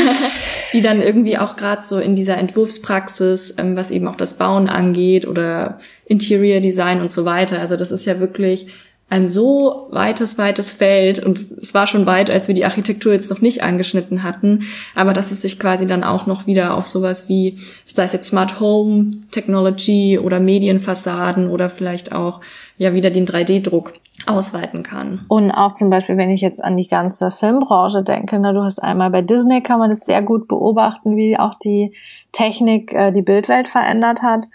die 0.73 0.81
dann 0.81 1.01
irgendwie 1.01 1.37
auch 1.37 1.55
gerade 1.55 1.83
so 1.83 1.99
in 1.99 2.15
dieser 2.15 2.37
Entwurfspraxis, 2.37 3.55
ähm, 3.59 3.75
was 3.77 3.91
eben 3.91 4.07
auch 4.07 4.15
das 4.15 4.37
Bauen 4.37 4.67
angeht 4.67 5.27
oder 5.27 5.79
Interior 6.05 6.61
Design 6.61 7.01
und 7.01 7.11
so 7.11 7.23
weiter. 7.23 7.59
Also 7.59 7.75
das 7.75 7.91
ist 7.91 8.05
ja 8.05 8.19
wirklich 8.19 8.67
ein 9.07 9.29
so 9.29 9.87
weites, 9.91 10.37
weites 10.39 10.71
Feld 10.71 11.19
und 11.23 11.51
es 11.61 11.73
war 11.75 11.85
schon 11.85 12.07
weit, 12.07 12.31
als 12.31 12.47
wir 12.47 12.55
die 12.55 12.65
Architektur 12.65 13.13
jetzt 13.13 13.29
noch 13.29 13.39
nicht 13.39 13.61
angeschnitten 13.61 14.23
hatten, 14.23 14.63
aber 14.95 15.13
dass 15.13 15.31
es 15.31 15.43
sich 15.43 15.59
quasi 15.59 15.85
dann 15.85 16.03
auch 16.03 16.25
noch 16.25 16.47
wieder 16.47 16.73
auf 16.73 16.87
sowas 16.87 17.29
wie, 17.29 17.59
sei 17.85 18.03
es 18.03 18.13
jetzt 18.13 18.27
Smart 18.27 18.59
Home 18.59 19.11
Technology 19.31 20.17
oder 20.17 20.39
Medienfassaden 20.39 21.49
oder 21.49 21.69
vielleicht 21.69 22.13
auch 22.13 22.41
ja 22.77 22.93
wieder 22.93 23.11
den 23.11 23.27
3D-Druck 23.27 23.93
ausweiten 24.25 24.81
kann. 24.81 25.25
Und 25.27 25.51
auch 25.51 25.73
zum 25.73 25.89
Beispiel, 25.89 26.17
wenn 26.17 26.31
ich 26.31 26.41
jetzt 26.41 26.63
an 26.63 26.75
die 26.75 26.87
ganze 26.87 27.29
Filmbranche 27.29 28.01
denke, 28.01 28.39
ne, 28.39 28.53
du 28.53 28.63
hast 28.63 28.81
einmal 28.81 29.11
bei 29.11 29.21
Disney 29.21 29.61
kann 29.61 29.79
man 29.79 29.91
es 29.91 30.01
sehr 30.01 30.23
gut 30.23 30.47
beobachten, 30.47 31.15
wie 31.15 31.37
auch 31.37 31.55
die 31.55 31.93
Technik 32.31 32.93
äh, 32.93 33.11
die 33.11 33.21
Bildwelt 33.21 33.67
verändert 33.69 34.21
hat. 34.21 34.45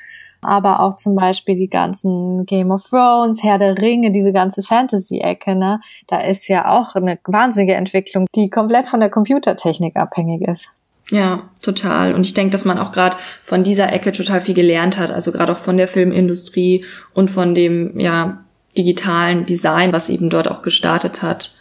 Aber 0.42 0.80
auch 0.80 0.96
zum 0.96 1.14
Beispiel 1.14 1.56
die 1.56 1.68
ganzen 1.68 2.46
Game 2.46 2.70
of 2.70 2.88
Thrones, 2.88 3.42
Herr 3.42 3.58
der 3.58 3.76
Ringe, 3.78 4.10
diese 4.10 4.32
ganze 4.32 4.62
Fantasy-Ecke, 4.62 5.54
ne, 5.54 5.80
da 6.06 6.18
ist 6.18 6.48
ja 6.48 6.68
auch 6.68 6.94
eine 6.94 7.18
wahnsinnige 7.24 7.74
Entwicklung, 7.74 8.26
die 8.34 8.48
komplett 8.48 8.88
von 8.88 9.00
der 9.00 9.10
Computertechnik 9.10 9.96
abhängig 9.96 10.42
ist. 10.48 10.70
Ja, 11.10 11.50
total. 11.60 12.14
Und 12.14 12.24
ich 12.24 12.34
denke, 12.34 12.52
dass 12.52 12.64
man 12.64 12.78
auch 12.78 12.92
gerade 12.92 13.16
von 13.42 13.64
dieser 13.64 13.92
Ecke 13.92 14.12
total 14.12 14.40
viel 14.40 14.54
gelernt 14.54 14.96
hat. 14.96 15.10
Also 15.10 15.32
gerade 15.32 15.52
auch 15.52 15.58
von 15.58 15.76
der 15.76 15.88
Filmindustrie 15.88 16.84
und 17.14 17.30
von 17.30 17.54
dem, 17.54 17.98
ja, 17.98 18.44
digitalen 18.78 19.44
Design, 19.44 19.92
was 19.92 20.08
eben 20.08 20.30
dort 20.30 20.46
auch 20.46 20.62
gestartet 20.62 21.22
hat. 21.22 21.56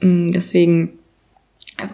Mm, 0.00 0.30
deswegen 0.30 0.98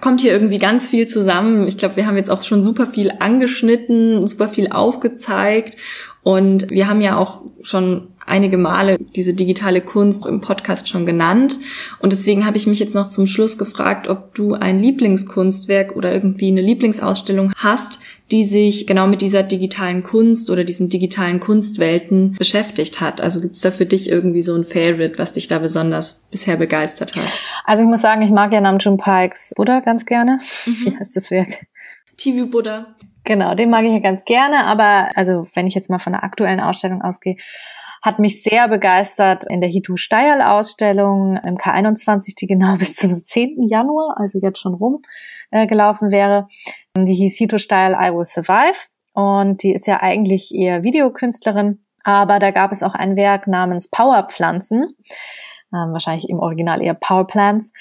kommt 0.01 0.21
hier 0.21 0.33
irgendwie 0.33 0.59
ganz 0.59 0.89
viel 0.89 1.09
zusammen. 1.09 1.67
Ich 1.67 1.79
glaube, 1.79 1.97
wir 1.97 2.07
haben 2.07 2.17
jetzt 2.17 2.31
auch 2.31 2.43
schon 2.43 2.63
super 2.63 2.87
viel 2.87 3.11
angeschnitten, 3.19 4.27
super 4.27 4.49
viel 4.49 4.71
aufgezeigt 4.71 5.77
und 6.23 6.71
wir 6.71 6.89
haben 6.89 7.01
ja 7.01 7.17
auch 7.17 7.41
schon 7.63 8.09
einige 8.25 8.57
Male 8.57 8.99
diese 8.99 9.35
digitale 9.35 9.81
Kunst 9.81 10.25
im 10.25 10.41
Podcast 10.41 10.89
schon 10.89 11.05
genannt. 11.05 11.59
Und 11.99 12.13
deswegen 12.13 12.47
habe 12.47 12.57
ich 12.57 12.69
mich 12.69 12.79
jetzt 12.79 12.95
noch 12.95 13.09
zum 13.09 13.27
Schluss 13.27 13.59
gefragt, 13.59 14.07
ob 14.07 14.33
du 14.35 14.55
ein 14.55 14.81
Lieblingskunstwerk 14.81 15.97
oder 15.97 16.13
irgendwie 16.13 16.49
eine 16.49 16.61
Lieblingsausstellung 16.61 17.53
hast, 17.57 17.99
die 18.31 18.45
sich 18.45 18.87
genau 18.87 19.09
mit 19.09 19.21
dieser 19.21 19.43
digitalen 19.43 20.05
Kunst 20.05 20.51
oder 20.51 20.63
diesen 20.63 20.89
digitalen 20.89 21.41
Kunstwelten 21.41 22.37
beschäftigt 22.39 23.01
hat. 23.01 23.21
Also 23.21 23.41
gibt 23.41 23.57
es 23.57 23.61
da 23.61 23.73
für 23.73 23.87
dich 23.87 24.09
irgendwie 24.09 24.43
so 24.43 24.55
ein 24.55 24.65
Favorite, 24.65 25.19
was 25.19 25.33
dich 25.33 25.49
da 25.49 25.59
besonders 25.59 26.25
bisher 26.31 26.57
begeistert 26.57 27.17
hat? 27.17 27.31
Also 27.65 27.83
ich 27.83 27.89
muss 27.89 28.01
sagen, 28.01 28.23
ich 28.23 28.31
mag 28.31 28.53
ja 28.53 28.61
Namjoon 28.61 28.97
Pikes 28.97 29.53
Buddha 29.57 29.81
ganz 29.81 30.07
gerne. 30.07 30.39
Mhm. 30.67 30.85
Wie 30.85 30.97
heißt 30.97 31.17
das 31.17 31.31
Werk? 31.33 31.67
TV 32.17 32.47
Buddha. 32.47 32.95
Genau, 33.25 33.55
den 33.55 33.71
mag 33.71 33.85
ich 33.85 33.93
ja 33.93 34.01
ganz 34.01 34.25
gerne, 34.25 34.65
aber 34.65 35.11
also 35.15 35.47
wenn 35.55 35.67
ich 35.67 35.75
jetzt 35.75 35.91
mal 35.91 35.99
von 35.99 36.13
der 36.13 36.25
aktuellen 36.25 36.61
Ausstellung 36.61 37.03
ausgehe, 37.03 37.37
hat 38.03 38.19
mich 38.19 38.43
sehr 38.43 38.67
begeistert 38.67 39.45
in 39.49 39.61
der 39.61 39.71
Hitu 39.71 39.97
Steierl 39.97 40.43
Ausstellung 40.43 41.37
im 41.37 41.57
K21, 41.57 42.35
die 42.37 42.49
genau 42.49 42.77
bis 42.79 42.97
zum 42.97 43.11
10. 43.11 43.69
Januar, 43.69 44.17
also 44.19 44.41
jetzt 44.43 44.59
schon 44.59 44.75
rum, 44.75 45.03
äh, 45.51 45.67
gelaufen 45.67 46.11
wäre. 46.11 46.49
Die 46.97 47.15
hieß 47.15 47.39
Hitu 47.39 47.59
Steierl 47.59 47.93
I 47.95 48.13
Will 48.13 48.25
Survive 48.25 48.89
und 49.15 49.63
die 49.63 49.73
ist 49.73 49.87
ja 49.87 50.03
eigentlich 50.03 50.53
eher 50.53 50.83
Videokünstlerin, 50.83 51.85
aber 52.03 52.41
da 52.41 52.51
gab 52.51 52.73
es 52.73 52.83
auch 52.83 52.95
ein 52.95 53.15
Werk 53.15 53.47
namens 53.47 53.89
Powerpflanzen, 53.89 54.97
ähm, 55.73 55.93
wahrscheinlich 55.93 56.29
im 56.29 56.41
Original 56.41 56.83
eher 56.83 56.95
Power 56.95 57.29
Plants 57.29 57.73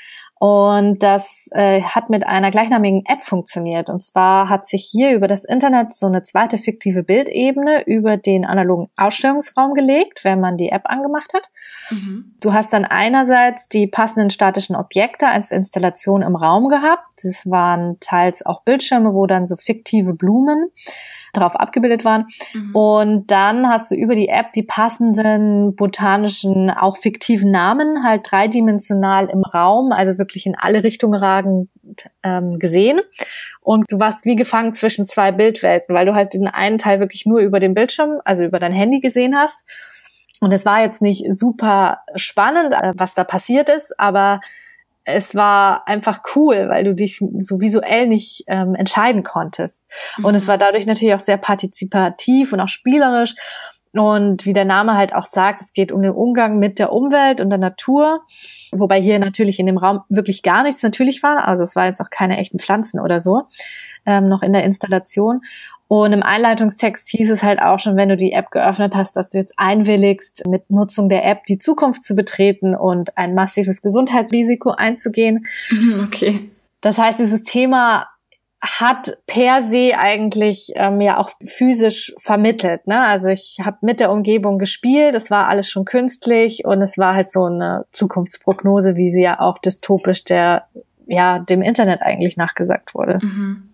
Und 0.43 1.03
das 1.03 1.49
äh, 1.51 1.83
hat 1.83 2.09
mit 2.09 2.25
einer 2.25 2.49
gleichnamigen 2.49 3.03
App 3.05 3.21
funktioniert. 3.21 3.91
Und 3.91 4.01
zwar 4.01 4.49
hat 4.49 4.65
sich 4.65 4.89
hier 4.91 5.13
über 5.13 5.27
das 5.27 5.43
Internet 5.43 5.93
so 5.93 6.07
eine 6.07 6.23
zweite 6.23 6.57
fiktive 6.57 7.03
Bildebene 7.03 7.83
über 7.85 8.17
den 8.17 8.43
analogen 8.43 8.89
Ausstellungsraum 8.97 9.75
gelegt, 9.75 10.23
wenn 10.23 10.39
man 10.39 10.57
die 10.57 10.69
App 10.69 10.85
angemacht 10.85 11.31
hat. 11.35 11.43
Mhm. 11.91 12.33
Du 12.39 12.53
hast 12.53 12.73
dann 12.73 12.85
einerseits 12.85 13.69
die 13.69 13.85
passenden 13.85 14.31
statischen 14.31 14.75
Objekte 14.75 15.27
als 15.27 15.51
Installation 15.51 16.23
im 16.23 16.35
Raum 16.35 16.69
gehabt. 16.69 17.05
Das 17.21 17.47
waren 17.47 17.99
teils 17.99 18.43
auch 18.43 18.63
Bildschirme, 18.63 19.13
wo 19.13 19.27
dann 19.27 19.45
so 19.45 19.57
fiktive 19.57 20.15
Blumen 20.15 20.71
drauf 21.33 21.55
abgebildet 21.55 22.05
waren. 22.05 22.27
Mhm. 22.53 22.75
Und 22.75 23.31
dann 23.31 23.67
hast 23.67 23.91
du 23.91 23.95
über 23.95 24.15
die 24.15 24.29
App 24.29 24.51
die 24.51 24.63
passenden 24.63 25.75
botanischen, 25.75 26.69
auch 26.69 26.97
fiktiven 26.97 27.51
Namen 27.51 28.03
halt 28.03 28.23
dreidimensional 28.29 29.29
im 29.29 29.43
Raum, 29.43 29.91
also 29.91 30.17
wirklich 30.17 30.45
in 30.45 30.55
alle 30.57 30.83
Richtungen 30.83 31.13
ragend 31.13 31.69
ähm, 32.23 32.59
gesehen. 32.59 33.01
Und 33.61 33.91
du 33.91 33.99
warst 33.99 34.25
wie 34.25 34.35
gefangen 34.35 34.73
zwischen 34.73 35.05
zwei 35.05 35.31
Bildwelten, 35.31 35.95
weil 35.95 36.05
du 36.05 36.15
halt 36.15 36.33
den 36.33 36.47
einen 36.47 36.77
Teil 36.77 36.99
wirklich 36.99 37.25
nur 37.25 37.39
über 37.39 37.59
den 37.59 37.73
Bildschirm, 37.73 38.19
also 38.25 38.43
über 38.43 38.59
dein 38.59 38.73
Handy 38.73 38.99
gesehen 38.99 39.35
hast. 39.35 39.65
Und 40.39 40.51
es 40.53 40.65
war 40.65 40.81
jetzt 40.81 41.01
nicht 41.01 41.25
super 41.35 41.99
spannend, 42.15 42.73
äh, 42.73 42.93
was 42.95 43.13
da 43.13 43.23
passiert 43.23 43.69
ist, 43.69 43.99
aber 43.99 44.41
es 45.03 45.35
war 45.35 45.87
einfach 45.87 46.21
cool, 46.35 46.69
weil 46.69 46.83
du 46.83 46.93
dich 46.93 47.19
so 47.39 47.59
visuell 47.59 48.07
nicht 48.07 48.43
ähm, 48.47 48.75
entscheiden 48.75 49.23
konntest. 49.23 49.83
Mhm. 50.17 50.25
Und 50.25 50.35
es 50.35 50.45
mhm. 50.45 50.49
war 50.49 50.57
dadurch 50.57 50.85
natürlich 50.85 51.15
auch 51.15 51.19
sehr 51.19 51.37
partizipativ 51.37 52.53
und 52.53 52.59
auch 52.59 52.67
spielerisch. 52.67 53.35
Und 53.93 54.45
wie 54.45 54.53
der 54.53 54.63
Name 54.63 54.95
halt 54.95 55.13
auch 55.13 55.25
sagt, 55.25 55.59
es 55.59 55.73
geht 55.73 55.91
um 55.91 56.01
den 56.01 56.13
Umgang 56.13 56.59
mit 56.59 56.79
der 56.79 56.93
Umwelt 56.93 57.41
und 57.41 57.49
der 57.49 57.59
Natur, 57.59 58.21
wobei 58.71 59.01
hier 59.01 59.19
natürlich 59.19 59.59
in 59.59 59.65
dem 59.65 59.77
Raum 59.77 60.01
wirklich 60.07 60.43
gar 60.43 60.63
nichts 60.63 60.81
natürlich 60.81 61.21
war. 61.23 61.45
Also 61.45 61.63
es 61.63 61.75
war 61.75 61.87
jetzt 61.87 61.99
auch 61.99 62.09
keine 62.09 62.37
echten 62.37 62.57
Pflanzen 62.57 63.01
oder 63.01 63.19
so 63.19 63.43
ähm, 64.05 64.29
noch 64.29 64.43
in 64.43 64.53
der 64.53 64.63
Installation. 64.63 65.41
Und 65.91 66.13
im 66.13 66.23
Einleitungstext 66.23 67.09
hieß 67.09 67.29
es 67.31 67.43
halt 67.43 67.61
auch 67.61 67.77
schon, 67.77 67.97
wenn 67.97 68.07
du 68.07 68.15
die 68.15 68.31
App 68.31 68.49
geöffnet 68.49 68.95
hast, 68.95 69.17
dass 69.17 69.27
du 69.27 69.37
jetzt 69.37 69.55
einwilligst, 69.57 70.47
mit 70.47 70.71
Nutzung 70.71 71.09
der 71.09 71.25
App 71.25 71.43
die 71.43 71.57
Zukunft 71.57 72.05
zu 72.05 72.15
betreten 72.15 72.75
und 72.75 73.17
ein 73.17 73.35
massives 73.35 73.81
Gesundheitsrisiko 73.81 74.69
einzugehen. 74.69 75.47
Mhm, 75.69 76.05
okay. 76.07 76.49
Das 76.79 76.97
heißt, 76.97 77.19
dieses 77.19 77.43
Thema 77.43 78.07
hat 78.61 79.17
per 79.27 79.63
se 79.63 79.91
eigentlich 79.97 80.71
ähm, 80.75 81.01
ja 81.01 81.17
auch 81.17 81.31
physisch 81.43 82.13
vermittelt. 82.17 82.87
Ne? 82.87 82.97
Also 83.01 83.27
ich 83.27 83.57
habe 83.61 83.79
mit 83.81 83.99
der 83.99 84.13
Umgebung 84.13 84.59
gespielt, 84.59 85.13
es 85.13 85.29
war 85.29 85.49
alles 85.49 85.69
schon 85.69 85.83
künstlich 85.83 86.63
und 86.63 86.81
es 86.81 86.97
war 86.97 87.15
halt 87.15 87.29
so 87.29 87.43
eine 87.43 87.83
Zukunftsprognose, 87.91 88.95
wie 88.95 89.09
sie 89.09 89.23
ja 89.23 89.41
auch 89.41 89.57
dystopisch 89.57 90.23
der 90.23 90.67
ja 91.05 91.39
dem 91.39 91.61
Internet 91.61 92.01
eigentlich 92.01 92.37
nachgesagt 92.37 92.95
wurde. 92.95 93.19
Mhm. 93.21 93.70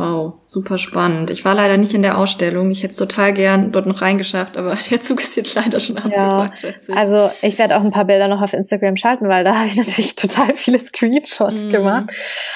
Wow, 0.00 0.32
super 0.46 0.78
spannend. 0.78 1.30
Ich 1.30 1.44
war 1.44 1.54
leider 1.54 1.76
nicht 1.76 1.92
in 1.92 2.00
der 2.00 2.16
Ausstellung. 2.16 2.70
Ich 2.70 2.82
hätte 2.82 2.92
es 2.92 2.96
total 2.96 3.34
gern 3.34 3.70
dort 3.70 3.84
noch 3.84 4.00
reingeschafft, 4.00 4.56
aber 4.56 4.74
der 4.90 5.02
Zug 5.02 5.20
ist 5.20 5.36
jetzt 5.36 5.54
leider 5.54 5.78
schon 5.78 5.98
abgefahren. 5.98 6.52
Ja, 6.62 6.96
also 6.96 7.30
ich 7.42 7.58
werde 7.58 7.76
auch 7.76 7.82
ein 7.82 7.90
paar 7.90 8.06
Bilder 8.06 8.26
noch 8.26 8.40
auf 8.40 8.54
Instagram 8.54 8.96
schalten, 8.96 9.28
weil 9.28 9.44
da 9.44 9.54
habe 9.58 9.66
ich 9.66 9.76
natürlich 9.76 10.14
total 10.14 10.54
viele 10.56 10.78
Screenshots 10.78 11.64
mm. 11.64 11.68
gemacht. 11.68 12.12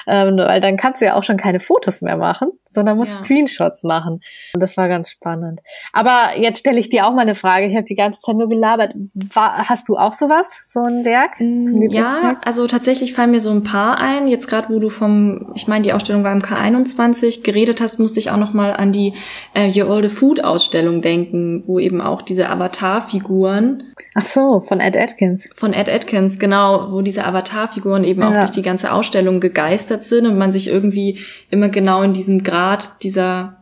Ähm, 0.07 0.38
weil 0.38 0.62
dann 0.62 0.78
kannst 0.78 1.02
du 1.02 1.04
ja 1.04 1.16
auch 1.16 1.22
schon 1.22 1.37
keine 1.37 1.61
Fotos 1.61 2.00
mehr 2.00 2.16
machen, 2.16 2.48
sondern 2.75 2.97
musst 2.97 3.13
ja. 3.13 3.25
Screenshots 3.25 3.85
machen. 3.85 4.21
Und 4.55 4.63
das 4.63 4.77
war 4.77 4.89
ganz 4.89 5.11
spannend. 5.11 5.61
Aber 5.93 6.39
jetzt 6.39 6.59
stelle 6.59 6.81
ich 6.81 6.89
dir 6.89 7.07
auch 7.07 7.15
mal 7.15 7.23
eine 7.23 7.35
Frage. 7.35 7.67
Ich 7.67 7.75
habe 7.75 7.85
die 7.85 7.95
ganze 7.95 8.21
Zeit 8.21 8.37
nur 8.37 8.49
gelabert. 8.49 8.95
War, 9.33 9.69
hast 9.69 9.89
du 9.89 9.97
auch 9.97 10.13
sowas, 10.13 10.61
so 10.65 10.81
ein 10.81 11.05
Werk? 11.05 11.37
Zum 11.37 11.79
mm, 11.79 11.91
ja, 11.91 12.41
also 12.45 12.67
tatsächlich 12.67 13.15
fallen 13.15 13.31
mir 13.31 13.41
so 13.41 13.51
ein 13.51 13.63
paar 13.63 13.99
ein. 13.99 14.27
Jetzt 14.27 14.49
gerade, 14.49 14.69
wo 14.73 14.79
du 14.79 14.91
vom, 14.91 15.53
ich 15.55 15.69
meine, 15.69 15.83
die 15.83 15.93
Ausstellung 15.93 16.25
war 16.25 16.33
im 16.33 16.43
K21 16.43 17.05
20 17.15 17.43
geredet 17.43 17.81
hast, 17.81 17.99
musste 17.99 18.21
ich 18.21 18.31
auch 18.31 18.37
noch 18.37 18.53
mal 18.53 18.73
an 18.73 18.93
die 18.93 19.15
äh, 19.55 19.71
Your 19.71 19.89
Older 19.91 20.11
Food 20.11 20.43
Ausstellung 20.43 21.03
denken, 21.03 21.63
wo 21.67 21.79
eben 21.79 22.01
auch 22.01 22.23
diese 22.23 22.49
Avatar-Figuren. 22.49 23.93
Ach 24.14 24.25
so, 24.25 24.61
von 24.61 24.81
Ed 24.81 24.97
Atkins. 24.97 25.49
Von 25.55 25.73
Ed 25.73 25.88
Atkins, 25.88 26.38
genau, 26.38 26.93
wo 26.93 27.03
diese 27.03 27.25
Avatar-Figuren 27.25 28.05
eben 28.05 28.21
ja. 28.21 28.29
auch 28.29 28.38
durch 28.40 28.51
die 28.53 28.62
ganze 28.62 28.93
Ausstellung 28.93 29.40
gegeistert 29.40 30.05
sind 30.05 30.27
und 30.27 30.38
man 30.38 30.53
sich 30.53 30.69
irgendwie 30.69 31.19
immer 31.51 31.69
genau 31.69 32.03
in 32.03 32.12
diesem 32.12 32.43
Grad 32.43 33.03
dieser 33.03 33.57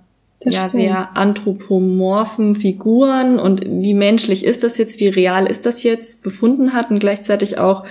das 0.44 0.54
ja, 0.54 0.68
stimmt. 0.68 0.82
sehr 0.82 1.16
anthropomorphen 1.16 2.54
Figuren 2.54 3.38
und 3.38 3.64
wie 3.64 3.94
menschlich 3.94 4.44
ist 4.44 4.64
das 4.64 4.76
jetzt, 4.76 4.98
wie 4.98 5.08
real 5.08 5.46
ist 5.46 5.66
das 5.66 5.82
jetzt 5.82 6.22
befunden 6.22 6.72
hat 6.72 6.90
und 6.90 6.98
gleichzeitig 6.98 7.58
auch 7.58 7.84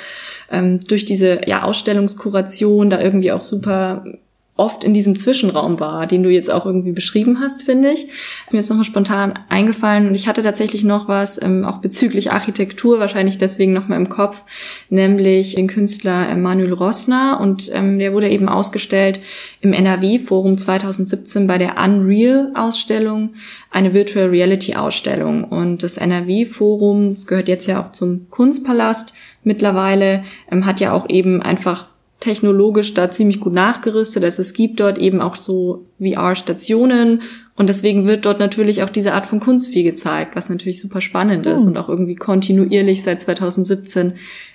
ähm, 0.49 0.79
durch 0.87 1.05
diese 1.05 1.47
ja, 1.47 1.63
Ausstellungskuration 1.63 2.89
da 2.89 2.99
irgendwie 2.99 3.31
auch 3.31 3.41
super 3.41 4.03
oft 4.57 4.83
in 4.83 4.93
diesem 4.93 5.17
Zwischenraum 5.17 5.79
war, 5.79 6.05
den 6.05 6.23
du 6.23 6.29
jetzt 6.29 6.51
auch 6.51 6.65
irgendwie 6.65 6.91
beschrieben 6.91 7.39
hast, 7.39 7.63
finde 7.63 7.91
ich. 7.91 8.07
Mir 8.51 8.59
jetzt 8.59 8.69
nochmal 8.69 8.85
spontan 8.85 9.39
eingefallen 9.49 10.07
und 10.07 10.15
ich 10.15 10.27
hatte 10.27 10.43
tatsächlich 10.43 10.83
noch 10.83 11.07
was, 11.07 11.41
ähm, 11.41 11.63
auch 11.65 11.77
bezüglich 11.77 12.31
Architektur, 12.31 12.99
wahrscheinlich 12.99 13.37
deswegen 13.37 13.73
nochmal 13.73 13.99
im 13.99 14.09
Kopf, 14.09 14.43
nämlich 14.89 15.55
den 15.55 15.67
Künstler 15.67 16.29
Emanuel 16.29 16.73
Rossner 16.73 17.39
und 17.41 17.71
ähm, 17.73 17.97
der 17.97 18.13
wurde 18.13 18.29
eben 18.29 18.49
ausgestellt 18.49 19.21
im 19.61 19.73
NRW-Forum 19.73 20.57
2017 20.57 21.47
bei 21.47 21.57
der 21.57 21.77
Unreal-Ausstellung, 21.77 23.33
eine 23.71 23.93
Virtual 23.93 24.27
Reality-Ausstellung 24.27 25.45
und 25.45 25.81
das 25.81 25.97
NRW-Forum, 25.97 27.11
das 27.11 27.25
gehört 27.25 27.47
jetzt 27.47 27.67
ja 27.67 27.81
auch 27.81 27.93
zum 27.93 28.29
Kunstpalast 28.29 29.13
mittlerweile, 29.43 30.23
ähm, 30.51 30.65
hat 30.65 30.81
ja 30.81 30.91
auch 30.91 31.09
eben 31.09 31.41
einfach 31.41 31.90
technologisch 32.21 32.93
da 32.93 33.11
ziemlich 33.11 33.41
gut 33.41 33.53
nachgerüstet. 33.53 34.23
Also 34.23 34.41
es 34.41 34.53
gibt 34.53 34.79
dort 34.79 34.97
eben 34.97 35.21
auch 35.21 35.35
so 35.35 35.85
VR-Stationen 35.99 37.23
und 37.55 37.67
deswegen 37.67 38.07
wird 38.07 38.25
dort 38.25 38.39
natürlich 38.39 38.83
auch 38.83 38.89
diese 38.89 39.13
Art 39.13 39.25
von 39.25 39.41
Kunst 39.41 39.67
viel 39.67 39.83
gezeigt, 39.83 40.35
was 40.35 40.47
natürlich 40.47 40.79
super 40.79 41.01
spannend 41.01 41.45
ist 41.45 41.63
hm. 41.63 41.69
und 41.69 41.77
auch 41.77 41.89
irgendwie 41.89 42.15
kontinuierlich 42.15 43.03
seit 43.03 43.19
2017 43.19 44.13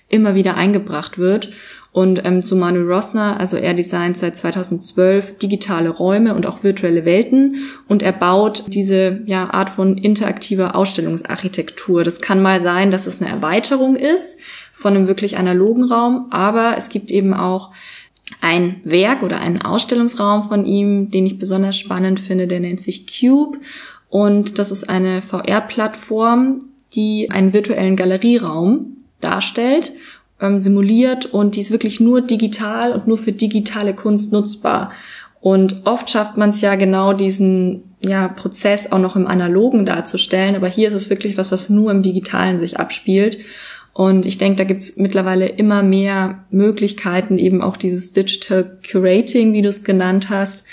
immer 0.09 0.35
wieder 0.37 0.57
eingebracht 0.57 1.19
wird. 1.19 1.53
Und 1.97 2.27
ähm, 2.27 2.43
zu 2.43 2.57
Manuel 2.57 2.93
Rossner, 2.93 3.41
also 3.41 3.57
er 3.57 3.73
designt 3.73 4.19
seit 4.19 4.37
2012 4.37 5.39
digitale 5.39 5.89
Räume 5.89 6.35
und 6.35 6.45
auch 6.45 6.63
virtuelle 6.63 7.07
Welten 7.07 7.71
und 7.89 8.03
er 8.03 8.13
baut 8.13 8.65
diese 8.67 9.23
ja, 9.25 9.49
Art 9.49 9.71
von 9.71 9.97
interaktiver 9.97 10.77
Ausstellungsarchitektur. 10.77 12.05
Das 12.05 12.21
kann 12.21 12.43
mal 12.43 12.61
sein, 12.61 12.91
dass 12.91 13.07
es 13.07 13.23
eine 13.23 13.31
Erweiterung 13.31 13.97
ist 13.97 14.37
von 14.75 14.95
einem 14.95 15.09
wirklich 15.09 15.39
analogen 15.39 15.85
Raum, 15.85 16.27
aber 16.29 16.75
es 16.77 16.91
gibt 16.91 17.11
eben 17.11 17.33
auch 17.33 17.71
ein 18.43 18.83
Werk 18.85 19.23
oder 19.23 19.41
einen 19.41 19.63
Ausstellungsraum 19.63 20.51
von 20.51 20.67
ihm, 20.67 21.11
den 21.11 21.25
ich 21.25 21.39
besonders 21.39 21.79
spannend 21.79 22.21
finde, 22.21 22.47
der 22.47 22.61
nennt 22.61 22.83
sich 22.83 23.07
Cube 23.07 23.57
und 24.11 24.59
das 24.59 24.71
ist 24.71 24.87
eine 24.87 25.23
VR-Plattform, 25.23 26.67
die 26.95 27.31
einen 27.31 27.55
virtuellen 27.55 27.97
Galerieraum 27.97 28.99
darstellt, 29.23 29.95
ähm, 30.40 30.59
simuliert 30.59 31.27
und 31.27 31.57
die 31.57 31.61
ist 31.61 31.70
wirklich 31.70 32.01
nur 32.01 32.20
digital 32.20 32.92
und 32.92 33.07
nur 33.07 33.18
für 33.18 33.33
digitale 33.33 33.94
Kunst 33.94 34.33
nutzbar. 34.33 34.92
Und 35.40 35.83
oft 35.85 36.11
schafft 36.11 36.37
man 36.37 36.51
es 36.51 36.61
ja 36.61 36.75
genau 36.75 37.12
diesen 37.12 37.94
ja, 38.01 38.29
Prozess 38.29 38.90
auch 38.90 38.99
noch 38.99 39.16
im 39.16 39.27
Analogen 39.27 39.85
darzustellen, 39.85 40.57
aber 40.57 40.68
hier 40.68 40.88
ist 40.88 40.94
es 40.94 41.11
wirklich 41.11 41.38
was, 41.38 41.53
was 41.53 41.70
nur 41.70 41.90
im 41.90 42.03
Digitalen 42.03 42.59
sich 42.59 42.79
abspielt. 42.81 43.38
Und 43.92 44.27
ich 44.27 44.37
denke, 44.37 44.57
da 44.57 44.64
gibt's 44.64 44.96
mittlerweile 44.96 45.46
immer 45.46 45.83
mehr 45.83 46.44
Möglichkeiten, 46.51 47.38
eben 47.38 47.62
auch 47.62 47.79
dieses 47.79 48.12
Digital 48.12 48.79
Curating, 48.90 49.55
wie 49.55 49.62
du 49.62 49.70
es 49.70 49.85
genannt 49.85 50.29
hast. 50.29 50.64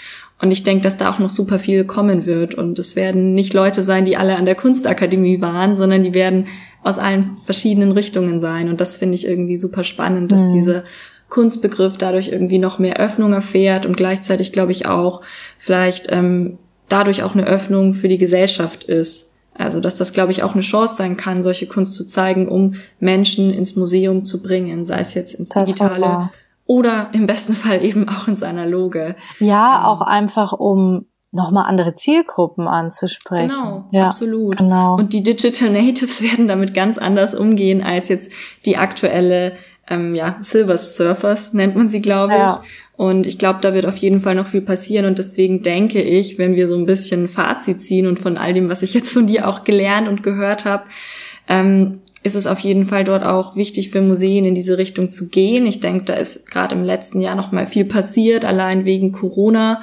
Und 0.41 0.51
ich 0.51 0.63
denke, 0.63 0.83
dass 0.83 0.97
da 0.97 1.09
auch 1.09 1.19
noch 1.19 1.29
super 1.29 1.57
viel 1.57 1.85
kommen 1.85 2.25
wird. 2.25 2.53
Und 2.53 2.79
es 2.79 2.97
werden 2.97 3.33
nicht 3.33 3.53
Leute 3.53 3.81
sein, 3.81 4.03
die 4.03 4.17
alle 4.17 4.35
an 4.35 4.45
der 4.45 4.55
Kunstakademie 4.55 5.39
waren, 5.39 5.77
sondern 5.77 6.03
die 6.03 6.13
werden 6.13 6.47
aus 6.83 6.97
allen 6.97 7.37
verschiedenen 7.45 7.91
Richtungen 7.91 8.39
sein. 8.39 8.69
Und 8.69 8.81
das 8.81 8.97
finde 8.97 9.15
ich 9.15 9.25
irgendwie 9.25 9.57
super 9.57 9.83
spannend, 9.83 10.31
dass 10.31 10.41
mhm. 10.41 10.53
dieser 10.53 10.83
Kunstbegriff 11.29 11.97
dadurch 11.97 12.29
irgendwie 12.29 12.59
noch 12.59 12.79
mehr 12.79 12.97
Öffnung 12.97 13.33
erfährt 13.33 13.85
und 13.85 13.97
gleichzeitig, 13.97 14.51
glaube 14.51 14.71
ich, 14.71 14.85
auch 14.87 15.21
vielleicht 15.57 16.11
ähm, 16.11 16.59
dadurch 16.89 17.23
auch 17.23 17.33
eine 17.33 17.47
Öffnung 17.47 17.93
für 17.93 18.07
die 18.07 18.17
Gesellschaft 18.19 18.83
ist 18.83 19.33
also, 19.55 19.79
dass 19.79 19.95
das, 19.95 20.13
glaube 20.13 20.31
ich, 20.31 20.43
auch 20.43 20.53
eine 20.53 20.61
Chance 20.61 20.95
sein 20.95 21.17
kann, 21.17 21.43
solche 21.43 21.67
Kunst 21.67 21.93
zu 21.93 22.07
zeigen, 22.07 22.47
um 22.47 22.75
Menschen 22.99 23.53
ins 23.53 23.75
Museum 23.75 24.25
zu 24.25 24.41
bringen, 24.41 24.83
sei 24.85 24.99
es 24.99 25.13
jetzt 25.13 25.35
ins 25.35 25.49
das 25.49 25.65
Digitale 25.65 26.31
oder 26.65 27.09
im 27.13 27.27
besten 27.27 27.53
Fall 27.53 27.83
eben 27.83 28.09
auch 28.09 28.27
ins 28.27 28.41
Analoge. 28.41 29.15
Ja, 29.39 29.79
ähm, 29.79 29.85
auch 29.85 30.01
einfach, 30.01 30.53
um 30.53 31.05
nochmal 31.33 31.65
andere 31.67 31.95
Zielgruppen 31.95 32.67
anzusprechen. 32.67 33.49
Genau, 33.49 33.85
ja, 33.91 34.07
absolut. 34.07 34.57
Genau. 34.57 34.95
Und 34.95 35.13
die 35.13 35.23
Digital 35.23 35.69
Natives 35.69 36.21
werden 36.31 36.47
damit 36.47 36.73
ganz 36.73 36.97
anders 36.97 37.35
umgehen 37.35 37.83
als 37.83 38.09
jetzt 38.09 38.31
die 38.65 38.77
aktuelle 38.77 39.53
ähm, 39.89 40.15
ja, 40.15 40.37
Silver 40.41 40.77
Surfers 40.77 41.53
nennt 41.53 41.75
man 41.75 41.89
sie, 41.89 42.01
glaube 42.01 42.33
ich. 42.33 42.39
Ja. 42.39 42.63
Und 42.95 43.25
ich 43.25 43.39
glaube, 43.39 43.59
da 43.61 43.73
wird 43.73 43.85
auf 43.85 43.97
jeden 43.97 44.21
Fall 44.21 44.35
noch 44.35 44.47
viel 44.47 44.61
passieren. 44.61 45.05
Und 45.05 45.17
deswegen 45.17 45.61
denke 45.61 46.01
ich, 46.01 46.37
wenn 46.37 46.55
wir 46.55 46.67
so 46.67 46.75
ein 46.75 46.85
bisschen 46.85 47.27
Fazit 47.27 47.81
ziehen 47.81 48.07
und 48.07 48.19
von 48.19 48.37
all 48.37 48.53
dem, 48.53 48.69
was 48.69 48.81
ich 48.81 48.93
jetzt 48.93 49.11
von 49.11 49.27
dir 49.27 49.47
auch 49.47 49.63
gelernt 49.63 50.07
und 50.07 50.23
gehört 50.23 50.65
habe, 50.65 50.83
ähm, 51.49 51.99
ist 52.23 52.35
es 52.35 52.47
auf 52.47 52.59
jeden 52.59 52.85
Fall 52.85 53.03
dort 53.03 53.23
auch 53.23 53.55
wichtig 53.55 53.89
für 53.89 54.01
Museen 54.01 54.45
in 54.45 54.55
diese 54.55 54.77
Richtung 54.77 55.11
zu 55.11 55.29
gehen. 55.29 55.65
Ich 55.65 55.81
denke, 55.81 56.05
da 56.05 56.13
ist 56.13 56.45
gerade 56.45 56.73
im 56.73 56.83
letzten 56.83 57.19
Jahr 57.19 57.35
noch 57.35 57.51
mal 57.51 57.67
viel 57.67 57.85
passiert, 57.85 58.45
allein 58.45 58.85
wegen 58.85 59.11
Corona. 59.11 59.79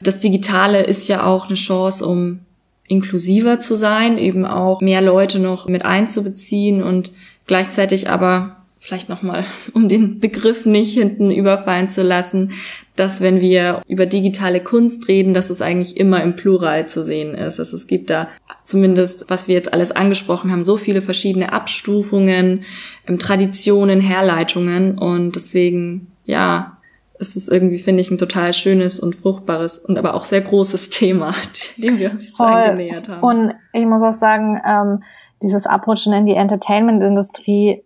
Das 0.00 0.18
Digitale 0.18 0.82
ist 0.82 1.08
ja 1.08 1.24
auch 1.24 1.46
eine 1.46 1.54
Chance, 1.54 2.06
um 2.06 2.40
inklusiver 2.86 3.58
zu 3.60 3.76
sein, 3.76 4.18
eben 4.18 4.44
auch 4.44 4.80
mehr 4.80 5.00
Leute 5.00 5.38
noch 5.38 5.66
mit 5.66 5.84
einzubeziehen 5.84 6.82
und 6.82 7.12
gleichzeitig 7.46 8.08
aber 8.10 8.56
vielleicht 8.80 9.08
nochmal, 9.08 9.44
um 9.72 9.88
den 9.88 10.20
Begriff 10.20 10.66
nicht 10.66 10.94
hinten 10.94 11.30
überfallen 11.30 11.88
zu 11.88 12.02
lassen, 12.02 12.52
dass 12.98 13.20
wenn 13.20 13.40
wir 13.40 13.82
über 13.86 14.06
digitale 14.06 14.60
Kunst 14.60 15.08
reden, 15.08 15.34
dass 15.34 15.50
es 15.50 15.62
eigentlich 15.62 15.96
immer 15.96 16.22
im 16.22 16.36
Plural 16.36 16.88
zu 16.88 17.04
sehen 17.04 17.34
ist. 17.34 17.58
Also 17.60 17.76
es 17.76 17.86
gibt 17.86 18.10
da 18.10 18.28
zumindest, 18.64 19.26
was 19.28 19.48
wir 19.48 19.54
jetzt 19.54 19.72
alles 19.72 19.92
angesprochen 19.92 20.50
haben, 20.50 20.64
so 20.64 20.76
viele 20.76 21.02
verschiedene 21.02 21.52
Abstufungen, 21.52 22.64
ähm, 23.06 23.18
Traditionen, 23.18 24.00
Herleitungen 24.00 24.98
und 24.98 25.36
deswegen, 25.36 26.08
ja, 26.24 26.78
ist 27.18 27.36
es 27.36 27.48
irgendwie, 27.48 27.78
finde 27.78 28.00
ich, 28.00 28.10
ein 28.10 28.18
total 28.18 28.52
schönes 28.52 29.00
und 29.00 29.14
fruchtbares 29.14 29.78
und 29.78 29.98
aber 29.98 30.14
auch 30.14 30.24
sehr 30.24 30.40
großes 30.40 30.90
Thema, 30.90 31.34
dem 31.76 31.98
wir 31.98 32.10
uns 32.10 32.28
jetzt 32.28 32.40
angenähert 32.40 33.08
haben. 33.08 33.22
Und 33.22 33.54
ich 33.72 33.86
muss 33.86 34.02
auch 34.02 34.12
sagen, 34.12 34.60
ähm, 34.66 35.02
dieses 35.42 35.66
Abrutschen 35.66 36.12
in 36.12 36.26
die 36.26 36.34
Entertainment-Industrie 36.34 37.84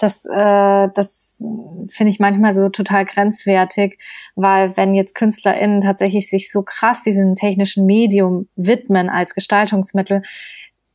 das, 0.00 0.24
äh, 0.24 0.88
das 0.94 1.42
finde 1.90 2.10
ich 2.10 2.20
manchmal 2.20 2.54
so 2.54 2.68
total 2.68 3.04
grenzwertig, 3.04 3.98
weil 4.36 4.76
wenn 4.76 4.94
jetzt 4.94 5.14
KünstlerInnen 5.14 5.80
tatsächlich 5.80 6.30
sich 6.30 6.52
so 6.52 6.62
krass 6.62 7.02
diesem 7.02 7.34
technischen 7.34 7.84
Medium 7.84 8.48
widmen 8.54 9.10
als 9.10 9.34
Gestaltungsmittel, 9.34 10.22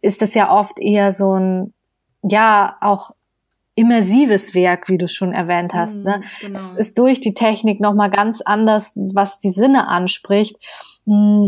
ist 0.02 0.22
das 0.22 0.34
ja 0.34 0.52
oft 0.52 0.80
eher 0.80 1.12
so 1.12 1.34
ein, 1.34 1.74
ja, 2.24 2.78
auch 2.82 3.12
immersives 3.76 4.56
Werk, 4.56 4.90
wie 4.90 4.98
du 4.98 5.08
schon 5.08 5.34
erwähnt 5.34 5.74
hast. 5.74 5.98
Ne? 5.98 6.20
Mm, 6.20 6.24
genau. 6.42 6.60
Es 6.72 6.88
ist 6.88 6.98
durch 6.98 7.22
die 7.22 7.36
Technik 7.36 7.80
nochmal 7.80 8.10
ganz 8.10 8.42
anders, 8.42 8.92
was 8.96 9.40
die 9.40 9.52
Sinne 9.52 9.88
anspricht. 9.88 10.58
Mm, 11.06 11.48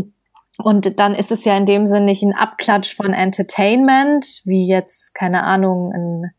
und 0.58 1.00
dann 1.00 1.14
ist 1.14 1.32
es 1.32 1.44
ja 1.44 1.56
in 1.56 1.66
dem 1.66 1.86
Sinne 1.86 2.04
nicht 2.04 2.22
ein 2.22 2.34
Abklatsch 2.34 2.94
von 2.94 3.12
Entertainment, 3.14 4.42
wie 4.44 4.68
jetzt, 4.68 5.14
keine 5.14 5.42
Ahnung, 5.42 5.92
ein 5.92 6.30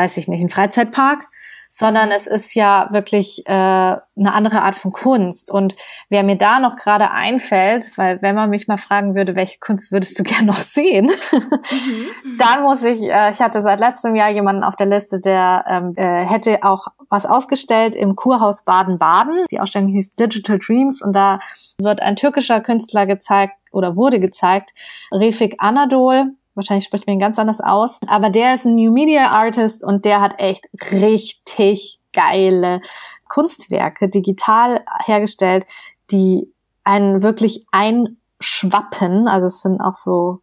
weiß 0.00 0.16
ich 0.16 0.28
nicht, 0.28 0.40
ein 0.40 0.48
Freizeitpark, 0.48 1.28
sondern 1.68 2.10
es 2.10 2.26
ist 2.26 2.54
ja 2.54 2.88
wirklich 2.90 3.46
äh, 3.46 3.52
eine 3.52 4.32
andere 4.32 4.62
Art 4.62 4.74
von 4.74 4.92
Kunst. 4.92 5.52
Und 5.52 5.76
wer 6.08 6.22
mir 6.22 6.36
da 6.36 6.58
noch 6.58 6.76
gerade 6.76 7.10
einfällt, 7.10 7.96
weil 7.96 8.20
wenn 8.22 8.34
man 8.34 8.50
mich 8.50 8.66
mal 8.66 8.78
fragen 8.78 9.14
würde, 9.14 9.36
welche 9.36 9.58
Kunst 9.58 9.92
würdest 9.92 10.18
du 10.18 10.22
gern 10.24 10.46
noch 10.46 10.56
sehen, 10.56 11.10
mhm. 11.32 12.38
dann 12.38 12.62
muss 12.62 12.82
ich, 12.82 13.02
äh, 13.08 13.30
ich 13.30 13.40
hatte 13.40 13.60
seit 13.60 13.78
letztem 13.78 14.16
Jahr 14.16 14.30
jemanden 14.30 14.64
auf 14.64 14.74
der 14.74 14.86
Liste, 14.86 15.20
der 15.20 15.64
ähm, 15.68 15.92
äh, 15.96 16.24
hätte 16.24 16.58
auch 16.62 16.88
was 17.10 17.26
ausgestellt 17.26 17.94
im 17.94 18.16
Kurhaus 18.16 18.64
Baden-Baden. 18.64 19.44
Die 19.50 19.60
Ausstellung 19.60 19.88
hieß 19.90 20.14
Digital 20.14 20.58
Dreams 20.58 21.02
und 21.02 21.12
da 21.12 21.40
wird 21.78 22.00
ein 22.00 22.16
türkischer 22.16 22.60
Künstler 22.60 23.04
gezeigt 23.04 23.54
oder 23.70 23.96
wurde 23.96 24.18
gezeigt, 24.18 24.70
Refik 25.12 25.56
Anadol 25.58 26.32
wahrscheinlich 26.54 26.84
spricht 26.84 27.06
man 27.06 27.14
ihn 27.14 27.20
ganz 27.20 27.38
anders 27.38 27.60
aus, 27.60 27.98
aber 28.06 28.30
der 28.30 28.54
ist 28.54 28.66
ein 28.66 28.74
New 28.74 28.92
Media 28.92 29.30
Artist 29.30 29.84
und 29.84 30.04
der 30.04 30.20
hat 30.20 30.34
echt 30.38 30.68
richtig 30.92 32.00
geile 32.12 32.80
Kunstwerke 33.28 34.08
digital 34.08 34.84
hergestellt, 35.04 35.64
die 36.10 36.52
einen 36.84 37.22
wirklich 37.22 37.66
einschwappen, 37.70 39.28
also 39.28 39.46
es 39.46 39.60
sind 39.60 39.80
auch 39.80 39.94
so 39.94 40.40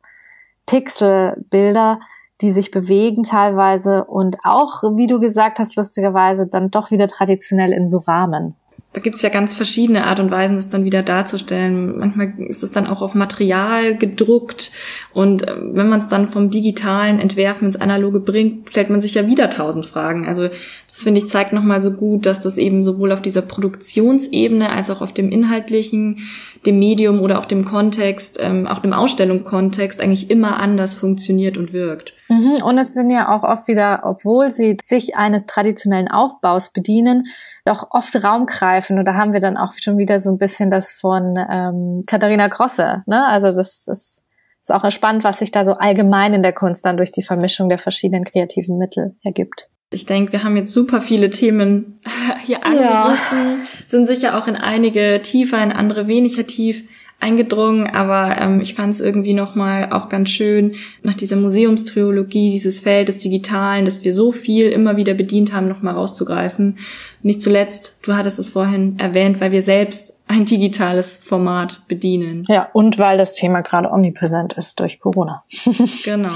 Pixelbilder, 0.65 1.99
die 2.41 2.51
sich 2.51 2.71
bewegen 2.71 3.23
teilweise 3.23 4.05
und 4.05 4.37
auch, 4.43 4.83
wie 4.95 5.07
du 5.07 5.19
gesagt 5.19 5.59
hast, 5.59 5.75
lustigerweise 5.75 6.47
dann 6.47 6.69
doch 6.69 6.91
wieder 6.91 7.07
traditionell 7.07 7.73
in 7.73 7.87
so 7.87 7.97
Rahmen 7.97 8.55
da 8.97 9.03
gibt's 9.03 9.21
ja 9.21 9.29
ganz 9.29 9.53
verschiedene 9.53 10.07
Art 10.07 10.19
und 10.19 10.31
Weisen, 10.31 10.55
das 10.55 10.69
dann 10.69 10.83
wieder 10.83 11.03
darzustellen. 11.03 11.99
Manchmal 11.99 12.33
ist 12.47 12.63
es 12.63 12.71
dann 12.71 12.87
auch 12.87 13.03
auf 13.03 13.13
Material 13.13 13.95
gedruckt 13.95 14.71
und 15.13 15.47
äh, 15.47 15.53
wenn 15.55 15.87
man 15.87 15.99
es 15.99 16.07
dann 16.07 16.29
vom 16.29 16.49
digitalen 16.49 17.19
Entwerfen 17.19 17.67
ins 17.67 17.75
Analoge 17.75 18.19
bringt, 18.19 18.71
stellt 18.71 18.89
man 18.89 18.99
sich 18.99 19.13
ja 19.13 19.27
wieder 19.27 19.51
tausend 19.51 19.85
Fragen. 19.85 20.25
Also 20.25 20.47
das 20.87 20.97
finde 21.03 21.21
ich 21.21 21.29
zeigt 21.29 21.53
nochmal 21.53 21.79
so 21.79 21.91
gut, 21.91 22.25
dass 22.25 22.41
das 22.41 22.57
eben 22.57 22.81
sowohl 22.81 23.11
auf 23.11 23.21
dieser 23.21 23.43
Produktionsebene 23.43 24.71
als 24.71 24.89
auch 24.89 25.01
auf 25.01 25.13
dem 25.13 25.29
inhaltlichen, 25.29 26.27
dem 26.65 26.79
Medium 26.79 27.21
oder 27.21 27.37
auch 27.37 27.45
dem 27.45 27.65
Kontext, 27.65 28.39
ähm, 28.41 28.65
auch 28.65 28.79
dem 28.79 28.93
Ausstellungskontext 28.93 30.01
eigentlich 30.01 30.31
immer 30.31 30.59
anders 30.59 30.95
funktioniert 30.95 31.55
und 31.55 31.71
wirkt. 31.71 32.16
Mhm, 32.29 32.61
und 32.63 32.77
es 32.77 32.93
sind 32.93 33.09
ja 33.09 33.35
auch 33.35 33.43
oft 33.43 33.67
wieder, 33.67 34.01
obwohl 34.03 34.51
sie 34.51 34.77
sich 34.83 35.15
eines 35.15 35.45
traditionellen 35.45 36.09
Aufbaus 36.09 36.71
bedienen, 36.71 37.27
doch 37.65 37.91
oft 37.91 38.21
Raum 38.23 38.45
greifen. 38.45 38.99
Und 38.99 39.05
da 39.05 39.13
haben 39.13 39.33
wir 39.33 39.39
dann 39.39 39.57
auch 39.57 39.73
schon 39.79 39.97
wieder 39.97 40.19
so 40.19 40.29
ein 40.29 40.37
bisschen 40.37 40.69
das 40.69 40.91
von 40.91 41.37
ähm, 41.49 42.03
Katharina 42.05 42.47
Grosse. 42.47 43.03
Ne? 43.05 43.25
Also 43.27 43.51
das 43.51 43.87
ist, 43.87 44.23
ist 44.61 44.71
auch 44.71 44.89
spannend, 44.91 45.23
was 45.23 45.39
sich 45.39 45.51
da 45.51 45.63
so 45.63 45.73
allgemein 45.73 46.33
in 46.33 46.43
der 46.43 46.53
Kunst 46.53 46.85
dann 46.85 46.97
durch 46.97 47.11
die 47.11 47.23
Vermischung 47.23 47.69
der 47.69 47.79
verschiedenen 47.79 48.25
kreativen 48.25 48.77
Mittel 48.77 49.15
ergibt. 49.23 49.69
Ich 49.89 50.05
denke, 50.05 50.33
wir 50.33 50.43
haben 50.43 50.57
jetzt 50.57 50.73
super 50.73 50.99
viele 50.99 51.29
Themen 51.29 51.95
hier 52.43 52.65
angerissen, 52.65 53.61
ja. 53.61 53.67
sind 53.87 54.05
sicher 54.05 54.37
auch 54.37 54.47
in 54.47 54.57
einige 54.57 55.21
tiefer, 55.21 55.63
in 55.63 55.71
andere 55.71 56.07
weniger 56.07 56.45
tief 56.45 56.83
eingedrungen, 57.19 57.87
aber 57.87 58.37
ähm, 58.39 58.61
ich 58.61 58.75
fand 58.75 58.93
es 58.93 59.01
irgendwie 59.01 59.33
nochmal 59.33 59.91
auch 59.91 60.07
ganz 60.07 60.29
schön, 60.29 60.75
nach 61.01 61.15
dieser 61.15 61.35
Museumstriologie, 61.35 62.51
dieses 62.51 62.79
Feld 62.79 63.07
des 63.07 63.17
Digitalen, 63.17 63.85
dass 63.85 64.03
wir 64.03 64.13
so 64.13 64.31
viel 64.31 64.69
immer 64.69 64.97
wieder 64.97 65.15
bedient 65.15 65.51
haben, 65.51 65.67
nochmal 65.67 65.95
rauszugreifen. 65.95 66.77
Nicht 67.23 67.41
zuletzt, 67.41 67.99
du 68.03 68.13
hattest 68.13 68.37
es 68.37 68.49
vorhin 68.49 68.99
erwähnt, 68.99 69.41
weil 69.41 69.51
wir 69.51 69.63
selbst 69.63 70.21
ein 70.27 70.45
digitales 70.45 71.17
Format 71.17 71.83
bedienen. 71.87 72.43
Ja, 72.47 72.69
und 72.73 72.99
weil 72.99 73.17
das 73.17 73.33
Thema 73.33 73.61
gerade 73.61 73.89
omnipräsent 73.89 74.53
ist 74.53 74.79
durch 74.79 74.99
Corona. 74.99 75.43
genau. 76.03 76.33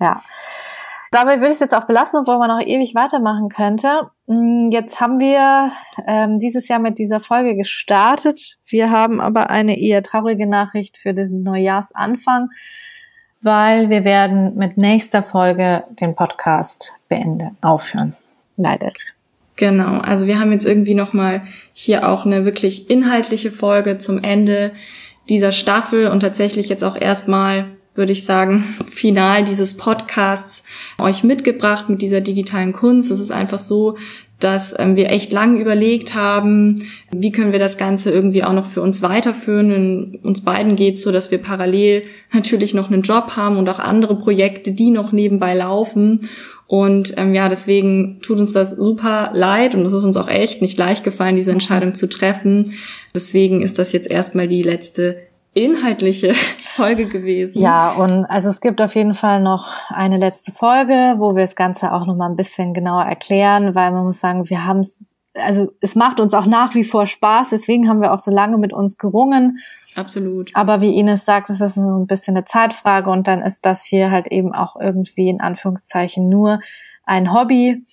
Ja. 0.00 0.22
Dabei 1.10 1.36
würde 1.36 1.48
ich 1.48 1.54
es 1.54 1.60
jetzt 1.60 1.74
auch 1.74 1.86
belassen, 1.86 2.20
obwohl 2.20 2.38
man 2.38 2.48
noch 2.48 2.66
ewig 2.66 2.94
weitermachen 2.94 3.48
könnte. 3.48 4.10
Mm, 4.26 4.70
jetzt 4.70 5.00
haben 5.00 5.18
wir 5.18 5.72
ähm, 6.06 6.36
dieses 6.36 6.68
Jahr 6.68 6.78
mit 6.78 6.98
dieser 6.98 7.20
Folge 7.20 7.54
gestartet. 7.54 8.58
Wir 8.66 8.90
haben 8.90 9.20
aber 9.20 9.50
eine 9.50 9.78
eher 9.78 10.02
traurige 10.02 10.46
Nachricht 10.46 10.98
für 10.98 11.14
diesen 11.14 11.42
Neujahrsanfang, 11.42 12.50
weil 13.40 13.88
wir 13.88 14.04
werden 14.04 14.56
mit 14.56 14.76
nächster 14.76 15.22
Folge 15.22 15.84
den 16.00 16.14
Podcast 16.14 16.92
beenden, 17.08 17.56
aufhören. 17.62 18.14
Leider. 18.56 18.92
Genau, 19.56 20.00
also 20.00 20.26
wir 20.26 20.38
haben 20.38 20.52
jetzt 20.52 20.66
irgendwie 20.66 20.94
nochmal 20.94 21.42
hier 21.72 22.08
auch 22.08 22.24
eine 22.24 22.44
wirklich 22.44 22.90
inhaltliche 22.90 23.50
Folge 23.50 23.98
zum 23.98 24.22
Ende 24.22 24.72
dieser 25.28 25.52
Staffel 25.52 26.08
und 26.08 26.20
tatsächlich 26.20 26.68
jetzt 26.68 26.84
auch 26.84 26.96
erstmal 26.96 27.77
würde 27.98 28.12
ich 28.12 28.24
sagen, 28.24 28.76
final 28.90 29.44
dieses 29.44 29.76
Podcasts 29.76 30.64
euch 30.98 31.24
mitgebracht 31.24 31.90
mit 31.90 32.00
dieser 32.00 32.20
digitalen 32.20 32.72
Kunst. 32.72 33.10
Es 33.10 33.18
ist 33.18 33.32
einfach 33.32 33.58
so, 33.58 33.96
dass 34.38 34.72
ähm, 34.78 34.94
wir 34.94 35.10
echt 35.10 35.32
lang 35.32 35.60
überlegt 35.60 36.14
haben, 36.14 36.76
wie 37.10 37.32
können 37.32 37.50
wir 37.50 37.58
das 37.58 37.76
Ganze 37.76 38.12
irgendwie 38.12 38.44
auch 38.44 38.52
noch 38.52 38.66
für 38.66 38.82
uns 38.82 39.02
weiterführen. 39.02 39.72
In 39.72 40.18
uns 40.22 40.42
beiden 40.42 40.76
geht 40.76 40.96
so, 40.96 41.10
dass 41.10 41.32
wir 41.32 41.38
parallel 41.38 42.04
natürlich 42.32 42.72
noch 42.72 42.88
einen 42.88 43.02
Job 43.02 43.32
haben 43.36 43.56
und 43.56 43.68
auch 43.68 43.80
andere 43.80 44.16
Projekte, 44.16 44.72
die 44.72 44.90
noch 44.90 45.10
nebenbei 45.10 45.54
laufen. 45.54 46.28
Und 46.68 47.14
ähm, 47.16 47.34
ja, 47.34 47.48
deswegen 47.48 48.20
tut 48.20 48.38
uns 48.38 48.52
das 48.52 48.72
super 48.72 49.30
leid 49.34 49.74
und 49.74 49.82
es 49.82 49.92
ist 49.92 50.04
uns 50.04 50.16
auch 50.16 50.28
echt 50.28 50.62
nicht 50.62 50.78
leicht 50.78 51.02
gefallen, 51.02 51.34
diese 51.34 51.50
Entscheidung 51.50 51.94
zu 51.94 52.08
treffen. 52.08 52.74
Deswegen 53.14 53.62
ist 53.62 53.78
das 53.78 53.92
jetzt 53.92 54.08
erstmal 54.08 54.46
die 54.46 54.62
letzte 54.62 55.27
inhaltliche 55.54 56.34
Folge 56.58 57.06
gewesen. 57.06 57.60
Ja, 57.60 57.92
und 57.92 58.24
also 58.26 58.48
es 58.48 58.60
gibt 58.60 58.80
auf 58.80 58.94
jeden 58.94 59.14
Fall 59.14 59.40
noch 59.40 59.90
eine 59.90 60.18
letzte 60.18 60.52
Folge, 60.52 61.14
wo 61.18 61.34
wir 61.34 61.42
das 61.42 61.56
Ganze 61.56 61.92
auch 61.92 62.06
noch 62.06 62.16
mal 62.16 62.28
ein 62.28 62.36
bisschen 62.36 62.74
genauer 62.74 63.04
erklären, 63.04 63.74
weil 63.74 63.90
man 63.90 64.04
muss 64.04 64.20
sagen, 64.20 64.48
wir 64.48 64.64
haben 64.64 64.80
es, 64.80 64.98
also 65.34 65.72
es 65.80 65.94
macht 65.94 66.20
uns 66.20 66.34
auch 66.34 66.46
nach 66.46 66.74
wie 66.74 66.84
vor 66.84 67.06
Spaß, 67.06 67.50
deswegen 67.50 67.88
haben 67.88 68.00
wir 68.00 68.12
auch 68.12 68.18
so 68.18 68.30
lange 68.30 68.58
mit 68.58 68.72
uns 68.72 68.96
gerungen. 68.96 69.58
Absolut. 69.96 70.50
Aber 70.54 70.80
wie 70.80 70.96
Ines 70.96 71.24
sagt, 71.24 71.50
es 71.50 71.60
ist 71.60 71.74
so 71.74 71.80
ein 71.80 72.06
bisschen 72.06 72.36
eine 72.36 72.44
Zeitfrage 72.44 73.10
und 73.10 73.26
dann 73.26 73.42
ist 73.42 73.66
das 73.66 73.84
hier 73.84 74.10
halt 74.10 74.28
eben 74.28 74.54
auch 74.54 74.76
irgendwie 74.80 75.28
in 75.28 75.40
Anführungszeichen 75.40 76.28
nur 76.28 76.60
ein 77.04 77.32
Hobby. 77.32 77.84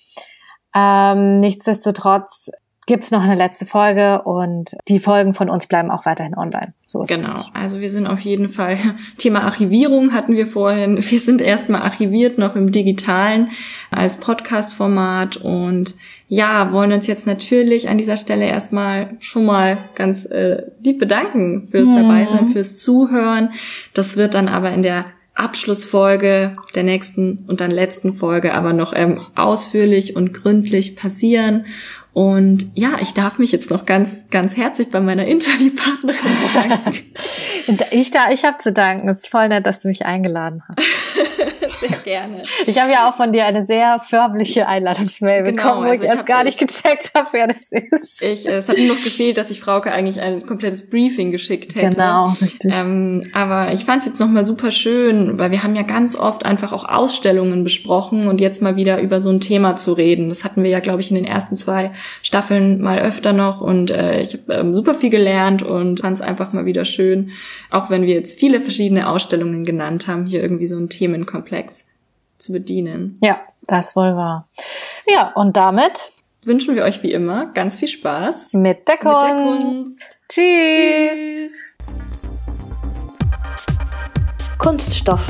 Ähm, 0.74 1.40
nichtsdestotrotz 1.40 2.50
gibt's 2.86 3.10
noch 3.10 3.22
eine 3.22 3.34
letzte 3.34 3.66
Folge 3.66 4.22
und 4.22 4.76
die 4.88 5.00
Folgen 5.00 5.34
von 5.34 5.50
uns 5.50 5.66
bleiben 5.66 5.90
auch 5.90 6.06
weiterhin 6.06 6.36
online. 6.36 6.72
So 6.84 7.02
ist 7.02 7.08
genau. 7.08 7.40
Also 7.52 7.80
wir 7.80 7.90
sind 7.90 8.06
auf 8.06 8.20
jeden 8.20 8.48
Fall 8.48 8.78
Thema 9.18 9.42
Archivierung 9.42 10.12
hatten 10.12 10.34
wir 10.34 10.46
vorhin. 10.46 10.96
Wir 10.96 11.20
sind 11.20 11.40
erstmal 11.40 11.82
archiviert 11.82 12.38
noch 12.38 12.54
im 12.54 12.70
digitalen 12.70 13.50
als 13.90 14.18
Podcast-Format 14.18 15.36
und 15.36 15.96
ja, 16.28 16.72
wollen 16.72 16.92
uns 16.92 17.06
jetzt 17.08 17.26
natürlich 17.26 17.88
an 17.88 17.98
dieser 17.98 18.16
Stelle 18.16 18.46
erstmal 18.46 19.16
schon 19.18 19.44
mal 19.44 19.78
ganz 19.96 20.24
äh, 20.24 20.62
lieb 20.82 21.00
bedanken 21.00 21.68
fürs 21.70 21.88
mhm. 21.88 21.96
Dabeisein, 21.96 22.52
fürs 22.52 22.78
Zuhören. 22.78 23.50
Das 23.94 24.16
wird 24.16 24.34
dann 24.34 24.48
aber 24.48 24.70
in 24.70 24.82
der 24.82 25.04
Abschlussfolge 25.36 26.56
der 26.74 26.82
nächsten 26.82 27.44
und 27.46 27.60
dann 27.60 27.70
letzten 27.70 28.14
Folge 28.14 28.54
aber 28.54 28.72
noch 28.72 28.94
ähm, 28.96 29.20
ausführlich 29.34 30.16
und 30.16 30.32
gründlich 30.32 30.96
passieren. 30.96 31.66
Und 32.16 32.70
ja, 32.74 32.96
ich 33.02 33.12
darf 33.12 33.38
mich 33.38 33.52
jetzt 33.52 33.68
noch 33.68 33.84
ganz, 33.84 34.22
ganz 34.30 34.56
herzlich 34.56 34.90
bei 34.90 35.00
meiner 35.00 35.26
Interviewpartnerin 35.26 36.16
bedanken. 36.46 37.14
ich 37.90 38.10
da, 38.10 38.30
ich 38.30 38.42
habe 38.46 38.56
zu 38.56 38.72
danken. 38.72 39.06
Es 39.10 39.18
ist 39.18 39.28
voll 39.28 39.48
nett, 39.48 39.66
dass 39.66 39.82
du 39.82 39.88
mich 39.88 40.06
eingeladen 40.06 40.62
hast. 40.66 40.78
Sehr 41.80 41.96
gerne. 42.04 42.42
Ich 42.66 42.80
habe 42.80 42.90
ja 42.90 43.08
auch 43.08 43.14
von 43.14 43.32
dir 43.32 43.44
eine 43.44 43.64
sehr 43.66 43.98
förmliche 43.98 44.66
Einladungsmail 44.68 45.42
genau, 45.42 45.56
bekommen, 45.56 45.86
wo 45.86 45.90
also 45.90 46.04
ich 46.04 46.08
erst 46.08 46.26
gar 46.26 46.44
nicht 46.44 46.58
gecheckt 46.58 47.12
habe, 47.14 47.28
wer 47.32 47.46
das 47.46 47.70
ist. 47.70 48.22
Ich, 48.22 48.46
äh, 48.46 48.56
es 48.56 48.68
hat 48.68 48.78
nur 48.78 48.88
noch 48.88 49.02
gefehlt, 49.02 49.36
dass 49.36 49.50
ich 49.50 49.60
Frauke 49.60 49.92
eigentlich 49.92 50.20
ein 50.20 50.46
komplettes 50.46 50.88
Briefing 50.88 51.30
geschickt 51.30 51.74
hätte. 51.74 51.90
Genau, 51.90 52.34
richtig. 52.40 52.74
Ähm, 52.74 53.22
aber 53.32 53.72
ich 53.72 53.84
fand 53.84 54.02
es 54.02 54.08
jetzt 54.08 54.20
nochmal 54.20 54.44
super 54.44 54.70
schön, 54.70 55.38
weil 55.38 55.50
wir 55.50 55.62
haben 55.62 55.76
ja 55.76 55.82
ganz 55.82 56.16
oft 56.16 56.44
einfach 56.44 56.72
auch 56.72 56.88
Ausstellungen 56.88 57.64
besprochen 57.64 58.28
und 58.28 58.40
jetzt 58.40 58.62
mal 58.62 58.76
wieder 58.76 59.00
über 59.00 59.20
so 59.20 59.30
ein 59.30 59.40
Thema 59.40 59.76
zu 59.76 59.92
reden. 59.92 60.28
Das 60.28 60.44
hatten 60.44 60.62
wir 60.62 60.70
ja, 60.70 60.80
glaube 60.80 61.00
ich, 61.00 61.10
in 61.10 61.16
den 61.16 61.24
ersten 61.24 61.56
zwei 61.56 61.92
Staffeln 62.22 62.80
mal 62.80 62.98
öfter 62.98 63.32
noch 63.32 63.60
und 63.60 63.90
äh, 63.90 64.20
ich 64.20 64.34
habe 64.34 64.54
ähm, 64.54 64.74
super 64.74 64.94
viel 64.94 65.10
gelernt 65.10 65.62
und 65.62 66.00
fand 66.00 66.18
es 66.18 66.20
einfach 66.20 66.52
mal 66.52 66.66
wieder 66.66 66.84
schön, 66.84 67.30
auch 67.70 67.90
wenn 67.90 68.02
wir 68.02 68.14
jetzt 68.14 68.38
viele 68.38 68.60
verschiedene 68.60 69.08
Ausstellungen 69.08 69.64
genannt 69.64 70.06
haben, 70.06 70.26
hier 70.26 70.42
irgendwie 70.42 70.66
so 70.66 70.78
ein 70.78 70.88
Themenkomplex 70.88 71.75
zu 72.38 72.52
bedienen. 72.52 73.18
Ja, 73.22 73.40
das 73.62 73.96
wohl 73.96 74.16
wahr. 74.16 74.48
Ja, 75.08 75.32
und 75.34 75.56
damit 75.56 76.12
wünschen 76.44 76.76
wir 76.76 76.84
euch 76.84 77.02
wie 77.02 77.12
immer 77.12 77.46
ganz 77.52 77.76
viel 77.76 77.88
Spaß 77.88 78.52
mit 78.52 78.86
der 78.88 78.96
Kunst. 78.98 79.22
Mit 79.22 79.22
der 79.22 79.34
Kunst. 79.44 80.18
Tschüss. 80.28 81.50
Tschüss. 81.50 81.52
Kunststoff 84.58 85.28